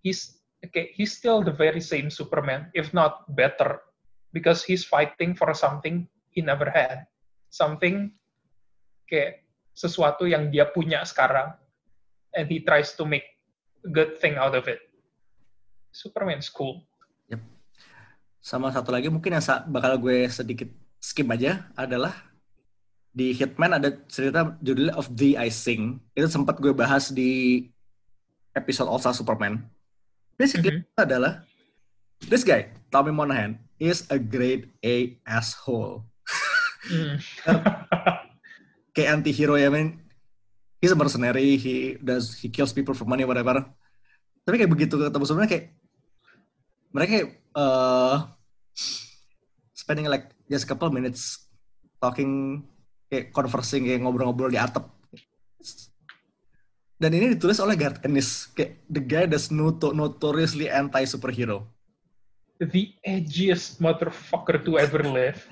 he's 0.00 0.40
okay. 0.64 0.90
He's 0.96 1.12
still 1.12 1.44
the 1.44 1.54
very 1.54 1.84
same 1.84 2.08
Superman, 2.08 2.72
if 2.72 2.96
not 2.96 3.28
better, 3.36 3.84
because 4.32 4.64
he's 4.64 4.82
fighting 4.82 5.36
for 5.36 5.52
something 5.52 6.08
he 6.32 6.40
never 6.40 6.66
had, 6.72 7.04
something 7.52 8.10
kayak 9.06 9.44
sesuatu 9.76 10.24
yang 10.24 10.48
dia 10.48 10.64
punya 10.72 11.04
sekarang 11.04 11.52
and 12.34 12.48
he 12.48 12.64
tries 12.64 12.96
to 12.96 13.04
make 13.04 13.36
a 13.84 13.90
good 13.92 14.16
thing 14.18 14.40
out 14.40 14.56
of 14.56 14.64
it. 14.66 14.80
Superman's 15.94 16.50
cool. 16.50 16.82
Sama 18.44 18.68
satu 18.68 18.92
lagi 18.92 19.08
mungkin 19.08 19.40
yang 19.40 19.44
bakal 19.72 19.96
gue 19.96 20.28
sedikit 20.28 20.68
skip 21.00 21.24
aja 21.32 21.64
adalah 21.72 22.33
di 23.14 23.30
Hitman 23.30 23.78
ada 23.78 23.94
cerita 24.10 24.58
judulnya 24.58 24.98
Of 24.98 25.14
the 25.14 25.38
I 25.38 25.46
Sing. 25.46 26.02
Itu 26.18 26.26
sempat 26.26 26.58
gue 26.58 26.74
bahas 26.74 27.14
di 27.14 27.62
episode 28.58 28.90
All 28.90 28.98
Star 28.98 29.14
Superman. 29.14 29.62
Basically 30.34 30.82
itu 30.82 30.98
adalah 30.98 31.46
this 32.26 32.42
guy, 32.42 32.74
Tommy 32.90 33.14
Monahan, 33.14 33.54
is 33.78 34.02
a 34.10 34.18
grade 34.18 34.74
A 34.82 35.14
asshole. 35.22 36.02
Mm. 36.90 37.22
Kayak 38.98 39.10
anti-hero 39.22 39.54
ya, 39.54 39.70
man. 39.70 40.02
He's 40.82 40.90
a 40.90 40.98
mercenary, 40.98 41.56
he 41.56 41.96
does 42.02 42.34
he 42.36 42.50
kills 42.50 42.74
people 42.74 42.92
for 42.98 43.06
money, 43.06 43.24
whatever. 43.24 43.62
Tapi 44.44 44.60
kayak 44.60 44.68
begitu 44.68 45.00
ketemu 45.00 45.24
sebenarnya 45.24 45.50
kayak 45.56 45.66
mereka 46.92 47.10
kayak 47.16 47.28
uh, 47.56 48.28
spending 49.72 50.04
like 50.12 50.28
just 50.52 50.68
a 50.68 50.68
couple 50.68 50.92
minutes 50.92 51.48
talking 52.04 52.60
kayak 53.14 53.30
conversing 53.30 53.86
kayak 53.86 54.02
ngobrol-ngobrol 54.02 54.50
di 54.50 54.58
atap. 54.58 54.90
Dan 56.98 57.10
ini 57.14 57.38
ditulis 57.38 57.62
oleh 57.62 57.78
Garth 57.78 58.02
Ennis 58.02 58.50
kayak 58.50 58.82
the 58.90 59.02
guy 59.02 59.24
that's 59.30 59.54
noto 59.54 59.94
notoriously 59.94 60.66
anti 60.66 61.06
superhero 61.06 61.70
the 62.60 62.94
edgiest 63.02 63.82
motherfucker 63.82 64.62
to 64.62 64.78
ever 64.78 65.02
live, 65.02 65.42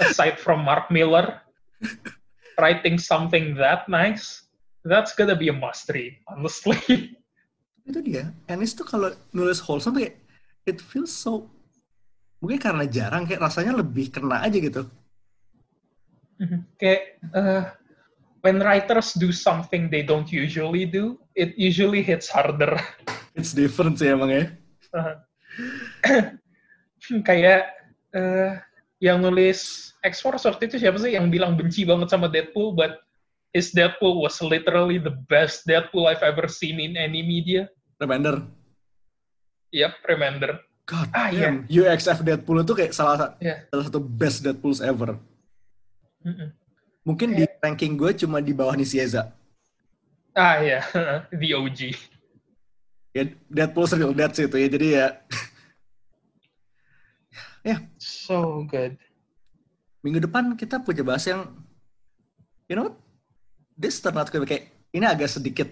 aside 0.00 0.36
from 0.36 0.64
Mark 0.64 0.90
Miller, 0.90 1.40
writing 2.60 2.98
something 3.00 3.56
that 3.56 3.88
nice, 3.88 4.44
that's 4.84 5.14
gonna 5.16 5.36
be 5.36 5.48
a 5.48 5.56
must 5.56 5.88
read, 5.90 6.16
honestly. 6.28 6.78
itu 7.84 8.00
dia 8.00 8.32
Ennis 8.48 8.72
tuh 8.72 8.88
kalau 8.88 9.12
nulis 9.28 9.60
wholesome 9.60 10.00
kayak 10.00 10.16
it 10.64 10.80
feels 10.80 11.12
so 11.12 11.52
mungkin 12.40 12.56
karena 12.56 12.88
jarang 12.88 13.28
kayak 13.28 13.44
rasanya 13.44 13.76
lebih 13.76 14.08
kena 14.08 14.40
aja 14.40 14.56
gitu 14.56 14.88
kayak 16.76 17.18
uh, 17.32 17.62
when 18.40 18.60
writers 18.60 19.14
do 19.16 19.30
something 19.30 19.88
they 19.88 20.02
don't 20.02 20.28
usually 20.28 20.84
do, 20.84 21.16
it 21.32 21.54
usually 21.56 22.02
hits 22.02 22.28
harder. 22.28 22.74
it's 23.38 23.50
different 23.52 23.98
sih 23.98 24.12
emang 24.12 24.30
ya 24.30 24.44
kayak 27.28 27.62
eh, 28.12 28.52
yang 29.02 29.20
nulis 29.20 29.92
X-Force 30.00 30.44
waktu 30.48 30.68
itu 30.68 30.76
siapa 30.80 30.96
sih 31.00 31.16
yang 31.16 31.28
bilang 31.28 31.56
benci 31.56 31.84
banget 31.84 32.08
sama 32.12 32.28
Deadpool, 32.28 32.76
but 32.76 33.00
his 33.52 33.72
Deadpool 33.72 34.20
was 34.20 34.38
literally 34.40 35.00
the 35.00 35.12
best 35.28 35.64
Deadpool 35.64 36.06
I've 36.08 36.24
ever 36.24 36.48
seen 36.48 36.80
in 36.80 36.96
any 36.96 37.20
media. 37.24 37.68
Remender 37.98 38.44
Yep, 39.74 40.06
remember. 40.06 40.62
God 40.86 41.08
Ah, 41.10 41.32
damn 41.34 41.66
UXF 41.66 42.22
Deadpool 42.22 42.62
itu 42.62 42.72
kayak 42.76 42.92
salah, 42.94 43.16
sa- 43.18 43.34
Iya. 43.42 43.66
salah 43.72 43.84
satu 43.90 43.98
best 43.98 44.44
Deadpools 44.44 44.78
ever 44.78 45.16
Mm-mm. 46.24 46.48
mungkin 47.04 47.36
di 47.36 47.44
ranking 47.60 48.00
gue 48.00 48.16
cuma 48.16 48.40
di 48.40 48.56
bawah 48.56 48.74
Nisieza 48.74 49.30
Ah 50.34 50.58
ya, 50.58 50.82
the 51.30 51.54
OG. 51.54 51.94
ya 53.14 53.22
Deadpool 53.46 53.86
real 53.94 54.10
Dead 54.10 54.34
sih 54.34 54.50
itu 54.50 54.58
ya. 54.58 54.66
Jadi 54.66 54.88
ya. 57.70 57.78
So 58.02 58.66
good. 58.66 58.98
minggu 60.04 60.20
depan 60.20 60.52
kita 60.52 60.84
punya 60.84 61.00
bahas 61.00 61.24
yang 61.24 61.48
you 62.68 62.76
know 62.76 62.92
this 63.72 64.04
turn 64.04 64.20
out 64.20 64.28
to 64.28 64.36
be 64.36 64.44
kayak 64.44 64.68
ini 64.92 65.08
agak 65.08 65.32
sedikit 65.32 65.64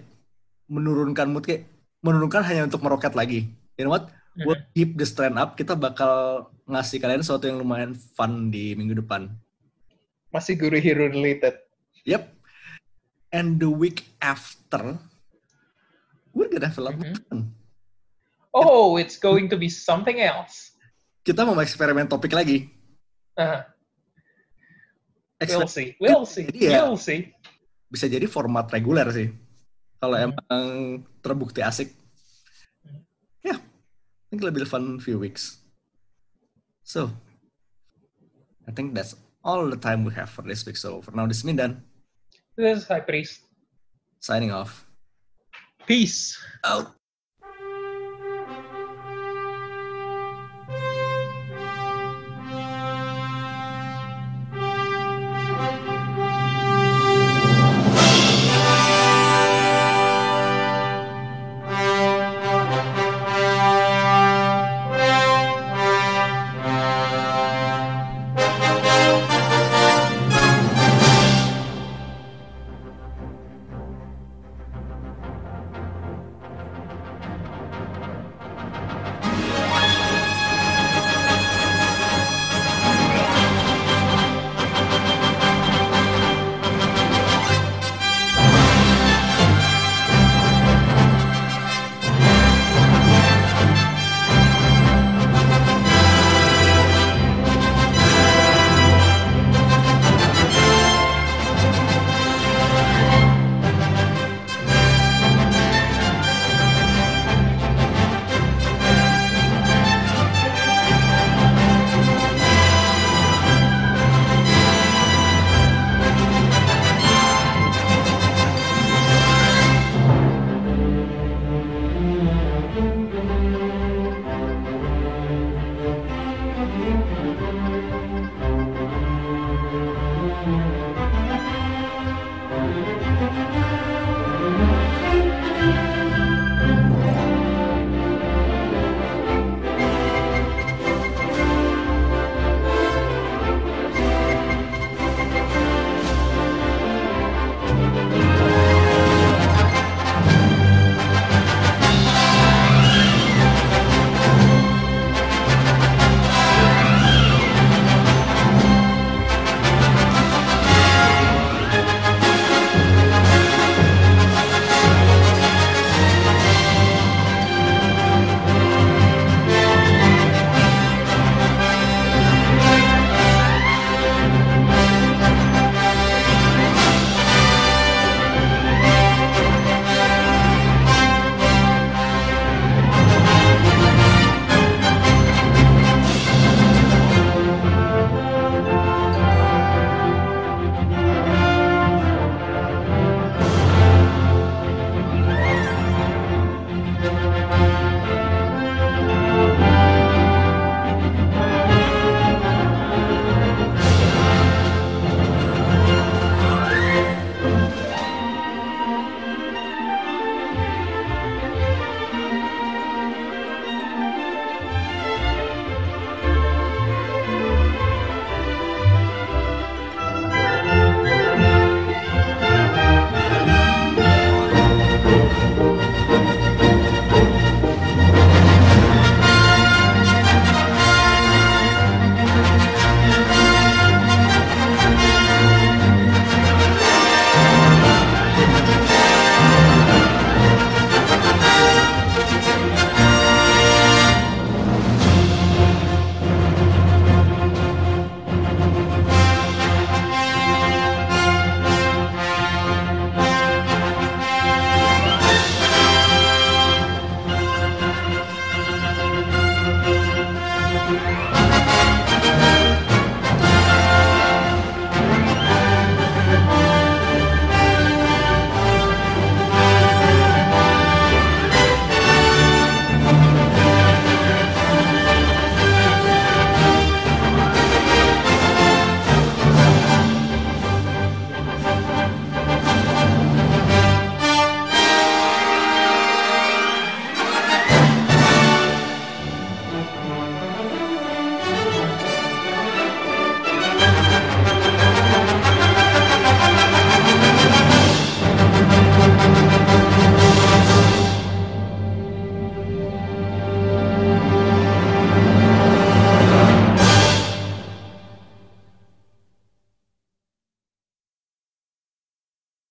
menurunkan 0.65 1.29
mood 1.29 1.45
kayak 1.45 1.69
menurunkan 2.01 2.41
hanya 2.41 2.65
untuk 2.65 2.81
meroket 2.81 3.13
lagi. 3.13 3.51
You 3.77 3.85
know 3.85 3.93
what? 3.93 4.09
We'll 4.33 4.63
keep 4.73 4.97
this 4.97 5.13
trend 5.13 5.37
up. 5.37 5.53
Kita 5.53 5.77
bakal 5.77 6.47
ngasih 6.65 6.97
kalian 6.97 7.21
sesuatu 7.21 7.45
yang 7.45 7.61
lumayan 7.61 7.93
fun 7.93 8.49
di 8.49 8.73
minggu 8.73 9.03
depan 9.03 9.29
Masih 10.33 10.57
guru 10.57 10.77
hero 10.77 11.05
related. 11.07 11.55
yep 12.03 12.35
and 13.31 13.63
the 13.63 13.69
week 13.69 14.03
after 14.19 14.99
we're 16.35 16.51
gonna 16.51 16.67
have 16.67 16.75
a 16.75 16.83
lot 16.83 16.97
more 16.97 17.15
Mhm. 17.15 17.23
fun 17.29 17.39
Oh, 18.53 19.01
it's 19.01 19.15
going 19.17 19.49
to 19.49 19.57
be 19.57 19.65
something 19.65 20.19
else. 20.19 20.75
kita 21.23 21.47
mau 21.47 21.55
eksperimen 21.57 22.05
topik 22.05 22.33
lagi 22.33 22.67
Uh, 23.33 23.65
we'll 25.41 25.65
see. 25.65 25.97
We'll 25.97 26.21
see. 26.29 26.45
Jadi 26.45 26.69
ya- 26.69 26.85
We'll 26.85 27.01
see. 27.01 27.33
bisa 27.89 28.05
jadi 28.05 28.29
format 28.29 28.69
reguler 28.69 29.09
sih 29.09 29.29
kalau 29.97 30.17
Hmm. 30.19 30.25
emang 30.33 30.65
terbukti 31.21 31.61
asik 31.61 31.93
ya 33.39 33.57
I 33.57 33.61
think 34.29 34.43
lebih 34.43 34.65
fun 34.65 34.97
few 34.99 35.17
weeks 35.17 35.61
so 36.83 37.09
I 38.65 38.71
think 38.73 38.91
that's 38.93 39.13
all 39.43 39.69
the 39.69 39.77
time 39.77 40.03
we 40.05 40.13
have 40.13 40.29
for 40.29 40.41
this 40.41 40.65
week 40.65 40.77
so 40.77 41.01
for 41.01 41.11
now 41.11 41.25
this 41.27 41.37
is 41.37 41.43
Mindan 41.43 41.81
This 42.57 42.79
is 42.83 42.87
High 42.87 43.01
Priest. 43.01 43.41
signing 44.19 44.51
off 44.51 44.85
Peace. 45.85 46.37
out 46.63 46.95